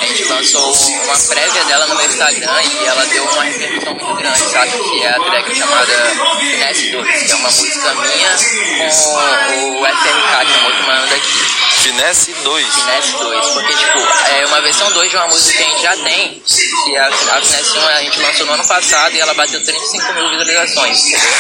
a 0.02 0.06
gente 0.06 0.24
lançou 0.26 0.74
uma 1.06 1.18
prévia 1.18 1.64
dela 1.66 1.88
no 1.88 1.96
meu 1.96 2.06
Instagram 2.06 2.62
e 2.64 2.86
ela 2.86 3.06
deu 3.06 3.24
uma 3.24 3.44
repercussão 3.44 3.94
muito 3.96 4.16
grande, 4.16 4.40
sabe? 4.40 4.72
Que 4.72 5.04
é 5.04 5.10
a 5.10 5.20
track 5.20 5.56
chamada 5.56 5.94
Finesse 6.40 6.92
2, 6.92 7.24
que 7.24 7.32
é 7.32 7.36
uma 7.36 7.50
música 7.50 7.96
minha 7.96 8.30
com 8.38 9.82
o 9.82 9.88
SRK, 9.88 10.46
que 10.46 10.54
é 10.54 10.58
um 10.58 10.66
outro 10.66 10.84
mano 10.88 11.08
daqui. 11.08 11.39
Finesse 11.80 12.34
2. 12.34 12.76
Finesse 12.76 13.12
2, 13.14 13.48
porque 13.50 13.74
tipo, 13.74 14.00
é 14.36 14.46
uma 14.48 14.62
versão 14.62 14.92
2 14.92 15.10
de 15.10 15.16
uma 15.16 15.28
música 15.28 15.58
que 15.58 15.64
a 15.64 15.70
gente 15.70 15.82
já 15.82 15.96
tem, 15.98 16.42
que 16.86 16.96
é 16.96 17.00
a, 17.00 17.08
a 17.08 17.42
Finesse 17.42 17.78
1 17.78 17.88
a 17.88 18.04
gente 18.04 18.20
lançou 18.20 18.46
no 18.46 18.54
ano 18.54 18.68
passado 18.68 19.16
e 19.16 19.20
ela 19.20 19.34
bateu 19.34 19.64
35 19.64 20.14
mil 20.14 20.30
visualizações, 20.30 21.08
entendeu? 21.08 21.32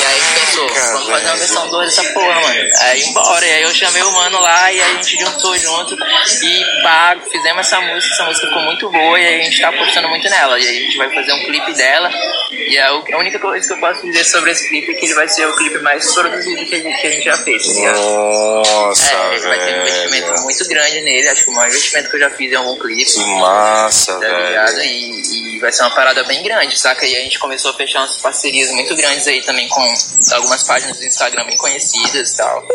E 0.00 0.04
aí 0.04 0.10
a 0.10 0.24
gente 0.24 0.40
pensou, 0.40 0.68
vamos 0.68 1.08
fazer 1.08 1.26
uma 1.26 1.36
versão 1.36 1.68
2 1.68 1.94
dessa 1.94 2.12
porra, 2.12 2.40
mano. 2.40 2.70
Aí 2.80 3.02
embora, 3.02 3.46
e 3.46 3.52
aí 3.52 3.62
eu 3.62 3.74
chamei 3.74 4.02
o 4.02 4.12
mano 4.12 4.40
lá 4.40 4.72
e 4.72 4.80
a 4.80 4.88
gente 4.94 5.18
juntou 5.18 5.58
junto 5.58 5.94
e 5.94 6.82
pá, 6.82 7.16
fizemos 7.30 7.66
essa 7.66 7.80
música, 7.80 8.14
essa 8.14 8.24
música 8.24 8.46
ficou 8.46 8.62
muito 8.62 8.90
boa 8.90 9.20
e 9.20 9.26
a 9.26 9.44
gente 9.44 9.60
tá 9.60 9.68
apostando 9.68 10.08
muito 10.08 10.28
nela. 10.28 10.58
E 10.58 10.66
aí 10.66 10.78
a 10.78 10.80
gente 10.80 10.96
vai 10.96 11.14
fazer 11.14 11.32
um 11.34 11.44
clipe 11.44 11.72
dela. 11.74 12.10
E 12.50 12.78
a, 12.78 12.94
única 13.18 13.38
coisa 13.38 13.66
que 13.66 13.72
eu 13.72 13.78
posso 13.78 14.02
dizer 14.02 14.24
sobre 14.24 14.50
esse 14.52 14.68
clipe 14.68 14.92
é 14.92 14.94
que 14.94 15.04
ele 15.04 15.14
vai 15.14 15.28
ser 15.28 15.46
o 15.46 15.56
clipe 15.56 15.78
mais 15.80 16.12
produzido 16.14 16.64
que 16.64 16.74
a 16.74 16.78
gente, 16.78 17.00
que 17.00 17.06
a 17.06 17.10
gente 17.10 17.24
já 17.24 17.36
fez, 17.38 17.66
tá? 17.66 17.92
Nossa, 17.92 19.12
É, 19.12 19.81
um 19.81 19.81
investimento 19.82 20.42
muito 20.42 20.68
grande 20.68 21.00
nele, 21.00 21.28
acho 21.28 21.44
que 21.44 21.50
o 21.50 21.52
maior 21.52 21.68
investimento 21.68 22.10
que 22.10 22.16
eu 22.16 22.20
já 22.20 22.30
fiz 22.30 22.52
em 22.52 22.56
algum 22.56 22.76
clipe, 22.78 23.12
Que 23.12 23.24
massa, 23.40 24.12
tá 24.14 24.18
velho. 24.18 24.82
E, 24.82 25.56
e 25.56 25.58
vai 25.60 25.72
ser 25.72 25.82
uma 25.82 25.94
parada 25.94 26.24
bem 26.24 26.42
grande, 26.42 26.78
saca? 26.78 27.06
E 27.06 27.16
a 27.16 27.20
gente 27.20 27.38
começou 27.38 27.70
a 27.70 27.74
fechar 27.74 28.00
umas 28.00 28.16
parcerias 28.16 28.70
muito 28.70 28.94
grandes 28.96 29.26
aí 29.26 29.42
também 29.42 29.68
com 29.68 29.94
algumas 30.32 30.62
páginas 30.64 30.98
do 30.98 31.04
Instagram 31.04 31.44
bem 31.44 31.56
conhecidas 31.56 32.32
e 32.32 32.36
tal. 32.36 32.66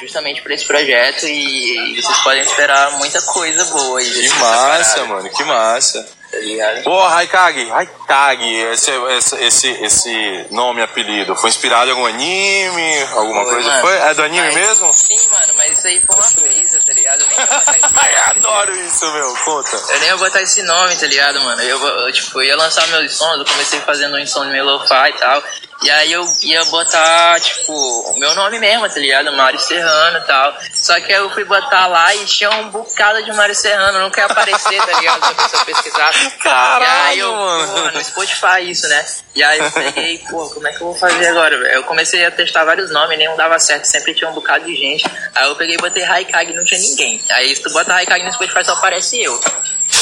Justamente 0.00 0.42
pra 0.42 0.54
esse 0.54 0.64
projeto 0.64 1.26
e, 1.26 1.96
e 1.98 2.02
vocês 2.02 2.18
podem 2.18 2.42
esperar 2.42 2.98
muita 2.98 3.20
coisa 3.22 3.64
boa 3.64 3.98
aí. 3.98 4.10
Que 4.10 4.28
massa, 4.28 5.04
mano, 5.04 5.30
que 5.30 5.44
massa. 5.44 6.15
Tá 6.36 6.42
ligado? 6.42 6.82
Pô, 6.82 7.02
Raikage, 7.06 7.64
Raikage, 7.70 8.54
esse, 8.72 8.90
esse, 8.90 9.36
esse, 9.36 9.68
esse 9.84 10.46
nome, 10.50 10.82
apelido, 10.82 11.34
foi 11.34 11.48
inspirado 11.48 11.88
em 11.88 11.92
algum 11.92 12.04
anime, 12.04 13.02
alguma 13.14 13.42
Foi, 13.44 13.54
coisa? 13.54 13.68
mano. 13.70 13.80
Foi? 13.80 13.96
É 13.96 14.14
do 14.14 14.22
anime 14.22 14.44
Mas- 14.46 14.54
mesmo? 14.54 14.92
Sim, 14.92 15.18
mano, 15.30 15.52
mas 15.56 15.78
isso 15.78 15.86
aí 15.86 16.00
foi 16.06 16.14
uma 16.14 16.30
brisa, 16.30 16.78
tá 16.86 16.92
ligado? 16.92 17.22
Eu 17.22 17.28
nem 17.28 17.38
ia 17.38 17.46
botar 17.46 17.72
isso 17.78 17.88
Ai, 17.96 18.16
adoro 18.16 18.76
isso, 18.76 19.12
meu, 19.12 19.34
conta. 19.44 19.76
Eu 19.92 19.98
nem 20.00 20.08
ia 20.08 20.16
botar 20.18 20.42
esse 20.42 20.62
nome, 20.62 20.96
tá 20.96 21.06
ligado, 21.06 21.40
mano? 21.40 21.62
Eu, 21.62 21.82
eu, 21.82 22.12
tipo, 22.12 22.38
eu 22.40 22.44
ia 22.44 22.56
lançar 22.56 22.86
meus 22.88 23.12
sons, 23.16 23.38
eu 23.38 23.44
comecei 23.46 23.80
fazendo 23.80 24.16
um 24.16 24.26
som 24.26 24.46
de 24.50 24.60
lo-fi 24.60 25.08
e 25.08 25.12
tal. 25.14 25.42
E 25.82 25.90
aí 25.90 26.12
eu 26.12 26.26
ia 26.42 26.64
botar, 26.66 27.38
tipo, 27.40 27.72
o 27.72 28.18
meu 28.18 28.34
nome 28.34 28.58
mesmo, 28.58 28.88
tá 28.88 28.98
ligado? 28.98 29.32
Mário 29.32 29.58
Serrano 29.58 30.18
e 30.18 30.20
tal. 30.22 30.56
Só 30.72 30.98
que 31.00 31.12
aí 31.12 31.20
eu 31.20 31.30
fui 31.30 31.44
botar 31.44 31.86
lá 31.86 32.14
e 32.14 32.24
tinha 32.24 32.50
um 32.50 32.70
bocado 32.70 33.22
de 33.22 33.32
Mário 33.32 33.54
Serrano, 33.54 33.98
não 33.98 34.10
quer 34.10 34.22
aparecer, 34.22 34.80
tá 34.80 34.98
ligado? 34.98 35.24
Se 35.26 35.32
a 35.32 35.34
pessoa 35.34 35.64
pesquisar. 35.64 36.12
Caralho, 36.42 36.84
e 36.84 36.86
aí 36.86 37.18
eu, 37.18 37.32
mano. 37.32 37.72
pô, 37.72 37.90
no 37.90 38.04
Spotify 38.04 38.70
isso, 38.70 38.88
né? 38.88 39.04
E 39.34 39.42
aí 39.42 39.58
eu 39.58 39.70
peguei, 39.70 40.18
pô, 40.30 40.48
como 40.48 40.66
é 40.66 40.72
que 40.72 40.80
eu 40.80 40.86
vou 40.86 40.94
fazer 40.94 41.28
agora? 41.28 41.54
Eu 41.72 41.84
comecei 41.84 42.24
a 42.24 42.30
testar 42.30 42.64
vários 42.64 42.90
nomes, 42.90 43.18
nenhum 43.18 43.36
dava 43.36 43.58
certo, 43.58 43.84
sempre 43.84 44.14
tinha 44.14 44.30
um 44.30 44.34
bocado 44.34 44.64
de 44.64 44.74
gente. 44.74 45.04
Aí 45.34 45.46
eu 45.46 45.56
peguei 45.56 45.74
e 45.74 45.78
botei 45.78 46.02
Raikag 46.02 46.52
e 46.52 46.56
não 46.56 46.64
tinha 46.64 46.80
ninguém. 46.80 47.20
Aí 47.30 47.54
se 47.54 47.62
tu 47.62 47.70
bota 47.70 47.92
Raikag 47.92 48.24
no 48.24 48.32
Spotify 48.32 48.64
só 48.64 48.72
aparece 48.72 49.22
eu. 49.22 49.38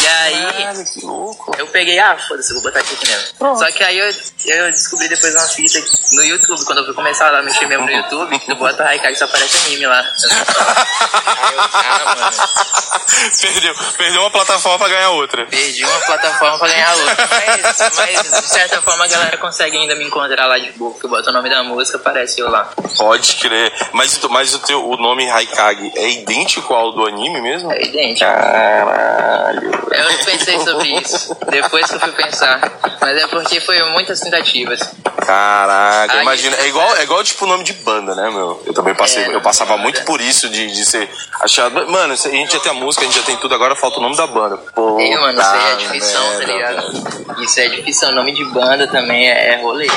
E 0.04 0.06
aí. 0.06 0.84
que 0.84 1.04
louco. 1.04 1.54
Eu 1.58 1.66
peguei, 1.68 1.98
ah, 1.98 2.16
foda-se, 2.28 2.50
eu 2.50 2.56
vou 2.56 2.64
botar 2.64 2.80
aqui 2.80 2.94
mesmo. 3.06 3.56
Só 3.56 3.72
que 3.72 3.82
aí 3.82 3.98
eu, 3.98 4.06
eu 4.46 4.70
descobri 4.70 5.08
depois 5.08 5.34
uma 5.34 5.46
fita 5.46 5.78
no 6.12 6.22
YouTube, 6.22 6.64
quando 6.66 6.78
eu 6.78 6.84
fui 6.84 6.94
começar 6.94 7.34
a 7.34 7.42
mexer 7.42 7.66
mesmo 7.66 7.86
no 7.86 7.90
YouTube, 7.92 8.38
que 8.38 8.46
tu 8.46 8.56
bota 8.56 8.84
Raikag 8.84 9.16
só 9.16 9.24
aparece 9.24 9.56
anime 9.66 9.86
lá. 9.86 10.00
Aí 10.00 11.54
eu, 11.54 11.60
ah, 11.60 12.16
mano, 12.16 13.34
perdeu, 13.40 13.74
perdeu 13.96 14.20
uma 14.20 14.30
plataforma 14.30 14.78
pra 14.78 14.88
ganhar 14.88 15.10
outra. 15.10 15.46
perdi 15.46 15.84
uma 15.84 16.00
plataforma 16.00 16.58
pra 16.58 16.68
ganhar 16.68 16.94
outra. 16.96 17.28
Mas, 17.30 17.90
mas 17.96 18.42
de 18.42 18.48
certa 18.48 18.82
forma 18.82 19.04
a 19.04 19.08
galera 19.08 19.36
consegue 19.38 19.76
ainda 19.76 19.94
me 19.94 20.04
encontrar 20.04 20.46
lá 20.46 20.58
de 20.58 20.70
boa, 20.72 20.90
porque 20.90 21.06
eu 21.06 21.10
boto 21.10 21.30
o 21.30 21.32
nome 21.32 21.48
da 21.48 21.62
música, 21.62 21.96
aparece 21.96 22.40
eu 22.40 22.50
lá. 22.50 22.70
Pode 22.96 23.36
crer. 23.36 23.72
Mas, 23.92 24.18
mas 24.30 24.54
o, 24.54 24.58
teu, 24.58 24.86
o 24.86 24.96
nome 24.96 25.26
Raikage 25.26 25.92
é 25.96 26.10
idêntico 26.10 26.74
ao 26.74 26.92
do 26.92 27.06
anime 27.06 27.40
mesmo? 27.40 27.72
É 27.72 27.82
idêntico. 27.82 28.30
Caralho. 28.30 29.93
Eu 29.96 30.24
pensei 30.24 30.58
sobre 30.60 30.88
isso, 30.98 31.36
depois 31.50 31.86
que 31.86 31.94
eu 31.94 32.00
fui 32.00 32.12
pensar. 32.12 32.60
Mas 33.00 33.16
é 33.16 33.26
porque 33.26 33.60
foi 33.60 33.82
muitas 33.90 34.20
tentativas. 34.20 34.80
Caraca, 35.24 36.14
Aí, 36.14 36.22
imagina. 36.22 36.56
É 36.56 36.68
igual, 36.68 36.96
é 36.96 37.02
igual 37.02 37.22
tipo 37.24 37.46
nome 37.46 37.64
de 37.64 37.72
banda, 37.74 38.14
né, 38.14 38.30
meu? 38.30 38.62
Eu 38.66 38.74
também 38.74 38.94
passei, 38.94 39.24
É, 39.24 39.34
eu 39.34 39.40
passava 39.40 39.72
banda. 39.72 39.82
muito 39.82 40.04
por 40.04 40.20
isso 40.20 40.48
de, 40.48 40.70
de 40.70 40.84
ser 40.84 41.08
achado. 41.40 41.74
Mano, 41.90 42.12
a 42.12 42.16
gente 42.16 42.52
já 42.52 42.60
tem 42.60 42.72
a 42.72 42.74
música, 42.74 43.04
a 43.04 43.06
gente 43.08 43.18
já 43.18 43.24
tem 43.24 43.36
tudo, 43.36 43.54
agora 43.54 43.74
falta 43.74 43.98
o 43.98 44.02
nome 44.02 44.16
da 44.16 44.26
banda. 44.26 44.56
Pô, 44.74 44.98
Ei, 44.98 45.16
mano, 45.16 45.40
isso 45.40 45.50
aí 45.50 45.72
é 45.72 45.76
difícil, 45.76 46.18
tá 46.38 46.44
ligado? 46.44 47.42
Isso 47.42 47.60
é 47.60 47.68
difícil, 47.68 48.08
o 48.08 48.12
nome 48.12 48.32
de 48.32 48.44
banda 48.46 48.86
também 48.86 49.28
é, 49.30 49.54
é 49.54 49.62
rolê. 49.62 49.88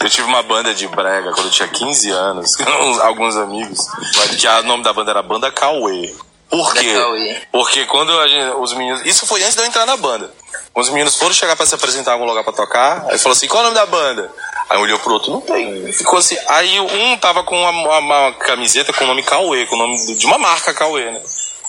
Eu 0.00 0.08
tive 0.08 0.26
uma 0.26 0.42
banda 0.42 0.72
de 0.72 0.88
brega 0.88 1.32
quando 1.32 1.46
eu 1.46 1.52
tinha 1.52 1.68
15 1.68 2.10
anos, 2.10 2.56
com 2.56 2.64
alguns 3.02 3.36
amigos, 3.36 3.78
que 4.38 4.46
o 4.48 4.62
nome 4.62 4.82
da 4.82 4.92
banda 4.92 5.10
era 5.10 5.22
Banda 5.22 5.50
Cauê. 5.50 6.14
Por 6.50 6.74
quê? 6.74 6.92
Porque 7.52 7.86
quando 7.86 8.12
gente- 8.28 8.54
os 8.56 8.72
meninos. 8.74 9.06
Isso 9.06 9.26
foi 9.26 9.42
antes 9.42 9.54
de 9.54 9.60
eu 9.62 9.66
entrar 9.66 9.86
na 9.86 9.96
banda. 9.96 10.30
Os 10.74 10.88
meninos 10.88 11.16
foram 11.16 11.32
chegar 11.32 11.56
pra 11.56 11.64
se 11.66 11.74
apresentar 11.74 12.10
em 12.10 12.14
algum 12.14 12.26
lugar 12.26 12.42
pra 12.44 12.52
tocar, 12.52 13.06
aí 13.08 13.18
falou 13.18 13.34
assim: 13.36 13.46
qual 13.48 13.60
é 13.62 13.66
o 13.66 13.70
nome 13.70 13.80
da 13.80 13.86
banda? 13.86 14.30
Aí 14.68 14.78
olhou 14.78 14.98
pro 15.00 15.12
outro, 15.14 15.30
não 15.32 15.40
tem. 15.40 15.92
Ficou 15.92 16.18
assim. 16.18 16.36
Aí 16.48 16.78
um 16.80 17.16
tava 17.16 17.42
com 17.42 17.56
uma, 17.60 17.70
uma- 17.70 17.98
uma 17.98 18.32
camiseta 18.34 18.92
com 18.92 19.04
o 19.04 19.06
nome 19.06 19.22
Cauê, 19.22 19.66
com 19.66 19.74
o 19.74 19.78
nome 19.78 20.14
de 20.16 20.26
uma 20.26 20.38
marca 20.38 20.72
Cauê, 20.74 21.10
né? 21.10 21.20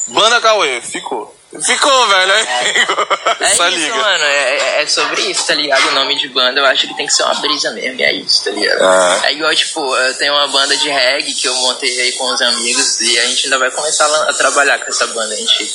Banda 0.08 0.39
Cauê, 0.41 0.82
ficou. 0.82 1.36
Ficou, 1.60 2.08
velho. 2.08 2.32
É 2.32 3.36
Essa 3.42 3.70
isso, 3.70 3.78
liga. 3.80 3.96
mano, 3.96 4.24
é, 4.24 4.58
é- 4.58 4.82
é 4.84 4.88
sobre 4.88 5.22
isso, 5.24 5.46
tá 5.48 5.54
ligado? 5.54 5.86
O 5.90 5.92
nome 5.92 6.16
de 6.18 6.30
banda 6.30 6.60
eu 6.62 6.66
acho 6.66 6.88
que 6.88 6.96
tem 6.96 7.06
que 7.06 7.14
ser 7.14 7.24
uma 7.24 7.36
brisa 7.36 7.72
mesmo, 7.72 8.00
e 8.00 8.04
é 8.04 8.14
isso, 8.14 8.44
tá 8.46 8.52
ligado? 8.52 8.82
Ah. 8.82 9.22
É 9.26 9.34
igual, 9.34 9.54
tipo, 9.54 9.96
eu 9.98 10.18
tenho 10.18 10.34
uma 10.34 10.48
banda 10.48 10.78
de 10.78 10.88
reggae 10.90 11.34
que 11.34 11.48
eu 11.48 11.56
montei 11.56 12.02
aí 12.02 12.12
com 12.14 12.34
os 12.34 12.42
amigos 12.42 13.02
e 13.02 13.20
a 13.20 13.26
gente 13.26 13.46
ainda 13.46 13.60
vai 13.60 13.70
começar 13.72 14.06
a, 14.30 14.34
trabalhar 14.34 14.80
com 14.80 14.90
essa 14.90 15.06
banda. 15.08 15.34
A 15.34 15.38
gente 15.38 15.72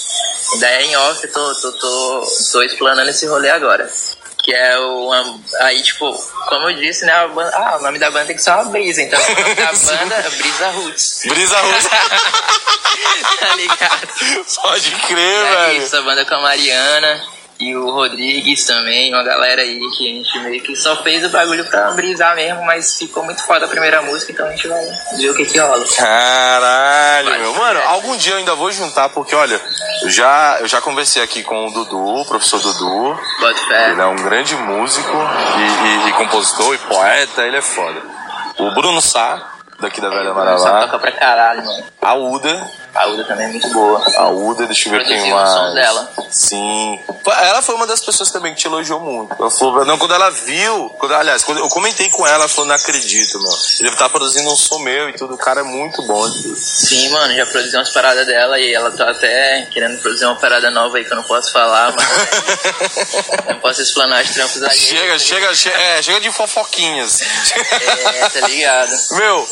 ainda 0.55 0.67
é 0.71 0.83
em 0.85 0.97
off, 0.97 1.29
tô, 1.29 1.55
tô, 1.61 1.73
tô, 1.73 2.27
tô 2.53 2.63
explanando 2.63 3.11
esse 3.11 3.27
rolê 3.27 3.51
agora. 3.51 3.91
Que 4.47 4.55
é 4.55 4.79
o. 4.79 5.07
uma- 5.09 5.41
aí, 5.63 5.83
tipo, 5.83 6.13
como 6.49 6.71
eu 6.71 6.77
disse, 6.77 7.05
né? 7.05 7.13
A 7.13 7.27
banda, 7.27 7.51
ah, 7.53 7.79
o 7.81 7.83
nome 7.83 7.99
da 7.99 8.11
banda 8.13 8.27
tem 8.27 8.37
que 8.37 8.43
ser 8.43 8.51
uma 8.53 8.65
brisa. 8.67 9.03
Então, 9.03 9.19
o 9.21 9.35
nome 9.35 9.55
da 9.57 9.73
banda 9.73 10.15
é 10.15 10.31
Brisa 10.31 10.69
Roots. 10.71 11.23
Brisa 11.27 11.59
russa. 11.59 11.91
tá 13.41 13.55
ligado? 13.57 14.09
Pode 14.63 14.91
crer, 15.09 15.19
É 15.47 15.67
velho. 15.67 15.83
isso, 15.83 15.97
a 15.97 16.03
banda 16.03 16.25
com 16.25 16.35
a 16.37 16.41
Mariana 16.43 17.27
e 17.59 17.75
o 17.75 17.91
Rodrigues 17.91 18.65
também, 18.67 19.13
uma 19.15 19.23
galera 19.23 19.63
aí 19.63 19.79
que 19.97 20.11
a 20.11 20.15
gente 20.15 20.39
meio 20.41 20.63
que 20.63 20.77
só 20.77 21.03
fez 21.03 21.25
o 21.25 21.31
bagulho 21.31 21.65
pra 21.67 21.91
brisar 21.93 22.35
mesmo, 22.37 22.63
mas 22.65 22.99
ficou 22.99 23.25
muito 23.25 23.43
foda 23.45 23.65
a 23.65 23.69
primeira 23.69 24.03
música, 24.03 24.31
então 24.33 24.47
a 24.47 24.51
gente 24.51 24.69
vai 24.69 24.85
ver 25.17 25.31
o 25.31 25.35
que 25.35 25.47
que 25.47 25.59
rola. 25.59 25.85
Caralho, 25.97 27.31
meu. 27.41 27.55
Mano, 27.55 27.81
algum 27.87 28.17
dia 28.17 28.33
eu 28.35 28.39
ainda 28.39 28.55
vou 28.55 28.71
juntar, 28.73 29.09
porque 29.09 29.35
olha, 29.35 29.61
eu 30.03 30.11
já, 30.11 30.59
eu 30.61 30.69
já 30.69 30.81
conversei 30.81 31.23
aqui 31.23 31.43
com 31.43 31.67
o 31.69 31.71
Dudu, 31.73 31.99
o 31.99 32.25
professor 32.27 32.61
Dudu. 32.61 33.19
Bota 33.41 33.59
fé. 33.69 33.91
Ele 33.91 34.01
é 34.01 34.07
um 34.07 34.17
grande 34.17 34.55
músico 34.57 35.11
e, 35.17 36.07
e- 36.07 36.11
e 36.11 36.13
compositor 36.13 36.75
e 36.75 36.79
poeta, 36.79 37.43
ele 37.43 37.57
é 37.57 37.63
foda. 37.63 38.01
O 38.59 38.71
Bruno 38.73 39.01
Sá, 39.01 39.53
daqui 39.81 40.01
da 40.01 40.09
Velha 40.09 40.29
Só 40.31 40.35
Maravá. 40.35 40.81
toca 40.83 40.99
pra 40.99 41.13
caralho, 41.13 41.65
mano. 41.65 41.85
A 42.03 42.15
Uda. 42.15 42.71
A 42.97 43.07
Uda 43.09 43.25
também 43.25 43.47
é 43.47 43.51
muito 43.51 43.69
boa. 43.71 44.03
A 44.17 44.29
Uda, 44.31 44.67
deixa 44.67 44.89
eu 44.89 44.93
ver 44.93 45.05
quem 45.05 45.17
Produziu 45.19 45.37
mais. 45.37 45.75
dela. 45.75 46.11
Sim. 46.31 46.99
Ela 47.27 47.61
foi 47.63 47.75
uma 47.75 47.87
das 47.87 48.01
pessoas 48.01 48.31
também 48.31 48.55
que 48.55 48.61
te 48.61 48.67
elogiou 48.67 49.01
muito. 49.01 49.35
Ela 49.39 49.51
falou, 49.51 49.85
não, 49.85 49.99
quando 49.99 50.15
ela 50.15 50.31
viu, 50.31 50.89
quando, 50.99 51.15
aliás, 51.15 51.43
quando 51.45 51.59
eu 51.59 51.69
comentei 51.69 52.09
com 52.09 52.27
ela, 52.27 52.37
ela 52.37 52.49
falou, 52.49 52.67
não 52.67 52.75
acredito, 52.75 53.41
meu. 53.41 53.53
Ele 53.81 53.97
tá 53.97 54.09
produzindo 54.09 54.51
um 54.51 54.57
som 54.57 54.79
meu 54.79 55.09
e 55.11 55.13
tudo, 55.13 55.35
o 55.35 55.39
cara 55.39 55.61
é 55.61 55.65
muito 55.65 56.03
bom. 56.03 56.27
Sim, 56.57 57.11
mano, 57.11 57.35
já 57.35 57.47
produzi 57.47 57.77
umas 57.77 57.91
paradas 57.91 58.27
dela 58.27 58.59
e 58.59 58.73
ela 58.73 58.91
tá 58.91 59.11
até 59.11 59.67
querendo 59.71 60.01
produzir 60.01 60.25
uma 60.25 60.37
parada 60.37 60.71
nova 60.71 60.97
aí 60.97 61.05
que 61.05 61.13
eu 61.13 61.17
não 61.17 61.25
posso 61.25 61.53
falar, 61.53 61.95
mas 61.95 62.07
não 63.47 63.59
posso 63.61 63.83
explanar 63.83 64.25
os 64.25 64.31
trampos 64.31 64.63
ali. 64.63 64.75
chega, 64.77 65.19
chega, 65.19 65.55
chega, 65.55 65.77
é, 65.77 66.03
chega 66.03 66.21
de 66.21 66.31
fofoquinhas. 66.31 67.21
É, 67.21 68.29
tá 68.29 68.47
ligado? 68.47 68.91
Meu, 69.13 69.47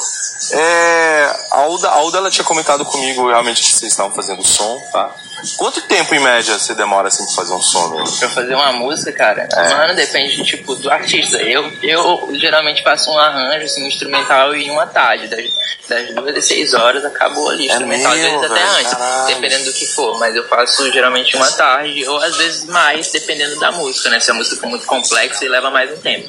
é, 0.52 1.36
a 1.50 1.58
Alda, 1.58 1.88
a 1.88 1.94
Alda 1.94 2.18
ela 2.18 2.30
tinha 2.30 2.44
comentado 2.44 2.84
comigo 2.84 3.33
realmente 3.34 3.62
que 3.62 3.72
vocês 3.72 3.92
estavam 3.92 4.12
fazendo 4.12 4.44
som, 4.44 4.80
tá? 4.92 5.14
Quanto 5.58 5.82
tempo 5.82 6.14
em 6.14 6.20
média 6.20 6.58
você 6.58 6.74
demora 6.74 7.08
assim 7.08 7.24
pra 7.26 7.34
fazer 7.34 7.52
um 7.52 7.60
som, 7.60 7.88
meu? 7.88 8.04
Pra 8.04 8.28
fazer 8.30 8.54
uma 8.54 8.72
música, 8.72 9.12
cara, 9.12 9.46
mano, 9.76 9.94
depende, 9.94 10.42
tipo, 10.42 10.74
do 10.76 10.90
artista. 10.90 11.36
Eu, 11.42 11.70
eu 11.82 12.30
geralmente 12.34 12.82
faço 12.82 13.10
um 13.10 13.18
arranjo, 13.18 13.66
assim, 13.66 13.84
um 13.84 13.88
instrumental 13.88 14.54
em 14.54 14.70
uma 14.70 14.86
tarde. 14.86 15.28
Das, 15.28 15.44
das 15.86 16.14
duas 16.14 16.36
às 16.36 16.46
seis 16.46 16.72
horas 16.72 17.04
acabou 17.04 17.50
ali. 17.50 17.66
Instrumental, 17.66 18.12
às 18.12 18.18
mesmo, 18.18 18.40
vezes 18.40 18.52
até 18.52 18.62
antes, 18.62 18.92
Caralho. 18.94 19.26
dependendo 19.34 19.64
do 19.66 19.72
que 19.74 19.86
for. 19.86 20.18
Mas 20.18 20.34
eu 20.34 20.48
faço 20.48 20.90
geralmente 20.92 21.36
uma 21.36 21.50
tarde, 21.52 22.08
ou 22.08 22.16
às 22.22 22.36
vezes 22.36 22.64
mais, 22.64 23.10
dependendo 23.12 23.58
da 23.60 23.70
música, 23.72 24.08
né? 24.08 24.20
Se 24.20 24.30
a 24.30 24.34
música 24.34 24.56
for 24.56 24.68
muito 24.68 24.86
complexa 24.86 25.44
e 25.44 25.48
leva 25.48 25.70
mais 25.70 25.92
um 25.92 26.00
tempo. 26.00 26.26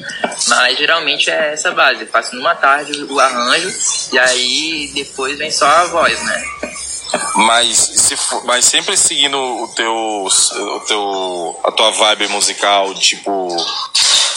Mas 0.48 0.76
geralmente 0.76 1.30
é 1.30 1.52
essa 1.54 1.70
base. 1.70 2.02
Eu 2.02 2.08
faço 2.08 2.36
numa 2.36 2.54
tarde 2.54 3.04
o 3.04 3.18
arranjo, 3.18 3.72
e 4.12 4.18
aí 4.18 4.90
depois 4.94 5.38
vem 5.38 5.50
só 5.50 5.66
a 5.66 5.84
voz, 5.84 6.22
né? 6.22 6.44
Mas, 7.36 7.76
se 7.78 8.16
for- 8.16 8.44
mas 8.44 8.64
sempre 8.64 8.96
seguindo 8.96 9.36
o 9.38 9.68
teu, 9.68 9.94
o 9.94 10.80
teu, 10.86 11.60
a 11.64 11.70
tua 11.72 11.90
vibe 11.90 12.28
musical, 12.28 12.94
tipo, 12.94 13.48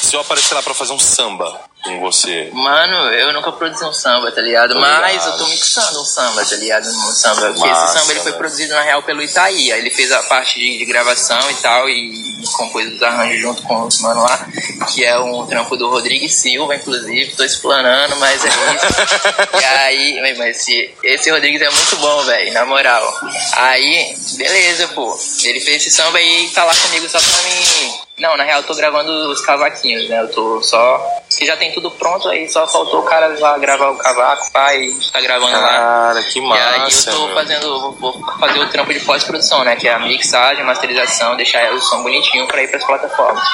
se 0.02 0.16
eu 0.16 0.20
aparecer 0.20 0.54
lá 0.54 0.62
pra 0.62 0.74
fazer 0.74 0.92
um 0.94 1.00
samba 1.00 1.69
com 1.84 2.00
você, 2.02 2.50
Mano, 2.54 2.96
eu 3.14 3.32
nunca 3.34 3.52
produzi 3.54 3.84
um 3.86 3.94
samba, 3.94 4.32
tá 4.32 4.42
ligado? 4.42 4.74
Tô 4.74 4.80
Mas 4.80 5.14
ligado. 5.14 5.32
eu 5.32 5.38
tô 5.38 5.48
mixando 5.50 6.02
um 6.02 6.06
samba, 6.06 6.46
tá 6.46 6.56
ligado? 6.58 6.88
Um 6.90 7.12
samba. 7.14 7.42
Porque 7.54 7.60
Massa, 7.70 7.86
esse 7.86 7.94
samba 8.00 8.12
ele 8.12 8.20
foi 8.20 8.34
produzido 8.34 8.74
na 8.74 8.82
real 8.82 9.02
pelo 9.04 9.22
Itaí. 9.22 9.72
Aí 9.72 9.80
ele 9.80 9.90
fez 9.90 10.12
a 10.12 10.22
parte 10.24 10.60
de, 10.60 10.78
de 10.78 10.86
gravação 10.86 11.40
e 11.50 11.54
tal, 11.56 11.90
e 11.90 12.30
compôs 12.58 12.94
os 12.94 13.02
arranjos 13.02 13.40
junto 13.42 13.62
com 13.64 13.84
os 13.84 14.00
mano 14.02 14.22
lá, 14.24 14.46
que 14.94 15.06
é 15.06 15.18
um 15.20 15.46
trampo 15.48 15.78
do 15.78 15.90
Rodrigo 15.90 16.28
Silva, 16.30 16.76
inclusive. 16.76 17.34
Tô 17.36 17.44
explanando, 17.46 18.16
mas 18.18 18.44
é 18.44 18.50
isso. 18.50 19.56
e 19.62 19.66
aí, 19.66 20.22
mas- 20.22 20.38
mas 20.38 20.58
esse, 20.58 20.94
esse 21.04 21.30
Rodrigues 21.32 21.62
é 21.62 21.70
muito 21.70 21.96
bom, 21.98 22.24
velho, 22.24 22.54
na 22.54 22.66
moral. 22.66 23.20
Aí, 23.54 24.16
beleza, 24.38 24.88
pô. 24.90 25.18
Ele 25.44 25.60
fez 25.62 25.78
esse 25.82 25.92
samba 25.96 26.20
e 26.22 26.50
tá 26.50 26.64
lá 26.66 26.74
comigo 26.76 27.08
só 27.10 27.20
pra 27.20 27.42
mim. 27.44 27.94
Não, 28.20 28.36
na 28.36 28.44
real 28.44 28.60
eu 28.60 28.68
tô 28.68 28.76
gravando 28.76 29.10
os 29.32 29.40
cavaquinhos, 29.42 30.10
né? 30.10 30.20
Eu 30.22 30.28
tô 30.30 30.62
só. 30.62 31.02
Que 31.40 31.46
já 31.46 31.56
tem 31.56 31.72
tudo 31.72 31.90
pronto, 31.90 32.28
aí 32.28 32.50
só 32.50 32.68
faltou 32.68 33.00
o 33.00 33.04
cara 33.04 33.34
lá 33.40 33.58
gravar 33.58 33.92
o 33.92 33.96
cavaco, 33.98 34.52
pai, 34.52 34.76
a 34.76 34.82
gente 34.82 35.10
tá 35.10 35.22
gravando 35.22 35.54
lá. 35.54 35.68
cara, 35.70 36.24
que 36.24 36.38
E 36.40 36.42
aí 36.42 36.74
eu 36.76 36.80
massa, 36.80 37.12
tô 37.12 37.26
meu. 37.28 37.34
fazendo, 37.36 37.80
vou, 37.80 37.92
vou 37.94 38.26
fazer 38.38 38.60
o 38.60 38.68
trampo 38.70 38.94
de 38.94 39.00
pós-produção, 39.00 39.64
né? 39.64 39.78
Que 39.78 39.88
é 39.88 39.94
a 39.94 40.00
mixagem, 40.00 40.66
masterização, 40.66 41.38
deixar 41.38 41.72
o 41.72 41.80
som 41.80 42.04
bonitinho 42.04 42.46
pra 42.46 42.62
ir 42.62 42.68
pras 42.70 42.84
plataformas. 42.84 43.48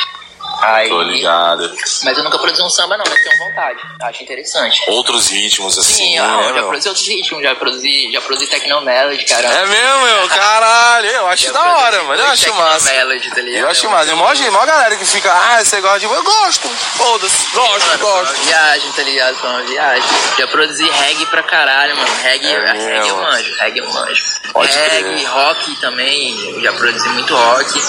Aí, 0.62 0.90
Tô 0.90 1.02
ligado. 1.02 1.72
mas 2.04 2.18
eu 2.18 2.24
nunca 2.24 2.38
produzi 2.40 2.62
um 2.64 2.70
samba 2.70 2.98
não, 2.98 3.06
mas 3.08 3.22
tenho 3.22 3.38
vontade. 3.38 3.80
Acho 4.02 4.24
interessante. 4.24 4.82
Outros 4.90 5.30
ritmos 5.30 5.78
assim, 5.78 5.94
Sim, 5.94 6.20
né, 6.20 6.26
ah, 6.26 6.44
já 6.48 6.54
meu? 6.54 6.68
produzi 6.68 6.88
outros 6.90 7.08
ritmos, 7.08 7.42
já 7.44 7.56
produzi, 7.56 8.12
já 8.12 8.22
produzi 8.22 8.48
Techno 8.48 8.82
Melody, 8.82 9.26
cara. 9.26 9.48
É 9.48 9.66
mesmo, 9.66 10.02
meu, 10.06 10.28
caralho, 10.30 11.08
eu 11.10 11.28
acho 11.28 11.44
Já 11.46 11.52
da 11.52 11.78
hora, 11.78 12.04
mano, 12.04 12.22
eu 12.22 12.28
acho 12.28 12.54
massa. 12.56 12.90
Melody, 12.92 13.30
tá 13.30 13.42
ligado? 13.42 13.62
Eu 13.64 13.70
acho 13.70 13.90
massa. 13.90 14.16
Mó 14.16 14.34
gente, 14.34 14.50
mó 14.52 14.66
galera 14.66 14.96
que 14.96 15.06
fica, 15.06 15.32
ah, 15.32 15.64
você 15.64 15.82
gosta 15.82 16.00
de. 16.00 16.06
Eu 16.06 16.24
gosto, 16.24 16.70
foda-se, 16.70 17.46
gosto, 17.54 17.86
Mano, 17.88 18.00
foi 18.00 18.12
gosto. 18.12 18.36
uma 18.36 18.46
viagem, 18.46 18.92
tá 18.94 19.02
ligado? 19.04 19.36
Foi 19.38 19.50
uma 19.50 19.62
viagem. 19.64 20.10
Já 20.38 20.48
produzi 20.48 20.90
reggae 20.90 21.26
pra 21.28 21.44
caralho, 21.44 21.96
mano. 21.98 22.10
Reggae, 22.24 22.48
É 22.48 22.72
reggae 22.72 23.10
eu 23.10 23.18
mesmo? 23.18 23.22
manjo, 23.22 23.56
reggae 23.60 23.80
eu 23.80 23.90
manjo. 23.92 24.24
Pode 24.54 24.72
reggae, 24.78 25.02
crer. 25.16 25.30
rock 25.30 25.76
também, 25.82 26.62
já 26.62 26.72
produzi 26.74 27.10
muito 27.10 27.36
rock. 27.36 27.82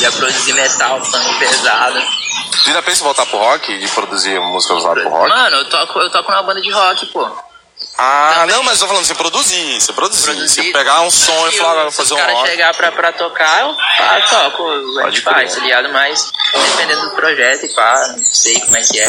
Já 0.00 0.10
produzi 0.12 0.52
metal, 0.54 1.04
funk 1.04 1.38
pesado. 1.38 1.97
Você 2.52 2.70
ainda 2.70 2.82
pensa 2.82 3.00
em 3.00 3.04
voltar 3.04 3.26
pro 3.26 3.38
rock, 3.38 3.78
de 3.78 3.88
produzir 3.88 4.38
músicas 4.40 4.82
lá 4.82 4.92
pro 4.92 5.08
rock? 5.08 5.28
Mano, 5.28 5.56
eu 5.56 5.64
toco, 5.68 5.98
eu 6.00 6.10
toco 6.10 6.30
numa 6.30 6.42
banda 6.42 6.60
de 6.60 6.70
rock, 6.70 7.06
pô. 7.06 7.28
Ah, 7.96 8.32
também. 8.40 8.56
não, 8.56 8.62
mas 8.64 8.74
eu 8.74 8.80
tô 8.80 8.88
falando, 8.88 9.04
você 9.04 9.14
produzir, 9.14 9.80
você 9.80 9.92
produzir. 9.92 10.24
Produzir. 10.24 10.48
Você 10.48 10.72
pegar 10.72 11.00
um 11.02 11.10
som 11.10 11.48
e 11.48 11.52
falar, 11.52 11.76
eu 11.76 11.82
vou 11.82 11.92
fazer 11.92 12.08
Se 12.08 12.14
um 12.14 12.16
os 12.16 12.22
caras 12.22 12.36
rock. 12.38 12.50
chegar 12.50 12.74
pra, 12.74 12.92
pra 12.92 13.12
tocar, 13.12 13.60
eu 13.60 13.74
pá, 13.74 14.20
toco, 14.28 14.62
a 14.98 15.02
Pode 15.02 15.16
gente 15.16 15.20
faz, 15.24 15.54
tá 15.54 15.60
ligado? 15.60 15.88
Mas 15.92 16.32
dependendo 16.52 17.08
do 17.08 17.14
projeto 17.14 17.66
e 17.66 17.68
pá, 17.74 18.14
não 18.16 18.24
sei 18.24 18.58
como 18.60 18.76
é 18.76 18.80
que 18.82 19.00
é. 19.00 19.04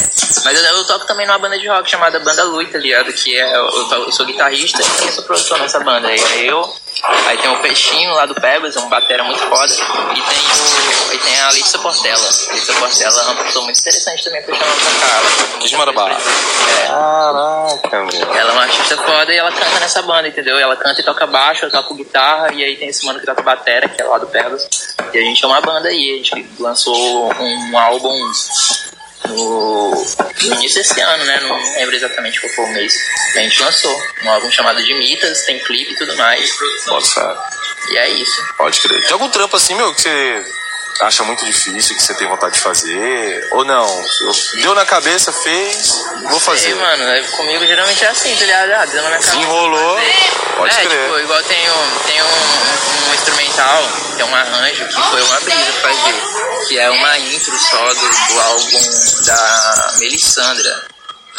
Mas 0.46 0.64
eu, 0.64 0.64
eu 0.76 0.86
toco 0.86 1.06
também 1.08 1.26
numa 1.26 1.40
banda 1.40 1.58
de 1.58 1.68
rock 1.68 1.90
chamada 1.90 2.20
Banda 2.20 2.44
Lui, 2.44 2.68
tá 2.68 2.78
ligado? 2.78 3.12
Que 3.12 3.40
é, 3.40 3.56
eu, 3.56 3.70
eu, 3.70 3.92
eu 4.06 4.12
sou 4.12 4.26
guitarrista 4.28 4.82
e 4.82 4.86
também 4.86 5.12
sou 5.14 5.24
produtor 5.24 5.60
nessa 5.60 5.80
banda. 5.80 6.08
Aí 6.08 6.46
eu, 6.48 6.76
aí 7.04 7.38
tem 7.38 7.52
o 7.52 7.58
Peixinho 7.62 8.14
lá 8.14 8.26
do 8.26 8.36
Pebbles, 8.36 8.76
um 8.78 8.90
batera 8.90 9.24
muito 9.24 9.40
foda, 9.40 9.74
e 9.74 10.22
tem, 10.22 10.40
o, 10.40 11.14
e 11.14 11.18
tem 11.20 11.42
a 11.42 11.50
Letícia 11.52 11.80
Portela. 11.80 12.24
A 12.24 12.54
Letícia 12.54 12.74
Portela 12.76 13.22
é 13.22 13.26
uma 13.26 13.44
pessoa 13.44 13.66
muito 13.66 13.80
interessante 13.80 14.24
também 14.24 14.42
pra 14.44 14.56
chamar 14.56 14.74
pra 14.74 15.08
cá. 15.08 15.16
Ela 15.16 15.30
tem 15.30 15.60
Que 15.60 15.68
de 15.70 15.78
Marabá. 15.78 16.10
É. 16.12 16.88
Caraca, 16.88 18.04
meu. 18.04 18.36
Ela 18.36 18.50
é 18.50 18.54
uma 18.54 18.64
artista 18.64 18.98
foda 18.98 19.34
e 19.34 19.38
ela 19.38 19.52
canta 19.52 19.80
nessa 19.80 20.02
banda, 20.02 20.28
entendeu? 20.28 20.58
Ela 20.58 20.76
canta 20.76 21.02
e 21.02 21.04
toca 21.04 21.28
baixo, 21.28 21.66
eu 21.66 21.72
toco 21.72 21.96
guitarra, 21.96 22.54
e 22.54 22.64
aí 22.64 22.76
tem 22.78 22.90
esse 22.90 23.06
mano 23.06 23.20
que 23.20 23.26
toca 23.26 23.42
batera, 23.42 23.88
que 23.88 24.02
é 24.02 24.06
lá 24.06 24.18
do 24.18 24.28
Pegas. 24.28 24.68
E 25.14 25.18
a 25.18 25.22
gente 25.22 25.44
é 25.44 25.48
uma 25.48 25.62
banda 25.62 25.90
aí, 25.90 26.14
a 26.14 26.18
gente 26.18 26.50
lançou 26.60 27.34
um 27.34 27.78
álbum 27.78 28.32
no, 29.30 29.92
no 29.92 30.56
início 30.56 30.82
desse 30.82 31.00
ano, 31.02 31.26
né? 31.26 31.40
Não 31.42 31.56
lembro 31.76 31.96
exatamente 31.96 32.40
qual 32.40 32.52
foi 32.54 32.66
o 32.66 32.74
mês. 32.74 32.94
A 33.36 33.40
gente 33.40 33.62
lançou 33.64 34.02
um 34.24 34.30
álbum 34.32 34.52
chamado 34.52 34.84
de 34.84 34.94
Mitas, 34.96 35.44
tem 35.46 35.60
clipe 35.60 35.94
e 35.94 35.96
tudo 35.98 36.16
mais. 36.18 36.50
Nossa, 36.88 37.38
E 37.92 37.98
é 37.98 38.10
isso. 38.10 38.42
pode 38.58 38.80
crer. 38.80 39.02
Tem 39.04 39.14
algum 39.14 39.30
trampo 39.30 39.56
assim, 39.56 39.76
meu, 39.76 39.94
que 39.94 40.02
você 40.02 40.46
acha 41.02 41.24
muito 41.24 41.46
difícil, 41.46 41.96
que 41.96 42.02
você 42.04 42.14
tem 42.16 42.28
vontade 42.28 42.56
de 42.56 42.60
fazer? 42.62 43.48
Ou 43.52 43.64
não? 43.64 44.06
Deu 44.62 44.76
na 44.76 44.86
cabeça, 44.86 45.32
fez, 45.32 46.06
vou 46.30 46.40
fazer. 46.40 46.72
E, 46.72 46.76
mano, 46.76 47.04
é- 47.04 47.22
comigo 47.24 47.66
geralmente 47.66 48.04
é 48.04 48.08
assim, 48.10 48.36
tá 48.36 48.46
ligado? 48.46 48.72
Ah, 48.72 48.86
deu 48.86 49.02
na 49.04 49.10
minha 49.10 49.20
cabeça. 49.20 49.38
Desenrolou, 49.38 50.02
pode 50.58 50.76
é, 50.76 50.86
crer. 50.86 51.06
tipo, 51.06 51.20
igual 51.20 51.44
tem 51.44 51.70
um, 51.72 52.00
tem 52.06 52.22
um, 52.22 53.10
um 53.10 53.14
instrumental, 53.14 53.84
que 54.16 54.22
é 54.22 54.26
um 54.26 54.36
arranjo, 54.36 54.86
que 54.88 55.02
foi 55.10 55.22
uma 55.24 55.40
brisa 55.40 55.74
fazer, 55.82 56.68
que 56.68 56.80
é 56.80 56.90
uma 56.90 57.18
intro 57.20 57.60
só 57.60 57.94
do, 57.94 58.10
do 58.34 58.42
álbum 58.42 58.80
da 59.26 59.94
Melissandra, 60.00 60.84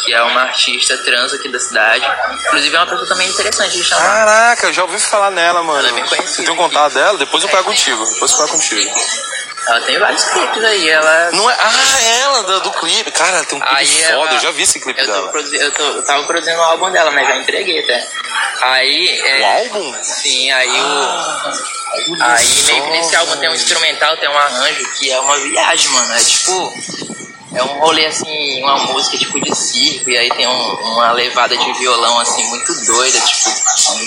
que 0.03 0.13
é 0.13 0.21
uma 0.21 0.41
artista 0.41 0.97
trans 0.99 1.33
aqui 1.33 1.49
da 1.49 1.59
cidade. 1.59 2.05
Inclusive 2.47 2.75
é 2.75 2.79
uma 2.79 2.87
pessoa 2.87 3.07
também 3.07 3.29
interessante 3.29 3.77
de 3.77 3.83
chamar. 3.83 4.01
Caraca, 4.05 4.67
eu 4.67 4.73
já 4.73 4.83
ouvi 4.83 4.99
falar 4.99 5.31
nela, 5.31 5.61
mano. 5.63 5.79
Ela 5.79 5.89
é 5.89 5.91
bem 5.93 6.05
conhecida. 6.05 6.31
Você 6.35 6.43
tem 6.43 6.51
um 6.53 6.57
contato 6.57 6.93
dela? 6.93 7.17
Depois 7.17 7.43
eu 7.43 7.49
pego 7.49 7.63
contigo. 7.65 8.03
Depois 8.05 8.31
eu 8.31 8.37
pego 8.37 8.49
contigo. 8.49 8.95
Ela 9.67 9.81
tem 9.81 9.99
vários 9.99 10.23
clipes 10.23 10.63
aí, 10.63 10.89
ela. 10.89 11.31
Não 11.33 11.47
é. 11.49 11.55
Ah, 11.59 12.01
ela, 12.23 12.43
do, 12.43 12.59
do 12.61 12.71
clipe. 12.71 13.11
Cara, 13.11 13.37
ela 13.37 13.45
tem 13.45 13.57
um 13.59 13.61
clipe 13.61 13.75
Aí 13.75 13.85
foda. 13.87 14.05
ela- 14.09 14.33
Eu 14.33 14.39
já 14.39 14.51
vi 14.51 14.63
esse 14.63 14.79
clipe 14.79 14.99
eu, 14.99 15.05
dela. 15.05 15.27
produzi- 15.29 15.57
eu, 15.57 15.71
tô- 15.71 15.83
eu 15.83 16.03
tava 16.03 16.23
produzindo 16.23 16.57
o 16.57 16.63
álbum 16.63 16.89
dela, 16.91 17.11
mas 17.11 17.27
já 17.27 17.37
entreguei 17.37 17.79
até. 17.83 18.07
Aí. 18.63 19.19
É, 19.23 19.39
O 19.39 19.45
álbum? 19.75 20.03
Sim, 20.03 20.51
aí 20.51 20.81
o. 20.81 21.41
Olha 22.13 22.25
Aí 22.35 22.47
meio 22.63 22.83
que 22.85 22.89
nesse 22.89 23.15
álbum 23.15 23.35
tem 23.37 23.49
um 23.49 23.53
instrumental, 23.53 24.17
tem 24.17 24.29
um 24.29 24.37
arranjo 24.37 24.91
que 24.97 25.11
é 25.11 25.19
uma 25.19 25.37
viagem, 25.37 25.89
mano. 25.91 26.13
É 26.15 26.23
tipo. 26.23 26.73
É 27.53 27.61
um 27.63 27.79
rolê 27.79 28.05
assim, 28.05 28.63
uma 28.63 28.77
música 28.77 29.17
tipo 29.17 29.39
de 29.41 29.53
circo, 29.53 30.09
e 30.09 30.17
aí 30.17 30.29
tem 30.31 30.47
um- 30.47 30.73
uma 30.93 31.11
levada 31.11 31.57
de 31.57 31.73
violão 31.79 32.17
assim 32.19 32.43
muito 32.47 32.73
doida, 32.85 33.19
tipo, 33.19 33.49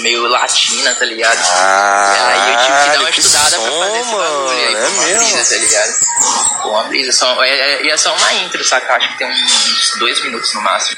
meio 0.01 0.27
latina, 0.29 0.95
tá 0.95 1.05
ligado? 1.05 1.39
Ah, 1.53 2.15
aí 2.29 2.53
eu 2.53 2.59
tive 2.59 2.85
que 2.85 2.91
dar 2.91 3.01
uma 3.01 3.11
que 3.13 3.21
estudada 3.21 3.61
pra 3.61 3.71
som, 3.71 3.79
fazer 3.81 3.99
esse 4.01 4.11
bagulho. 4.15 4.53
E 4.59 4.65
aí 4.65 4.75
é 4.75 4.89
uma 4.89 5.03
mesmo. 5.03 5.19
brisa, 5.19 5.55
tá 5.55 5.61
ligado? 5.61 6.63
Foi 6.63 6.71
uma 6.71 6.83
brisa. 6.85 7.13
Só, 7.13 7.45
é, 7.45 7.51
é- 7.51 7.83
e 7.85 7.91
é 7.91 7.97
só 7.99 8.15
uma 8.15 8.33
intro, 8.33 8.65
saca? 8.65 8.95
Acho 8.97 9.09
que 9.13 9.19
tem 9.19 9.29
uns 9.31 9.99
dois 9.99 10.23
minutos 10.23 10.55
no 10.55 10.63
máximo. 10.63 10.97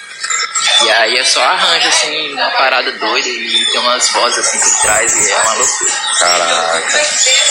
E 0.82 0.90
aí 0.90 1.16
é 1.18 1.24
só 1.24 1.42
arranjo, 1.42 1.88
assim, 1.88 2.32
uma 2.34 2.50
parada 2.50 2.92
doida 2.92 3.28
e 3.28 3.66
tem 3.72 3.80
umas 3.80 4.08
vozes 4.10 4.38
assim 4.38 4.58
por 4.60 4.82
trás 4.82 5.12
e 5.16 5.30
é 5.30 5.36
uma 5.36 5.54
loucura. 5.54 5.92
Caraca. 6.18 7.04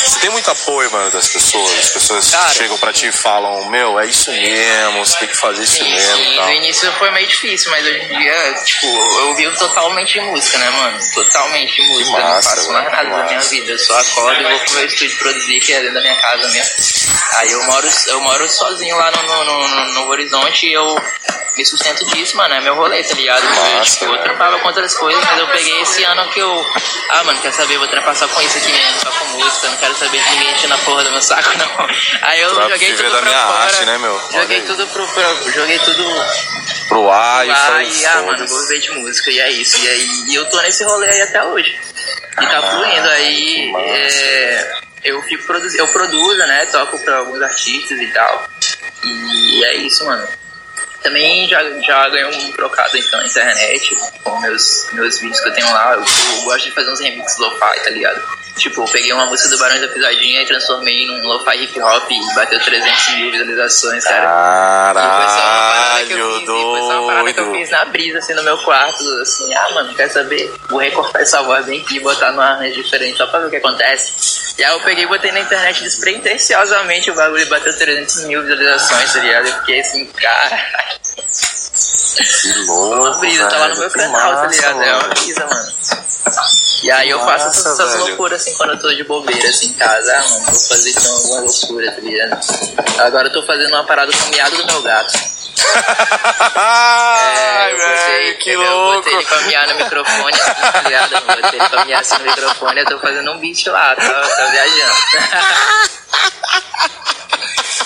Você 0.05 0.19
tem 0.19 0.29
muito 0.29 0.51
apoio, 0.51 0.91
mano, 0.91 1.11
das 1.11 1.27
pessoas. 1.27 1.71
As 1.79 1.89
pessoas 1.89 2.29
Cara. 2.29 2.49
chegam 2.53 2.77
pra 2.77 2.93
ti 2.93 3.07
e 3.07 3.11
falam, 3.11 3.65
meu, 3.69 3.99
é 3.99 4.05
isso 4.07 4.31
mesmo, 4.31 5.05
você 5.05 5.17
tem 5.19 5.27
que 5.27 5.37
fazer 5.37 5.63
isso 5.63 5.75
Sim, 5.75 5.91
mesmo 5.91 6.15
sim, 6.17 6.35
tal. 6.35 6.45
no 6.45 6.51
início 6.53 6.91
foi 6.93 7.11
meio 7.11 7.27
difícil, 7.27 7.71
mas 7.71 7.85
hoje 7.85 7.99
em 7.99 8.07
dia, 8.19 8.53
tipo, 8.65 8.87
eu 8.87 9.35
vivo 9.35 9.57
totalmente 9.57 10.13
de 10.13 10.21
música, 10.21 10.57
né, 10.57 10.69
mano? 10.69 10.99
Totalmente 11.13 11.75
de 11.75 11.81
música. 11.87 12.17
eu 12.17 12.23
não 12.23 12.29
massa, 12.29 12.49
faço 12.49 12.71
mais 12.71 12.91
nada 12.91 13.09
da 13.09 13.23
minha 13.23 13.35
massa. 13.37 13.49
vida. 13.49 13.71
Eu 13.71 13.79
só 13.79 13.99
acordo 13.99 14.41
e 14.41 14.43
vou 14.43 14.59
pro 14.59 14.73
meu 14.75 14.85
estúdio 14.85 15.17
produzir, 15.17 15.59
que 15.59 15.73
é 15.73 15.79
dentro 15.79 15.95
da 15.95 16.01
minha 16.01 16.15
casa 16.15 16.47
mesmo. 16.49 16.71
Aí 17.33 17.51
eu 17.51 17.63
moro, 17.63 17.87
eu 18.07 18.21
moro 18.21 18.47
sozinho 18.49 18.95
lá 18.95 19.11
no, 19.11 19.23
no, 19.23 19.67
no, 19.67 19.85
no 19.93 20.07
Horizonte 20.09 20.67
e 20.67 20.73
eu 20.73 20.95
me 21.57 21.65
sustento 21.65 22.05
disso, 22.07 22.35
mano. 22.37 22.53
É 22.53 22.61
meu 22.61 22.75
rolê, 22.75 23.03
tá 23.03 23.14
Eu, 23.17 23.75
Massa, 23.77 23.99
tipo, 23.99 24.05
eu 24.13 24.17
trampava 24.23 24.59
com 24.59 24.67
outras 24.67 24.93
coisas, 24.95 25.23
mas 25.23 25.39
eu 25.39 25.47
peguei 25.47 25.81
esse 25.81 26.03
ano 26.03 26.27
que 26.29 26.39
eu. 26.39 26.65
Ah, 27.09 27.23
mano, 27.23 27.39
quer 27.41 27.51
saber? 27.53 27.77
Vou 27.77 27.87
trampar 27.87 28.15
só 28.15 28.27
com 28.27 28.41
isso 28.41 28.57
aqui 28.57 28.71
mesmo, 28.71 28.99
só 28.99 29.09
com 29.11 29.25
música. 29.37 29.69
Não 29.69 29.77
quero 29.77 29.95
saber 29.95 30.21
de 30.23 30.29
ninguém 30.31 30.53
enchendo 30.53 30.73
a 30.73 30.77
porra 30.79 31.03
do 31.03 31.11
meu 31.11 31.21
saco, 31.21 31.49
não. 31.57 31.87
Aí 32.21 32.41
eu 32.41 32.53
Pra 32.55 32.69
joguei 32.69 32.93
tudo 32.95 33.11
da 33.11 33.17
pra 33.17 33.21
minha 33.29 33.41
fora. 33.47 33.63
arte, 33.63 33.85
né, 33.85 33.97
meu? 33.97 34.21
Joguei 34.31 34.61
tudo 34.61 34.87
pro, 34.87 35.07
pro- 35.07 35.51
Joguei 35.51 35.79
tudo 35.79 36.03
Pro 36.89 37.09
ar 37.11 37.45
e 37.45 37.49
lá 37.49 37.55
foi 37.55 37.83
e, 37.89 38.05
ah, 38.05 38.21
mano, 38.23 38.47
vou 38.47 38.61
viver 38.61 38.79
de 38.79 38.91
música. 38.91 39.31
E 39.31 39.39
é 39.39 39.51
isso. 39.51 39.77
E 39.77 39.87
aí 39.87 40.09
e 40.27 40.35
eu 40.35 40.45
tô 40.49 40.61
nesse 40.61 40.83
rolê 40.83 41.09
aí 41.09 41.21
até 41.21 41.43
hoje. 41.43 41.79
E 42.41 42.45
tá 42.45 42.61
fluindo. 42.61 43.09
Aí 43.09 43.73
é, 43.77 44.71
eu 45.05 45.21
fico 45.23 45.45
produzindo, 45.45 45.83
eu 45.83 45.87
produzo, 45.87 46.37
né? 46.39 46.65
Toco 46.67 46.99
pra 46.99 47.17
alguns 47.17 47.41
artistas 47.41 47.99
e 47.99 48.07
tal. 48.07 48.47
E 49.03 49.63
é 49.63 49.75
isso, 49.77 50.05
mano. 50.05 50.27
Também 51.05 51.47
já, 51.47 51.61
já 51.81 52.09
ganhei 52.09 52.25
um 52.25 52.51
trocado 52.53 52.97
então 52.97 53.19
na 53.19 53.27
internet 53.27 53.95
com 54.23 54.39
meus, 54.39 54.87
meus 54.93 55.19
vídeos 55.19 55.39
que 55.39 55.49
eu 55.49 55.53
tenho 55.53 55.71
lá. 55.71 55.93
Eu, 55.93 55.99
eu 55.99 56.41
gosto 56.41 56.65
de 56.65 56.71
fazer 56.71 56.91
uns 56.91 56.99
remixes 56.99 57.37
lo-fi, 57.37 57.83
tá 57.83 57.91
ligado? 57.91 58.19
Tipo, 58.57 58.81
eu 58.81 58.85
peguei 58.87 59.13
uma 59.13 59.27
música 59.27 59.49
do 59.49 59.59
Barões 59.59 59.81
da 59.81 59.87
Pisadinha 59.89 60.41
e 60.41 60.45
transformei 60.47 61.05
num 61.05 61.27
lo-fi 61.27 61.63
hip 61.63 61.79
hop 61.79 62.09
e 62.09 62.33
bateu 62.33 62.59
300 62.59 63.15
mil 63.17 63.31
visualizações, 63.31 64.03
cara. 64.03 64.23
E 64.99 65.13
foi 65.21 65.27
só 65.29 65.43
uma 65.43 65.69
parada 65.75 66.05
que 66.05 66.13
eu 66.13 66.17
Caralho, 66.17 66.39
fiz, 66.39 66.47
foi 66.47 66.79
só 66.79 66.99
uma 66.99 67.07
parada 67.07 67.33
que 67.33 67.39
eu 67.39 67.51
fiz 67.51 67.69
na 67.69 67.85
brisa, 67.85 68.17
assim, 68.17 68.33
no 68.33 68.43
meu 68.43 68.57
quarto, 68.57 69.03
assim, 69.21 69.53
ah, 69.53 69.69
mano, 69.75 69.93
quer 69.93 70.09
saber? 70.09 70.51
Vou 70.69 70.79
recortar 70.79 71.21
essa 71.21 71.43
voz 71.43 71.65
bem 71.67 71.81
aqui 71.81 71.97
e 71.97 71.99
botar 71.99 72.31
numa 72.31 72.53
arranjo 72.53 72.81
diferente, 72.81 73.15
só 73.15 73.27
pra 73.27 73.41
ver 73.41 73.45
o 73.45 73.49
que 73.51 73.57
acontece. 73.57 74.44
E 74.57 74.63
aí 74.63 74.71
eu 74.73 74.79
peguei 74.81 75.03
e 75.03 75.07
botei 75.07 75.31
na 75.31 75.41
internet 75.41 75.83
despretensiosamente 75.83 77.11
o 77.11 77.15
bagulho 77.15 77.41
e 77.43 77.49
bateu 77.49 77.75
300 77.77 78.23
mil 78.25 78.41
visualizações, 78.41 79.11
tá 79.13 79.19
ligado? 79.19 79.47
Eu 79.47 79.53
fiquei 79.59 79.81
assim, 79.81 80.05
cara, 80.05 80.57
Que 82.41 82.53
louco, 82.65 82.95
uma 82.95 83.17
brisa, 83.17 83.47
tá 83.47 83.57
lá 83.57 83.67
no 83.69 83.77
meu 83.79 83.89
canal, 83.91 84.35
tá 84.35 84.43
massa, 84.43 84.55
ligado? 84.55 84.81
É 84.81 84.93
uma 84.93 85.01
mano. 85.01 85.13
brisa, 85.13 85.45
mano. 85.45 85.73
E 86.83 86.91
aí 86.91 87.09
eu 87.09 87.19
faço 87.19 87.47
essas, 87.47 87.63
Massa, 87.65 87.83
essas 87.83 87.93
velho. 87.93 88.05
loucuras 88.07 88.41
assim 88.41 88.53
quando 88.55 88.71
eu 88.71 88.79
tô 88.79 88.93
de 88.93 89.03
bobeira 89.03 89.49
assim 89.49 89.67
em 89.67 89.73
casa. 89.73 90.13
Ah, 90.17 90.29
mano, 90.29 90.45
vou 90.45 90.55
fazer 90.55 90.89
então 90.91 91.15
alguma 91.15 91.39
loucura, 91.41 91.91
tá 91.91 92.01
ligado? 92.01 92.39
Agora 92.99 93.27
eu 93.27 93.33
tô 93.33 93.43
fazendo 93.43 93.69
uma 93.69 93.83
parada 93.83 94.11
com 94.11 94.25
o 94.25 94.29
miado 94.29 94.55
do 94.57 94.65
meu 94.65 94.81
gato. 94.83 95.34
Ai, 96.55 97.71
É, 97.71 97.71
eu 97.73 97.77
velho, 97.77 98.37
que 98.39 98.49
eu 98.51 98.61
louco. 98.61 98.95
botei 98.97 99.13
ele 99.15 99.25
pra 99.25 99.41
miar 99.41 99.67
no 99.67 99.75
microfone, 99.75 100.33
assim, 100.41 100.53
tá 100.71 100.81
ligado? 100.81 101.13
Eu 101.13 101.21
botei 101.21 101.59
ele 101.59 101.69
pra 101.69 101.85
miar 101.85 102.01
assim 102.01 102.17
no 102.17 102.23
microfone, 102.23 102.79
eu 102.81 102.85
tô 102.85 102.99
fazendo 102.99 103.31
um 103.31 103.37
beat 103.39 103.65
lá, 103.67 103.95
tá, 103.95 104.03
tá 104.03 104.45
viajando. 104.51 104.95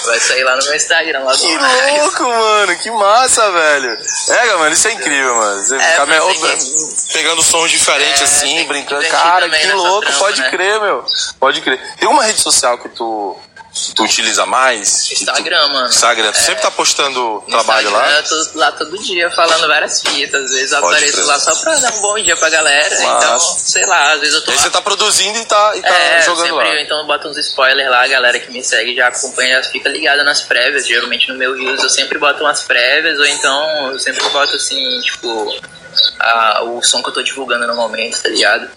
Vai 0.05 0.19
sair 0.19 0.43
lá 0.43 0.55
no 0.55 0.63
meu 0.63 0.75
Instagram, 0.75 1.19
lá 1.23 1.35
Que 1.35 1.57
mais. 1.57 2.01
louco, 2.01 2.23
mano, 2.23 2.75
que 2.77 2.89
massa, 2.91 3.51
velho. 3.51 3.97
É, 4.29 4.53
mano, 4.55 4.73
isso 4.73 4.87
é 4.87 4.91
incrível, 4.93 5.35
mano. 5.35 5.63
Você 5.63 5.75
É, 5.75 5.97
que- 5.97 7.13
pegando 7.13 7.43
sons 7.43 7.69
diferentes 7.69 8.21
É, 8.21 8.23
assim, 8.23 8.63
brincando. 8.65 9.05
Cara, 9.07 9.47
que 9.49 9.67
louco, 9.73 10.01
trampa, 10.07 10.19
pode 10.19 10.41
né? 10.41 10.49
crer, 10.49 10.79
meu. 10.79 11.05
Pode 11.39 11.61
crer. 11.61 11.79
Tem 11.99 12.07
uma 12.07 12.23
rede 12.23 12.39
social 12.41 12.77
que 12.77 12.89
tu, 12.89 13.37
tu 13.95 14.03
utiliza 14.03 14.45
mais? 14.45 15.03
Que 15.07 15.15
tu- 15.15 15.21
Instagram, 15.21 15.67
mano. 15.69 15.87
Instagram, 15.87 16.31
tu 16.31 16.39
sempre 16.39 16.61
tá 16.61 16.71
postando 16.71 17.43
trabalho 17.49 17.87
Instagram, 17.89 18.07
lá? 18.11 18.17
Eu 18.19 18.23
tô 18.23 18.59
lá 18.59 18.71
todo 18.71 18.97
dia 19.03 19.29
falando 19.31 19.67
várias 19.67 20.01
fitas. 20.01 20.45
Às 20.45 20.51
vezes 20.51 20.71
eu 20.71 20.79
Pode 20.81 20.93
apareço 20.95 21.13
crer. 21.17 21.25
lá 21.25 21.39
só 21.39 21.55
pra 21.55 21.75
dar 21.75 21.93
um 21.93 22.01
bom 22.01 22.19
dia 22.19 22.35
pra 22.37 22.49
galera. 22.49 22.95
Então, 22.95 23.33
Massa. 23.33 23.59
sei 23.71 23.85
lá, 23.85 24.13
às 24.13 24.19
vezes 24.19 24.35
eu 24.35 24.41
tô 24.43 24.51
E 24.51 24.53
aí 24.53 24.57
lá. 24.57 24.63
você 24.63 24.69
tá 24.69 24.81
produzindo 24.81 25.37
e 25.39 25.45
tá, 25.45 25.73
e 25.77 25.81
tá 25.81 25.89
É, 25.89 26.21
jogando 26.23 26.45
sempre, 26.47 26.55
lá. 26.75 26.81
então 26.81 26.97
eu 26.99 27.05
boto 27.05 27.27
uns 27.27 27.37
spoilers 27.37 27.89
lá, 27.89 28.03
a 28.03 28.07
galera 28.07 28.39
que 28.39 28.51
me 28.51 28.63
segue 28.63 28.95
já 28.95 29.07
acompanha, 29.07 29.61
já 29.61 29.69
fica 29.69 29.89
ligada 29.89 30.23
nas 30.23 30.41
prévias. 30.41 30.87
Geralmente 30.87 31.27
no 31.29 31.35
meu 31.37 31.53
Reels 31.55 31.83
eu 31.83 31.89
sempre 31.89 32.17
boto 32.17 32.43
umas 32.43 32.61
prévias, 32.63 33.17
ou 33.19 33.25
então 33.25 33.91
eu 33.91 33.99
sempre 33.99 34.27
boto 34.29 34.55
assim, 34.55 35.01
tipo, 35.01 35.55
a- 36.19 36.61
o 36.63 36.81
som 36.83 37.01
que 37.01 37.09
eu 37.09 37.13
tô 37.13 37.21
divulgando 37.23 37.67
no 37.67 37.75
momento, 37.75 38.21
tá 38.21 38.29
ligado? 38.29 38.69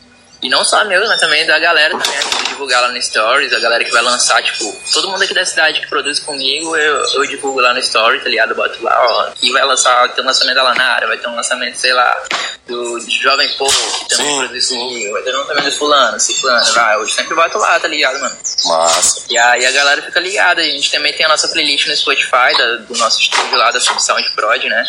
E 0.42 0.48
não 0.48 0.64
só 0.64 0.84
meu, 0.84 1.06
mas 1.06 1.20
também 1.20 1.46
da 1.46 1.58
galera 1.58 1.96
também, 1.96 2.18
que 2.20 2.36
eu 2.42 2.48
divulgar 2.48 2.82
lá 2.82 2.88
no 2.88 3.00
Stories, 3.00 3.52
a 3.52 3.60
galera 3.60 3.84
que 3.84 3.92
vai 3.92 4.02
lançar, 4.02 4.42
tipo, 4.42 4.76
todo 4.92 5.08
mundo 5.08 5.22
aqui 5.22 5.32
da 5.32 5.44
cidade 5.46 5.80
que 5.80 5.86
produz 5.86 6.18
comigo, 6.18 6.76
eu, 6.76 7.02
eu 7.14 7.26
divulgo 7.26 7.60
lá 7.60 7.72
no 7.72 7.78
Story, 7.80 8.20
tá 8.20 8.28
ligado? 8.28 8.50
Eu 8.50 8.56
boto 8.56 8.82
lá, 8.82 8.96
ó, 9.00 9.30
que 9.30 9.52
vai 9.52 9.64
lançar, 9.64 10.08
tem 10.12 10.24
um 10.24 10.26
lançamento 10.26 10.56
da 10.56 10.62
Lanara, 10.64 11.06
vai 11.06 11.16
ter 11.16 11.28
um 11.28 11.36
lançamento, 11.36 11.76
sei 11.76 11.92
lá, 11.92 12.22
do, 12.66 13.00
Jovem 13.08 13.48
Povo, 13.56 13.98
que 14.00 14.08
também 14.08 14.26
Sim, 14.26 14.38
produz 14.38 14.68
comigo, 14.68 15.12
vai 15.12 15.22
ter 15.22 15.34
um 15.34 15.38
lançamento 15.38 15.64
do 15.64 15.72
fulano, 15.72 16.20
ciclano, 16.20 16.72
vai, 16.72 16.96
eu 16.96 17.08
sempre 17.08 17.34
boto 17.34 17.58
lá, 17.58 17.78
tá 17.78 17.86
ligado, 17.88 18.18
mano? 18.20 18.36
Massa. 18.66 19.24
E 19.30 19.38
aí 19.38 19.64
a 19.64 19.70
galera 19.70 20.02
fica 20.02 20.20
ligada. 20.20 20.60
A 20.60 20.64
gente 20.64 20.90
também 20.90 21.12
tem 21.12 21.24
a 21.26 21.28
nossa 21.28 21.48
playlist 21.48 21.86
no 21.86 21.96
Spotify, 21.96 22.56
da- 22.56 22.76
do 22.76 22.96
nosso 22.96 23.20
estúdio 23.20 23.56
lá 23.56 23.70
da 23.70 23.80
Subsound 23.80 24.28
Prod, 24.32 24.64
né? 24.64 24.84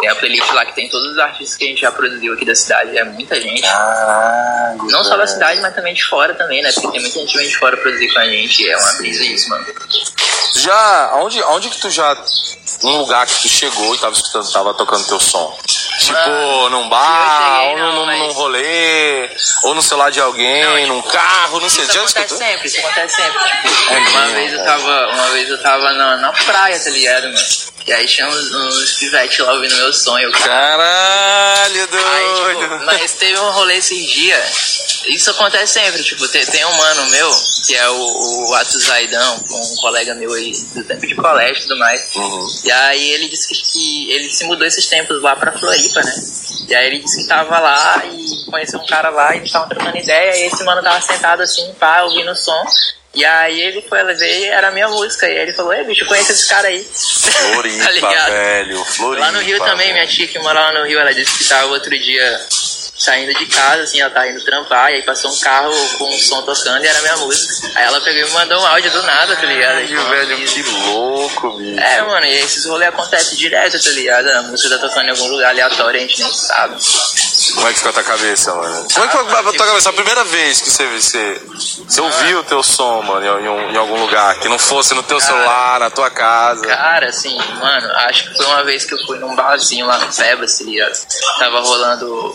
Tem 0.00 0.08
a 0.08 0.14
playlist 0.14 0.50
lá 0.52 0.64
que 0.64 0.74
tem 0.74 0.88
todos 0.88 1.12
os 1.12 1.18
artistas 1.18 1.56
que 1.56 1.64
a 1.64 1.68
gente 1.68 1.80
já 1.80 1.90
produziu 1.92 2.32
aqui 2.34 2.44
da 2.44 2.54
cidade. 2.54 2.96
É 2.96 3.04
muita 3.04 3.40
gente. 3.40 3.62
Caralho. 3.62 4.83
Não 4.90 5.02
só 5.04 5.10
da 5.10 5.16
velho. 5.18 5.28
cidade, 5.28 5.60
mas 5.60 5.74
também 5.74 5.94
de 5.94 6.04
fora 6.04 6.34
também, 6.34 6.62
né? 6.62 6.70
Porque 6.72 6.90
tem 6.90 7.00
muita 7.00 7.18
gente 7.20 7.36
vem 7.36 7.48
de 7.48 7.56
fora 7.58 7.76
produzir 7.76 8.12
com 8.12 8.18
a 8.20 8.24
gente. 8.26 8.70
É 8.70 8.76
uma 8.76 8.92
brisa 8.94 9.24
isso, 9.24 9.48
mano. 9.48 9.66
Já, 10.56 11.06
aonde, 11.12 11.42
aonde 11.42 11.68
que 11.68 11.78
tu 11.78 11.90
já. 11.90 12.16
Um 12.82 12.98
lugar 12.98 13.26
que 13.26 13.34
tu 13.42 13.48
chegou 13.48 13.94
e 13.94 13.98
tava 13.98 14.12
escutando, 14.14 14.50
tava 14.52 14.74
tocando 14.74 15.06
teu 15.06 15.18
som? 15.20 15.56
Tipo, 15.98 16.12
Mano, 16.12 16.70
num 16.70 16.88
bar, 16.88 17.60
cheguei, 17.60 17.70
ou 17.72 17.78
não, 17.78 17.94
num, 17.94 18.06
mas- 18.06 18.18
num 18.18 18.32
rolê, 18.32 19.30
ou 19.62 19.74
no 19.74 19.82
celular 19.82 20.10
de 20.10 20.20
alguém, 20.20 20.64
Não, 20.64 20.74
tipo, 20.76 20.88
num 20.88 21.02
carro, 21.02 21.60
não 21.60 21.68
sei. 21.70 21.84
Isso 21.84 21.92
Já 21.92 22.00
acontece 22.00 22.24
escutou? 22.34 22.46
sempre, 22.46 22.66
isso 22.68 22.78
acontece 22.80 23.16
sempre. 23.16 23.38
Tipo, 23.38 23.92
É 23.92 23.98
uma 23.98 24.20
mesmo, 24.20 24.34
vez 24.34 24.52
eu 24.52 24.64
tava, 24.64 25.06
uma 25.12 25.28
vez 25.30 25.48
eu 25.50 25.62
tava 25.62 25.92
na, 25.92 26.16
na 26.18 26.32
praia, 26.32 26.78
tá 26.80 26.90
ligado, 26.90 27.24
mano? 27.24 27.38
E 27.86 27.92
aí 27.92 28.06
tinha 28.06 28.26
uns, 28.26 28.50
uns 28.50 28.92
pivetes 28.94 29.38
lá 29.40 29.52
ouvindo 29.52 29.76
meu 29.76 29.88
Eu, 29.88 30.32
Caralho, 30.32 31.80
Aí, 31.82 31.86
doido. 31.86 32.60
tipo, 32.60 32.84
mas 32.86 33.12
teve 33.12 33.38
um 33.38 33.50
rolê 33.50 33.76
esses 33.76 34.06
dias. 34.10 35.04
Isso 35.06 35.30
acontece 35.30 35.74
sempre, 35.74 36.02
tipo, 36.02 36.26
tem, 36.28 36.46
tem 36.46 36.64
um 36.64 36.72
mano 36.72 37.10
meu, 37.10 37.30
que 37.66 37.76
é 37.76 37.88
o, 37.90 38.48
o 38.48 38.54
Atos 38.54 38.84
Zaidão, 38.84 39.44
um 39.50 39.76
colega 39.76 40.14
meu 40.14 40.32
aí 40.32 40.52
do 40.74 40.82
tempo 40.82 41.06
de 41.06 41.14
colégio 41.14 41.58
e 41.58 41.62
tudo 41.62 41.78
mais. 41.78 42.14
Uhum. 42.14 42.48
E 42.64 42.72
aí 42.72 43.10
ele 43.10 43.28
disse 43.28 43.48
que, 43.48 43.60
que 43.60 44.12
ele 44.12 44.30
se 44.30 44.44
mudou 44.44 44.66
esses 44.66 44.86
tempos 44.86 45.20
lá 45.20 45.36
pra 45.36 45.52
Floripa, 45.52 46.02
né? 46.02 46.14
E 46.68 46.74
aí 46.74 46.86
ele 46.86 47.00
disse 47.00 47.22
que 47.22 47.28
tava 47.28 47.58
lá 47.58 48.02
e 48.06 48.50
conheceu 48.50 48.80
um 48.80 48.86
cara 48.86 49.10
lá 49.10 49.34
e 49.34 49.38
eles 49.38 49.48
estavam 49.48 49.68
trocando 49.68 49.98
ideia 49.98 50.38
e 50.38 50.46
esse 50.46 50.64
mano 50.64 50.82
tava 50.82 51.02
sentado 51.02 51.42
assim, 51.42 51.70
pá, 51.74 52.02
ouvindo 52.02 52.30
o 52.30 52.36
som. 52.36 52.64
E 53.14 53.24
aí 53.24 53.60
ele 53.60 53.82
foi 53.88 54.02
ver 54.14 54.38
e 54.40 54.44
era 54.46 54.68
a 54.68 54.70
minha 54.70 54.88
música. 54.88 55.26
E 55.28 55.30
aí 55.32 55.38
ele 55.42 55.52
falou, 55.52 55.72
ei 55.72 55.84
bicho, 55.84 56.04
conheço 56.06 56.32
esse 56.32 56.48
cara 56.48 56.68
aí. 56.68 56.84
Floripa, 56.84 57.84
tá 57.84 57.90
ligado? 57.90 58.30
velho. 58.32 58.84
Floripa. 58.84 59.26
Lá 59.26 59.32
no 59.32 59.40
Rio 59.40 59.58
também, 59.64 59.92
minha 59.92 60.06
tia 60.06 60.26
que 60.26 60.38
mora 60.38 60.60
lá 60.60 60.72
no 60.72 60.86
Rio, 60.86 60.98
ela 60.98 61.14
disse 61.14 61.38
que 61.38 61.44
tava 61.44 61.66
outro 61.66 61.96
dia 61.98 62.40
saindo 62.96 63.34
de 63.34 63.46
casa, 63.46 63.82
assim, 63.82 64.00
ela 64.00 64.08
tava 64.10 64.28
indo 64.28 64.42
trampar, 64.44 64.90
e 64.90 64.94
aí 64.94 65.02
passou 65.02 65.30
um 65.30 65.38
carro 65.40 65.72
com 65.98 66.04
um 66.08 66.18
som 66.18 66.40
tocando 66.42 66.82
e 66.84 66.86
era 66.88 67.00
minha 67.02 67.16
música. 67.18 67.70
Aí 67.74 67.84
ela 67.84 68.00
pegou 68.00 68.20
e 68.20 68.24
me 68.24 68.30
mandou 68.30 68.62
um 68.62 68.66
áudio 68.66 68.90
do 68.92 69.02
nada, 69.02 69.36
tá 69.36 69.42
ligado? 69.42 69.72
Caralho, 69.72 69.88
Tipo, 69.88 70.08
velho, 70.08 70.32
e- 70.40 70.46
que 70.46 70.62
louco, 70.62 71.50
bicho. 71.58 71.80
É, 71.80 72.02
mano, 72.02 72.24
e 72.24 72.38
esses 72.38 72.64
rolês 72.64 72.88
acontecem 72.90 73.36
direto, 73.36 73.82
tá 73.82 73.90
ligado? 73.90 74.28
A 74.30 74.42
música 74.42 74.70
tá 74.78 74.88
tocando 74.88 75.06
em 75.08 75.10
algum 75.10 75.26
lugar 75.26 75.50
aleatório, 75.50 75.98
a 75.98 76.02
gente 76.02 76.22
nem 76.22 76.32
sabe. 76.32 76.76
Como 77.54 77.68
é 77.68 77.72
que 77.72 77.78
fica 77.78 77.90
a 77.90 77.92
tua 77.92 78.02
cabeça, 78.02 78.54
mano? 78.54 78.86
Como 78.92 79.04
é 79.04 79.08
que 79.08 79.16
foi 79.16 79.22
a 79.38 79.42
tua 79.52 79.66
cabeça? 79.66 79.88
A 79.90 79.92
primeira 79.92 80.24
vez 80.24 80.60
que 80.60 80.70
você, 80.70 80.86
você, 80.88 81.42
você 81.88 82.00
ouviu 82.00 82.40
o 82.40 82.44
teu 82.44 82.62
som, 82.62 83.02
mano, 83.02 83.24
em, 83.40 83.48
um- 83.48 83.70
em 83.70 83.76
algum 83.76 84.00
lugar, 84.00 84.38
que 84.40 84.48
não 84.48 84.58
fosse 84.58 84.94
no 84.94 85.02
teu 85.02 85.20
celular, 85.20 85.80
na 85.80 85.90
tua 85.90 86.10
casa. 86.10 86.66
Cara, 86.66 87.08
assim, 87.08 87.36
mano, 87.36 87.90
acho 88.08 88.30
que 88.30 88.36
foi 88.36 88.46
uma 88.46 88.64
vez 88.64 88.84
que 88.84 88.94
eu 88.94 89.06
fui 89.06 89.18
num 89.18 89.34
barzinho 89.34 89.86
lá 89.86 89.98
no 89.98 90.12
ligado? 90.64 91.06
Tava 91.38 91.60
rolando 91.60 92.34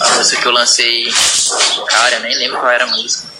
a 0.00 0.08
música 0.10 0.42
que 0.42 0.48
eu 0.48 0.52
lancei. 0.52 1.12
Cara, 1.88 2.16
eu 2.16 2.20
nem 2.20 2.36
lembro 2.38 2.58
qual 2.58 2.70
era 2.70 2.84
a 2.84 2.88
música. 2.88 3.36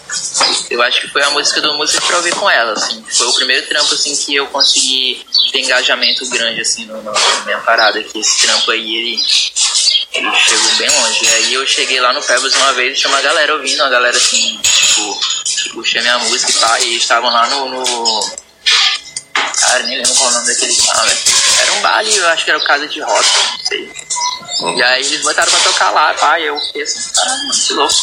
Eu 0.69 0.81
acho 0.81 1.01
que 1.01 1.09
foi 1.09 1.21
a 1.21 1.29
música 1.31 1.59
do 1.59 1.73
Música 1.73 2.01
pra 2.07 2.15
ouvir 2.17 2.33
com 2.35 2.49
ela, 2.49 2.71
assim. 2.73 3.03
Foi 3.11 3.27
o 3.27 3.33
primeiro 3.33 3.67
trampo, 3.67 3.93
assim, 3.93 4.15
que 4.15 4.35
eu 4.35 4.47
consegui 4.47 5.25
ter 5.51 5.59
engajamento 5.59 6.25
grande, 6.29 6.61
assim, 6.61 6.85
no, 6.85 7.01
no, 7.03 7.11
na 7.11 7.45
minha 7.45 7.57
parada. 7.59 8.01
Que 8.01 8.19
esse 8.19 8.47
trampo 8.47 8.71
aí, 8.71 8.95
ele, 8.95 9.21
ele 10.13 10.35
chegou 10.35 10.75
bem 10.75 10.89
longe. 10.89 11.25
E 11.25 11.29
aí 11.29 11.53
eu 11.53 11.65
cheguei 11.67 11.99
lá 11.99 12.13
no 12.13 12.21
Pebbles 12.23 12.55
uma 12.55 12.73
vez 12.73 12.97
e 12.97 12.99
tinha 13.01 13.09
uma 13.09 13.21
galera 13.21 13.53
ouvindo, 13.53 13.81
uma 13.81 13.89
galera, 13.89 14.15
assim, 14.17 14.57
tipo, 14.61 15.19
que 15.45 15.69
puxei 15.69 16.01
minha 16.01 16.17
música 16.19 16.51
e 16.51 16.55
pá, 16.55 16.79
e 16.81 16.97
estavam 16.97 17.29
lá 17.31 17.47
no- 17.47 17.69
no 17.69 18.37
Cara, 19.59 19.83
nem 19.83 19.97
lembro 19.97 20.13
qual 20.15 20.29
o 20.29 20.33
nome 20.33 20.47
daquele 20.47 20.73
bar, 20.83 21.03
velho. 21.05 21.19
Era 21.61 21.73
um 21.73 21.81
bar 21.81 21.97
ali, 21.97 22.15
eu 22.15 22.27
acho 22.29 22.45
que 22.45 22.51
era 22.51 22.59
o 22.59 22.63
Casa 22.65 22.87
de 22.87 23.01
Rock, 23.01 23.27
não 23.35 23.65
sei. 23.65 23.91
E 24.77 24.83
aí 24.83 25.05
eles 25.05 25.21
botaram 25.23 25.51
pra 25.51 25.59
tocar 25.61 25.91
lá, 25.91 26.13
pá, 26.13 26.39
e 26.39 26.45
eu 26.45 26.59
fiquei 26.59 26.83
assim, 26.83 27.09
caralho, 27.13 27.49
que 27.51 27.73
louco. 27.73 27.93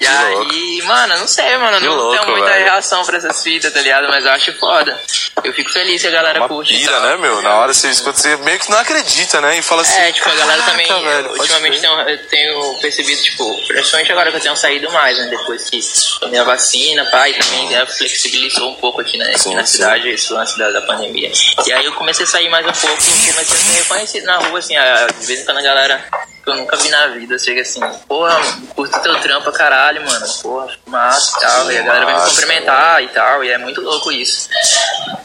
E 0.00 0.06
aí, 0.06 0.82
mano, 0.86 1.18
não 1.18 1.28
sei, 1.28 1.58
mano. 1.58 1.78
Que 1.78 1.84
não 1.86 1.94
louco, 1.94 2.16
tenho 2.24 2.30
muita 2.36 2.50
velho. 2.54 2.64
reação 2.64 3.04
pra 3.04 3.18
essas 3.18 3.42
fitas, 3.42 3.70
tá 3.70 3.80
ligado? 3.82 4.08
Mas 4.08 4.24
eu 4.24 4.32
acho 4.32 4.52
foda. 4.58 4.98
Eu 5.44 5.52
fico 5.52 5.70
feliz 5.70 6.00
se 6.00 6.08
a 6.08 6.10
galera 6.10 6.40
Uma 6.40 6.48
curte. 6.48 6.72
pira, 6.74 7.00
né, 7.00 7.16
meu? 7.18 7.42
Na 7.42 7.56
hora 7.56 7.74
você 7.74 7.88
escuta, 7.90 8.18
você 8.18 8.34
meio 8.38 8.58
que 8.58 8.70
não 8.70 8.78
acredita, 8.78 9.40
né? 9.42 9.58
E 9.58 9.62
fala 9.62 9.82
assim. 9.82 9.98
É, 10.00 10.10
tipo, 10.12 10.28
a 10.30 10.34
galera 10.34 10.62
também, 10.62 10.86
"Caraca, 10.86 11.06
velho, 11.06 11.30
ultimamente 11.38 11.78
crer." 11.80 11.90
tenho, 11.90 12.08
eu 12.08 12.26
tenho 12.28 12.74
percebido, 12.80 13.22
tipo, 13.22 13.66
principalmente 13.66 14.12
agora 14.12 14.30
que 14.30 14.36
eu 14.38 14.40
tenho 14.40 14.56
saído 14.56 14.90
mais, 14.90 15.18
né, 15.18 15.26
depois 15.26 15.68
que 15.68 15.80
tomei 16.18 16.40
a 16.40 16.44
vacina, 16.44 17.04
pai, 17.06 17.34
também 17.34 17.68
né, 17.68 17.84
flexibilizou 17.86 18.70
um 18.70 18.74
pouco 18.76 19.00
aqui, 19.02 19.18
né, 19.18 19.26
aqui 19.30 19.38
Sim, 19.40 19.54
na 19.54 19.64
sim. 19.66 19.76
cidade, 19.76 20.08
esse 20.08 20.32
lance 20.32 20.58
da, 20.58 20.70
da 20.70 20.80
pandemia. 20.82 21.30
E 21.66 21.72
aí 21.72 21.84
eu 21.84 21.92
comecei 21.92 22.24
a 22.24 22.28
sair 22.28 22.48
mais 22.48 22.66
um 22.66 22.72
pouco 22.72 23.02
e 23.02 23.32
comecei 23.32 23.56
a 23.56 23.60
ser 23.60 23.72
reconhecido 23.82 24.24
na 24.24 24.38
rua, 24.38 24.58
assim, 24.58 24.76
a- 24.76 25.06
de 25.08 25.26
vez 25.26 25.40
em 25.40 25.44
quando 25.44 25.58
a 25.58 25.62
galera 25.62 26.04
que 26.42 26.50
eu 26.50 26.56
nunca 26.56 26.76
vi 26.76 26.88
na 26.88 27.06
vida 27.08 27.38
chega 27.38 27.62
assim, 27.62 27.80
porra, 28.08 28.40
curto 28.74 29.00
teu 29.00 29.20
trampo 29.20 29.52
caralho, 29.52 30.04
mano, 30.04 30.26
porra, 30.42 30.74
massa 30.86 31.36
e 31.36 31.40
tal, 31.40 31.72
e 31.72 31.78
a 31.78 31.82
galera 31.82 32.06
vem 32.06 32.14
me 32.16 32.28
cumprimentar 32.28 33.02
e 33.02 33.08
tal, 33.08 33.44
e 33.44 33.50
é 33.50 33.58
muito 33.58 33.80
louco 33.80 34.10
isso. 34.10 34.48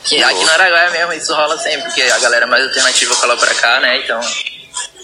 Que 0.04 0.22
aqui 0.24 0.44
no 0.44 0.52
Araguaia 0.52 0.90
mesmo 0.92 1.14
isso 1.14 1.34
rola 1.34 1.58
sempre, 1.58 1.84
porque 1.84 2.02
a 2.02 2.20
galera 2.20 2.48
mais 2.48 2.64
alternativa 2.64 3.16
cola 3.16 3.38
pra 3.38 3.54
cá, 3.56 3.80
né? 3.80 3.98
Então, 3.98 4.20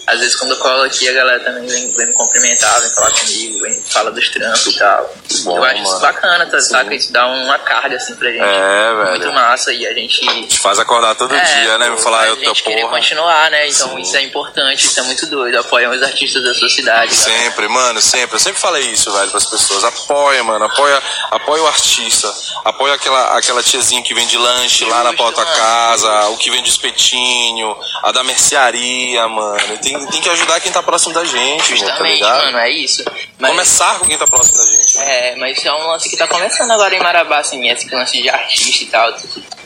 às 0.06 0.18
vezes 0.18 0.36
quando 0.36 0.52
eu 0.52 0.58
colo 0.58 0.82
aqui, 0.82 1.08
a 1.08 1.12
galera 1.12 1.40
também 1.40 1.66
vem, 1.66 1.90
vem 1.92 2.06
me 2.06 2.12
cumprimentar, 2.12 2.80
vem 2.80 2.90
falar 2.90 3.10
comigo, 3.12 3.60
vem 3.60 3.82
fala 3.82 4.10
dos 4.10 4.28
trampos 4.28 4.66
e 4.66 4.78
tal. 4.78 5.14
bom, 5.44 5.56
eu 5.56 5.64
acho 5.64 5.76
isso 5.76 5.84
mano. 5.84 6.00
bacana, 6.00 6.46
tá, 6.46 6.60
saca? 6.60 6.94
Isso 6.94 7.12
dá 7.12 7.26
uma 7.26 7.58
carga 7.58 7.96
assim 7.96 8.16
pra 8.16 8.30
gente. 8.30 8.42
É, 8.42 8.94
velho. 8.94 9.10
Muito 9.10 9.32
massa 9.32 9.72
e 9.72 9.86
a 9.86 9.92
gente. 9.92 10.46
Te 10.48 10.58
faz 10.58 10.78
acordar 10.78 11.14
todo 11.14 11.30
dia, 11.30 11.78
né? 11.78 11.90
Me 11.90 12.00
falar, 12.00 12.26
eu 12.28 12.36
tô 12.36 12.54
porra. 12.54 12.88
continuar, 12.88 13.50
né? 13.50 13.68
Então 13.68 13.88
Sim. 13.90 14.00
isso 14.00 14.16
é 14.16 14.22
importante, 14.22 14.86
isso 14.86 14.98
é 14.98 15.02
muito 15.04 15.26
doido. 15.26 15.58
Apoiam 15.58 15.92
os 15.92 16.02
artistas 16.02 16.42
da 16.42 16.54
sua 16.54 16.68
cidade. 16.68 17.16
cara. 17.16 17.38
Sempre, 17.38 17.68
mano, 17.68 18.00
sempre. 18.00 18.36
Eu 18.36 18.40
sempre 18.40 18.60
falei 18.60 18.84
isso, 18.90 19.12
velho, 19.12 19.30
pras 19.30 19.46
pessoas. 19.46 19.84
Apoia, 19.84 20.42
mano. 20.42 20.64
Apoia, 20.64 21.02
apoia 21.30 21.62
o 21.62 21.66
artista. 21.66 22.32
Apoia 22.64 22.94
aquela, 22.94 23.36
aquela 23.36 23.62
tiazinha 23.62 24.02
que 24.02 24.14
vende 24.14 24.36
lanche 24.36 24.84
lá 24.84 25.02
na 25.02 25.10
Justo, 25.10 25.22
porta 25.22 25.44
casa, 25.44 26.28
o 26.28 26.36
que 26.36 26.50
vende 26.50 26.70
espetinho, 26.70 27.76
a 28.02 28.12
da 28.12 28.22
mercearia, 28.22 29.28
mano. 29.28 29.78
Tem, 29.78 29.91
tem 30.10 30.20
que 30.20 30.28
ajudar 30.30 30.60
quem 30.60 30.72
tá 30.72 30.82
próximo 30.82 31.14
da 31.14 31.24
gente, 31.24 31.58
tá 31.70 31.76
Justamente, 31.76 32.14
ligado? 32.14 32.44
mano, 32.44 32.58
é 32.58 32.70
isso. 32.70 33.04
Mas- 33.38 33.50
Começar 33.50 33.98
com 33.98 34.06
quem 34.06 34.16
tá 34.18 34.26
próximo 34.26 34.56
da 34.58 34.64
gente. 34.70 34.98
né? 34.98 35.28
É, 35.30 35.36
mas 35.36 35.64
é 35.64 35.72
um 35.72 35.86
lance 35.88 36.08
que 36.08 36.16
tá 36.16 36.26
começando 36.26 36.70
agora 36.70 36.94
em 36.94 37.00
Marabá, 37.00 37.38
assim, 37.38 37.68
esse 37.68 37.92
lance 37.94 38.20
de 38.20 38.28
artista 38.28 38.84
e 38.84 38.86
tal, 38.86 39.14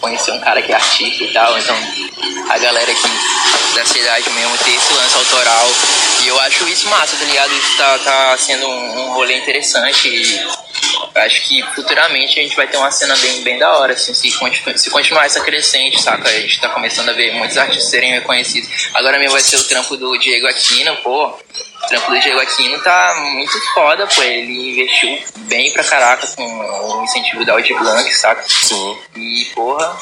conhecer 0.01 0.33
um 0.33 0.41
cara 0.41 0.63
que 0.63 0.73
é 0.73 0.75
artista 0.75 1.25
e 1.25 1.33
tal, 1.33 1.59
então 1.59 1.77
a 2.51 2.59
galera 2.59 2.91
aqui 2.91 3.75
da 3.75 3.85
cidade 3.85 4.31
mesmo 4.31 4.57
ter 4.59 4.75
esse 4.75 4.93
lance 4.95 5.17
autoral. 5.17 5.67
E 6.23 6.29
eu 6.29 6.41
acho 6.41 6.67
isso 6.69 6.89
massa, 6.89 7.17
tá 7.17 7.25
ligado? 7.25 7.53
Isso 7.53 7.77
tá, 7.77 7.99
tá 7.99 8.37
sendo 8.39 8.67
um, 8.67 9.01
um 9.09 9.13
rolê 9.15 9.37
interessante 9.39 10.09
e 10.09 10.47
acho 11.15 11.43
que 11.49 11.63
futuramente 11.75 12.39
a 12.39 12.43
gente 12.43 12.57
vai 12.57 12.67
ter 12.67 12.77
uma 12.77 12.91
cena 12.91 13.17
bem, 13.17 13.43
bem 13.43 13.59
da 13.59 13.79
hora, 13.79 13.93
assim, 13.93 14.13
se, 14.15 14.31
continu- 14.33 14.77
se 14.79 14.91
continuar 14.91 15.27
essa 15.27 15.41
crescente, 15.41 16.01
saca? 16.01 16.29
A 16.29 16.33
gente 16.41 16.61
tá 16.61 16.69
começando 16.69 17.09
a 17.09 17.13
ver 17.13 17.33
muitos 17.35 17.57
artistas 17.57 17.91
serem 17.91 18.13
reconhecidos. 18.13 18.89
Agora 18.95 19.19
mesmo 19.19 19.33
vai 19.33 19.41
ser 19.41 19.57
o 19.57 19.65
trampo 19.65 19.97
do 19.97 20.17
Diego 20.19 20.47
Aquino, 20.47 20.97
pô. 20.99 21.27
O 21.29 21.89
trampo 21.89 22.11
do 22.11 22.19
Diego 22.21 22.41
Aquino 22.41 22.79
tá 22.83 23.15
muito 23.33 23.59
foda, 23.75 24.07
pô. 24.07 24.23
Ele 24.23 24.71
investiu 24.73 25.23
bem 25.49 25.73
pra 25.73 25.85
caraca 25.85 26.27
com 26.29 26.43
o 26.45 27.05
incentivo 27.05 27.45
da 27.45 27.53
Audi 27.53 27.75
Blanc, 27.75 28.13
saca? 28.15 28.45
Sim. 28.49 28.99
E, 29.17 29.45
porra, 29.55 29.97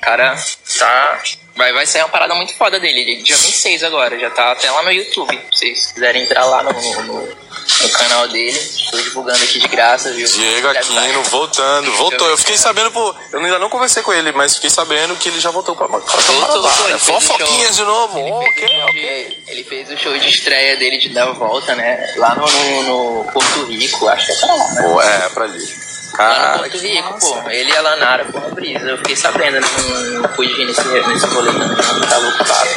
cara, 0.00 0.36
tá. 0.78 1.20
Vai, 1.56 1.72
vai 1.74 1.84
sair 1.86 2.02
uma 2.02 2.08
parada 2.08 2.34
muito 2.34 2.54
foda 2.56 2.80
dele. 2.80 3.00
Ele 3.00 3.20
é 3.20 3.22
dia 3.22 3.36
26 3.36 3.82
agora, 3.84 4.18
já 4.18 4.30
tá 4.30 4.52
até 4.52 4.70
lá 4.70 4.82
no 4.82 4.90
YouTube. 4.92 5.38
Se 5.52 5.58
vocês 5.58 5.92
quiserem 5.92 6.22
entrar 6.22 6.44
lá 6.46 6.62
no, 6.62 6.72
no, 7.02 7.36
no 7.82 7.90
canal 7.90 8.28
dele, 8.28 8.58
tô 8.90 8.98
divulgando 8.98 9.42
aqui 9.42 9.58
de 9.58 9.68
graça, 9.68 10.12
viu? 10.12 10.26
Diego 10.26 10.68
Aquino 10.68 11.22
voltando, 11.24 11.90
voltou. 11.92 12.28
Eu 12.28 12.36
fiquei 12.36 12.56
sabendo, 12.58 12.90
pô, 12.90 13.14
eu 13.32 13.40
ainda 13.40 13.58
não 13.58 13.68
conversei 13.68 14.02
com 14.02 14.12
ele, 14.12 14.32
mas 14.32 14.54
fiquei 14.54 14.70
sabendo 14.70 15.16
que 15.16 15.28
ele 15.28 15.40
já 15.40 15.50
voltou 15.50 15.74
pra, 15.74 15.88
pra 15.88 15.98
Voltou, 15.98 16.62
Marabá, 16.62 16.98
Fofoquinhas 16.98 17.76
de 17.76 17.82
novo. 17.82 18.18
Ele 18.18 18.54
fez, 18.54 18.70
o 18.70 18.76
show 18.76 18.84
ok. 18.84 18.92
de, 18.92 19.38
ele 19.48 19.64
fez 19.64 19.90
o 19.90 19.96
show 19.96 20.18
de 20.18 20.28
estreia 20.28 20.76
dele 20.76 20.98
de 20.98 21.08
dar 21.10 21.28
a 21.28 21.32
volta, 21.32 21.74
né? 21.74 22.14
Lá 22.16 22.34
no, 22.34 22.46
no, 22.46 22.82
no 22.82 23.32
Porto 23.32 23.64
Rico, 23.64 24.08
acho 24.08 24.26
que 24.26 24.32
é 24.32 24.36
pra 24.36 24.54
lá, 24.54 24.72
né? 24.72 25.24
É, 25.24 25.28
pra 25.30 25.44
ali. 25.44 25.89
Cara, 26.12 26.58
Porto 26.58 26.78
Rico, 26.78 27.18
pô. 27.20 27.50
Ele 27.50 27.70
e 27.70 27.76
a 27.76 27.80
Lanara, 27.80 28.24
pô, 28.26 28.40
brisa. 28.54 28.86
Eu 28.86 28.96
fiquei 28.98 29.16
sabendo, 29.16 29.60
não, 29.60 30.22
não 30.22 30.28
pude 30.30 30.52
vir 30.54 30.66
nesse, 30.66 30.82
nesse 30.82 31.26
rolê, 31.26 31.52
não, 31.52 31.68
não 31.68 32.00
tava 32.08 32.28
ocupado. 32.28 32.70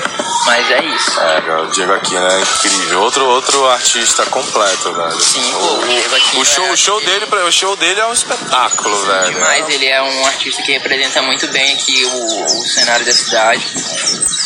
Mas 0.45 0.71
é 0.71 0.83
isso. 0.83 1.19
É, 1.19 1.41
cara, 1.41 1.63
o 1.63 1.67
Diego 1.67 1.93
Aquino 1.93 2.27
é 2.27 2.41
incrível. 2.41 3.01
Outro, 3.01 3.25
outro 3.25 3.65
artista 3.69 4.25
completo, 4.25 4.93
velho. 4.93 5.21
Sim, 5.21 5.51
pô, 5.51 5.73
o 5.73 5.87
Diego 5.87 6.15
Aquino 6.15 6.41
o 6.41 6.45
show, 6.45 6.65
é 6.65 6.71
o 6.71 6.77
show 6.77 7.01
dele, 7.01 7.25
o 7.25 7.51
show 7.51 7.75
dele 7.75 7.99
é 7.99 8.05
um 8.05 8.13
espetáculo, 8.13 9.05
velho. 9.05 9.39
Mas 9.39 9.69
ele 9.69 9.87
é 9.87 10.01
um 10.01 10.25
artista 10.25 10.61
que 10.61 10.73
representa 10.73 11.21
muito 11.21 11.47
bem 11.47 11.73
aqui 11.73 12.05
o, 12.05 12.45
o 12.45 12.65
cenário 12.65 13.05
da 13.05 13.13
cidade. 13.13 13.65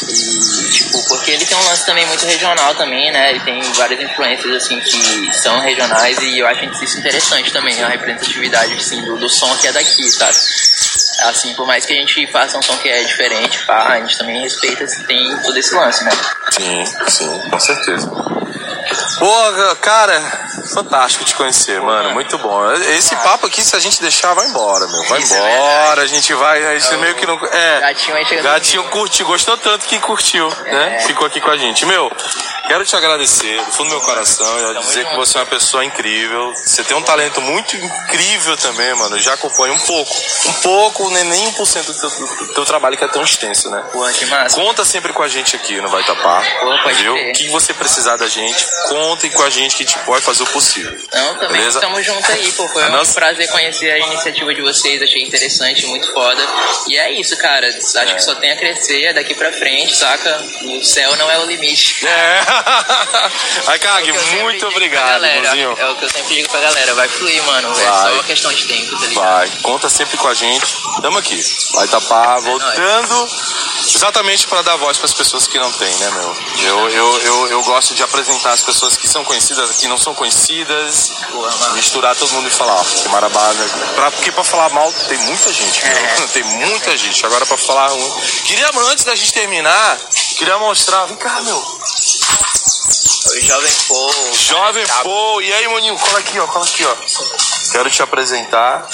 E, 0.10 0.72
tipo, 0.72 1.04
porque 1.08 1.32
ele 1.32 1.46
tem 1.46 1.58
um 1.58 1.64
lance 1.64 1.86
também 1.86 2.06
muito 2.06 2.26
regional 2.26 2.74
também, 2.76 3.12
né? 3.12 3.32
Ele 3.32 3.40
tem 3.42 3.62
várias 3.74 4.00
influências, 4.00 4.56
assim, 4.56 4.80
que 4.80 5.34
são 5.34 5.60
regionais 5.60 6.18
e 6.20 6.40
eu 6.40 6.48
acho 6.48 6.66
isso 6.84 6.98
interessante 6.98 7.52
também, 7.52 7.82
a 7.84 7.90
representatividade, 7.90 8.74
assim, 8.74 9.04
do, 9.04 9.18
do 9.18 9.30
som 9.30 9.56
que 9.58 9.68
é 9.68 9.72
daqui, 9.72 10.10
sabe? 10.12 10.38
Assim, 11.30 11.54
por 11.56 11.66
mais 11.66 11.86
que 11.86 11.94
a 11.94 11.96
gente 11.96 12.28
faça 12.28 12.58
um 12.58 12.62
som 12.62 12.78
que 12.78 12.90
é 12.90 13.04
diferente, 13.04 13.66
pá, 13.66 13.94
a 13.94 14.00
gente 14.00 14.18
também 14.18 14.42
respeita, 14.42 14.84
assim, 14.84 15.04
tem 15.04 15.38
todo 15.42 15.58
esse 15.58 15.74
lance, 15.74 16.04
né? 16.04 16.12
Sim, 16.52 16.86
sim, 17.10 17.40
com 17.50 17.60
certeza. 17.60 18.08
Pô, 19.20 19.76
cara, 19.82 20.47
fantástico 20.68 21.24
te 21.26 21.36
conhecer, 21.36 21.82
mano. 21.82 22.12
Muito 22.12 22.38
bom. 22.38 22.72
Esse 22.74 23.16
papo 23.18 23.48
aqui, 23.48 23.64
se 23.64 23.76
a 23.76 23.80
gente 23.80 24.02
deixar, 24.02 24.34
vai 24.34 24.48
embora, 24.48 24.88
meu. 24.88 25.04
Vai 25.06 25.20
Isso 25.20 25.34
é 25.34 25.38
embora, 25.38 26.02
a 26.02 26.08
gente 26.08 26.34
vai. 26.34 26.66
A 26.66 26.80
gente 26.80 26.98
meio 26.98 27.16
que 27.16 27.26
não. 27.26 27.40
É. 27.46 27.80
Gatinho 27.82 28.16
aí 28.16 28.26
chega 28.26 28.42
Gatinho 28.42 28.84
curtiu, 28.86 29.26
gostou 29.26 29.58
tanto 29.58 29.86
que 29.86 30.00
curtiu, 30.00 30.48
né? 30.66 30.98
É. 30.98 31.00
Ficou 31.08 31.28
aqui 31.28 31.42
com 31.42 31.50
a 31.50 31.58
gente. 31.58 31.86
Meu, 31.86 32.12
quero 32.68 32.86
te 32.86 32.96
agradecer 32.96 33.58
do 33.66 33.72
fundo 33.72 33.90
do 33.90 33.92
meu 33.92 34.02
coração 34.02 34.46
e 34.60 34.74
Tamo 34.74 34.80
dizer 34.82 35.06
que 35.08 35.16
você 35.16 35.38
é 35.38 35.42
uma 35.42 35.48
pessoa 35.48 35.84
incrível. 35.84 36.54
Você 36.54 36.84
tem 36.84 36.96
um 36.96 37.02
talento 37.02 37.42
muito 37.42 37.76
incrível 37.76 38.58
também, 38.58 38.94
mano. 38.96 39.16
Eu 39.16 39.20
já 39.20 39.34
acompanho 39.34 39.74
um 39.74 39.80
pouco. 39.80 40.16
Um 40.46 40.54
pouco, 40.54 41.10
nem, 41.12 41.24
nem 41.24 41.52
1% 41.54 41.86
do 41.86 41.94
teu, 41.94 42.10
do 42.10 42.54
teu 42.54 42.66
trabalho 42.66 42.98
que 42.98 43.04
é 43.04 43.08
tão 43.08 43.24
extenso, 43.24 43.70
né? 43.70 43.84
Pô, 43.92 44.06
que 44.10 44.26
massa. 44.26 44.56
Conta 44.56 44.84
sempre 44.86 45.14
com 45.14 45.24
a 45.24 45.28
gente 45.28 45.56
aqui 45.56 45.80
no 45.82 45.90
Vai 45.90 46.04
Tapar. 46.04 46.44
Pô, 46.60 46.78
pode 46.84 47.02
viu? 47.02 47.14
crer. 47.14 47.32
O 47.32 47.34
que 47.34 47.50
você 47.50 47.74
precisar 47.74 48.18
da 48.18 48.28
gente, 48.28 48.66
contem 48.90 49.30
com 49.32 49.44
a 49.44 49.50
gente 49.50 49.76
que 49.78 49.84
a 49.84 49.86
gente 49.86 50.00
pode 50.06 50.24
fazer 50.24 50.44
o 50.44 50.46
possível. 50.58 50.98
Não, 51.14 51.36
também 51.36 51.58
Beleza? 51.58 51.78
estamos 51.78 52.06
juntos 52.06 52.30
aí, 52.30 52.52
pô. 52.54 52.68
Foi 52.70 52.84
um 52.86 52.90
nossa- 52.92 53.14
prazer 53.14 53.48
conhecer 53.50 53.92
a 53.92 54.00
iniciativa 54.00 54.54
de 54.54 54.62
vocês, 54.62 55.02
achei 55.02 55.22
interessante, 55.24 55.86
muito 55.86 56.12
foda. 56.12 56.44
E 56.88 56.98
é 56.98 57.12
isso, 57.12 57.38
cara. 57.38 57.68
Acho 57.68 58.16
que 58.16 58.24
só 58.24 58.36
tem 58.36 58.52
a 58.52 58.58
crescer 58.58 59.14
daqui 59.14 59.34
pra 59.36 59.52
frente, 59.52 59.96
saca? 59.96 60.44
O 60.64 60.84
céu 60.84 61.16
não 61.18 61.30
é 61.30 61.40
o 61.40 61.46
limite. 61.46 62.06
É. 62.06 62.40
Ai, 63.68 63.80
É 64.08 64.42
muito 64.42 64.66
obrigado, 64.68 65.22
galera. 65.22 65.48
É 65.58 65.90
o 65.90 65.96
que 65.96 66.06
eu 66.06 66.10
sempre 66.10 66.36
digo 66.36 66.50
pra 66.50 66.60
galera, 66.60 66.94
vai 66.96 67.08
fluir, 67.08 67.44
mano. 67.44 67.74
Vai. 67.74 67.86
É 67.86 67.92
só 67.92 68.14
uma 68.14 68.24
questão 68.24 68.54
de 68.54 68.66
tempo, 68.66 69.00
tá 69.00 69.06
ligado? 69.06 69.24
Vai, 69.26 69.50
conta 69.62 69.90
sempre 69.90 70.18
com 70.18 70.28
a 70.28 70.34
gente. 70.34 70.66
Tamo 71.02 71.18
aqui. 71.18 71.40
Vai 71.74 71.88
tapar, 71.88 72.40
voltando. 72.42 73.30
Exatamente 73.94 74.48
para 74.48 74.62
dar 74.62 74.76
voz 74.76 74.98
para 74.98 75.06
as 75.06 75.14
pessoas 75.14 75.48
que 75.48 75.58
não 75.58 75.72
têm, 75.72 75.94
né, 75.96 76.10
meu? 76.12 76.38
Eu, 76.64 76.90
eu, 76.90 77.22
eu, 77.22 77.48
eu 77.52 77.64
gosto 77.64 77.94
de 77.96 78.04
apresentar 78.04 78.52
as 78.52 78.62
pessoas 78.62 78.98
que 78.98 79.08
são 79.08 79.24
conhecidas, 79.24 79.72
que 79.78 79.88
não 79.88 79.98
são 79.98 80.14
conhecidas, 80.14 80.47
Mano. 81.34 81.74
misturar 81.76 82.16
todo 82.16 82.32
mundo 82.32 82.48
e 82.48 82.52
falar, 82.52 82.76
ó, 82.76 82.84
que 82.84 83.10
Marabá, 83.10 83.54
né? 83.54 83.70
Pra, 83.96 84.12
porque 84.12 84.32
pra 84.32 84.44
falar 84.44 84.70
mal 84.70 84.92
tem 85.10 85.18
muita 85.20 85.52
gente, 85.52 85.86
meu. 85.86 85.98
É. 85.98 86.28
Tem 86.34 86.44
muita 86.44 86.96
gente. 86.98 87.26
Agora 87.26 87.46
pra 87.46 87.58
falar 87.58 87.88
ruim. 87.88 88.12
Queria, 88.46 88.70
antes 88.90 89.04
da 89.04 89.16
gente 89.16 89.34
terminar, 89.34 89.98
queria 90.38 90.58
mostrar. 90.58 91.06
Vem 91.06 91.18
cá, 91.18 91.42
meu. 91.42 91.58
O 91.58 93.42
Jovem 93.42 93.72
Pô. 93.88 94.12
Jovem 94.34 94.86
Pô. 95.04 95.42
E 95.42 95.54
aí, 95.54 95.68
maninho, 95.68 95.98
cola 95.98 96.20
aqui, 96.20 96.40
ó, 96.40 96.48
cola 96.48 96.66
aqui, 96.66 96.86
ó. 96.86 96.96
Quero 97.72 97.90
te 97.90 98.02
apresentar. 98.02 98.88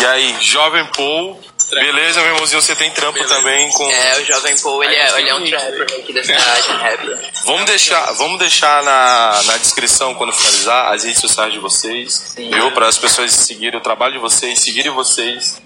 E 0.00 0.06
aí, 0.06 0.36
Jovem 0.40 0.84
Pô. 0.86 1.36
Beleza, 1.72 2.20
meu 2.20 2.32
irmãozinho, 2.32 2.60
você 2.60 2.76
tem 2.76 2.90
trampo 2.90 3.24
também 3.24 3.70
com. 3.70 3.90
É, 3.90 4.20
o 4.20 4.24
Jovem 4.24 4.56
Pô, 4.58 4.82
ele 4.82 4.94
é, 4.94 5.18
ele 5.18 5.28
é 5.30 5.34
um 5.34 5.44
trapper 5.44 5.82
aqui 5.82 6.12
da 6.12 6.22
cidade, 6.22 6.70
um 6.70 6.76
rapper. 6.76 7.18
Vamos 7.44 7.64
deixar, 7.64 8.12
vamos 8.12 8.38
deixar 8.38 8.82
na, 8.82 9.42
na 9.44 9.56
descrição 9.56 10.14
quando 10.14 10.32
finalizar 10.32 10.92
as 10.92 11.04
redes 11.04 11.20
sociais 11.20 11.52
de 11.52 11.58
vocês, 11.58 12.34
Sim. 12.36 12.50
viu? 12.50 12.72
Para 12.72 12.88
as 12.88 12.98
pessoas 12.98 13.32
seguirem 13.32 13.78
o 13.78 13.82
trabalho 13.82 14.12
de 14.12 14.18
vocês, 14.18 14.58
seguirem 14.58 14.92
vocês, 14.92 15.61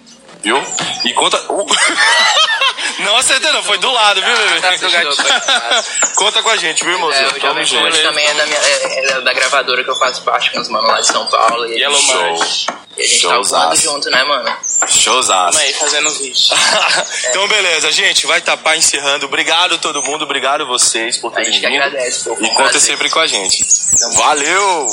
viu? 0.46 0.64
E 1.04 1.12
conta. 1.14 1.38
Uh! 1.52 1.66
Não 3.00 3.14
acertei, 3.16 3.52
não, 3.52 3.62
foi 3.62 3.76
do 3.76 3.90
lado, 3.92 4.22
viu, 4.22 4.34
bebê? 4.36 4.60
tá, 4.60 4.78
fechou, 4.78 5.12
foi. 5.16 6.10
conta 6.16 6.42
com 6.42 6.48
a 6.48 6.56
gente, 6.56 6.82
viu, 6.82 6.92
É, 6.92 6.94
irmãozinho? 6.96 7.28
o 7.28 7.40
Tamo 7.40 7.62
Jovem 7.62 7.86
ele 7.88 8.02
também 8.02 8.26
é 8.26 8.34
da, 8.34 8.46
minha, 8.46 8.58
é, 8.58 9.08
é 9.10 9.20
da 9.20 9.32
gravadora 9.34 9.84
que 9.84 9.90
eu 9.90 9.96
faço 9.96 10.22
parte 10.22 10.50
com 10.50 10.60
os 10.60 10.68
manos 10.70 10.88
lá 10.88 11.00
de 11.00 11.06
São 11.08 11.26
Paulo. 11.26 11.66
E 11.70 11.84
a 11.84 11.90
gente, 11.90 12.06
Show. 12.06 12.18
e 12.96 13.02
a 13.02 13.06
gente 13.06 13.20
tá 13.22 13.28
Showzaço. 13.28 13.66
voando 13.66 13.82
junto, 13.82 14.10
né, 14.10 14.24
mano? 14.24 14.56
Showzaço. 14.88 15.58
aí, 15.58 15.74
fazendo 15.74 16.10
vídeo. 16.10 16.56
então, 17.28 17.46
beleza, 17.48 17.92
gente, 17.92 18.26
vai 18.26 18.40
tapar 18.40 18.78
encerrando. 18.78 19.26
Obrigado 19.26 19.76
todo 19.78 20.02
mundo, 20.02 20.22
obrigado 20.24 20.66
vocês 20.66 21.18
por 21.18 21.32
A 21.32 21.36
terem 21.36 21.52
gente 21.52 21.60
que 21.60 21.68
vindo. 21.68 21.82
agradece, 21.82 22.24
pô. 22.24 22.36
E 22.40 22.48
conta 22.54 22.80
sempre 22.80 23.10
com 23.10 23.20
a 23.20 23.26
gente. 23.26 23.62
Valeu! 24.14 24.86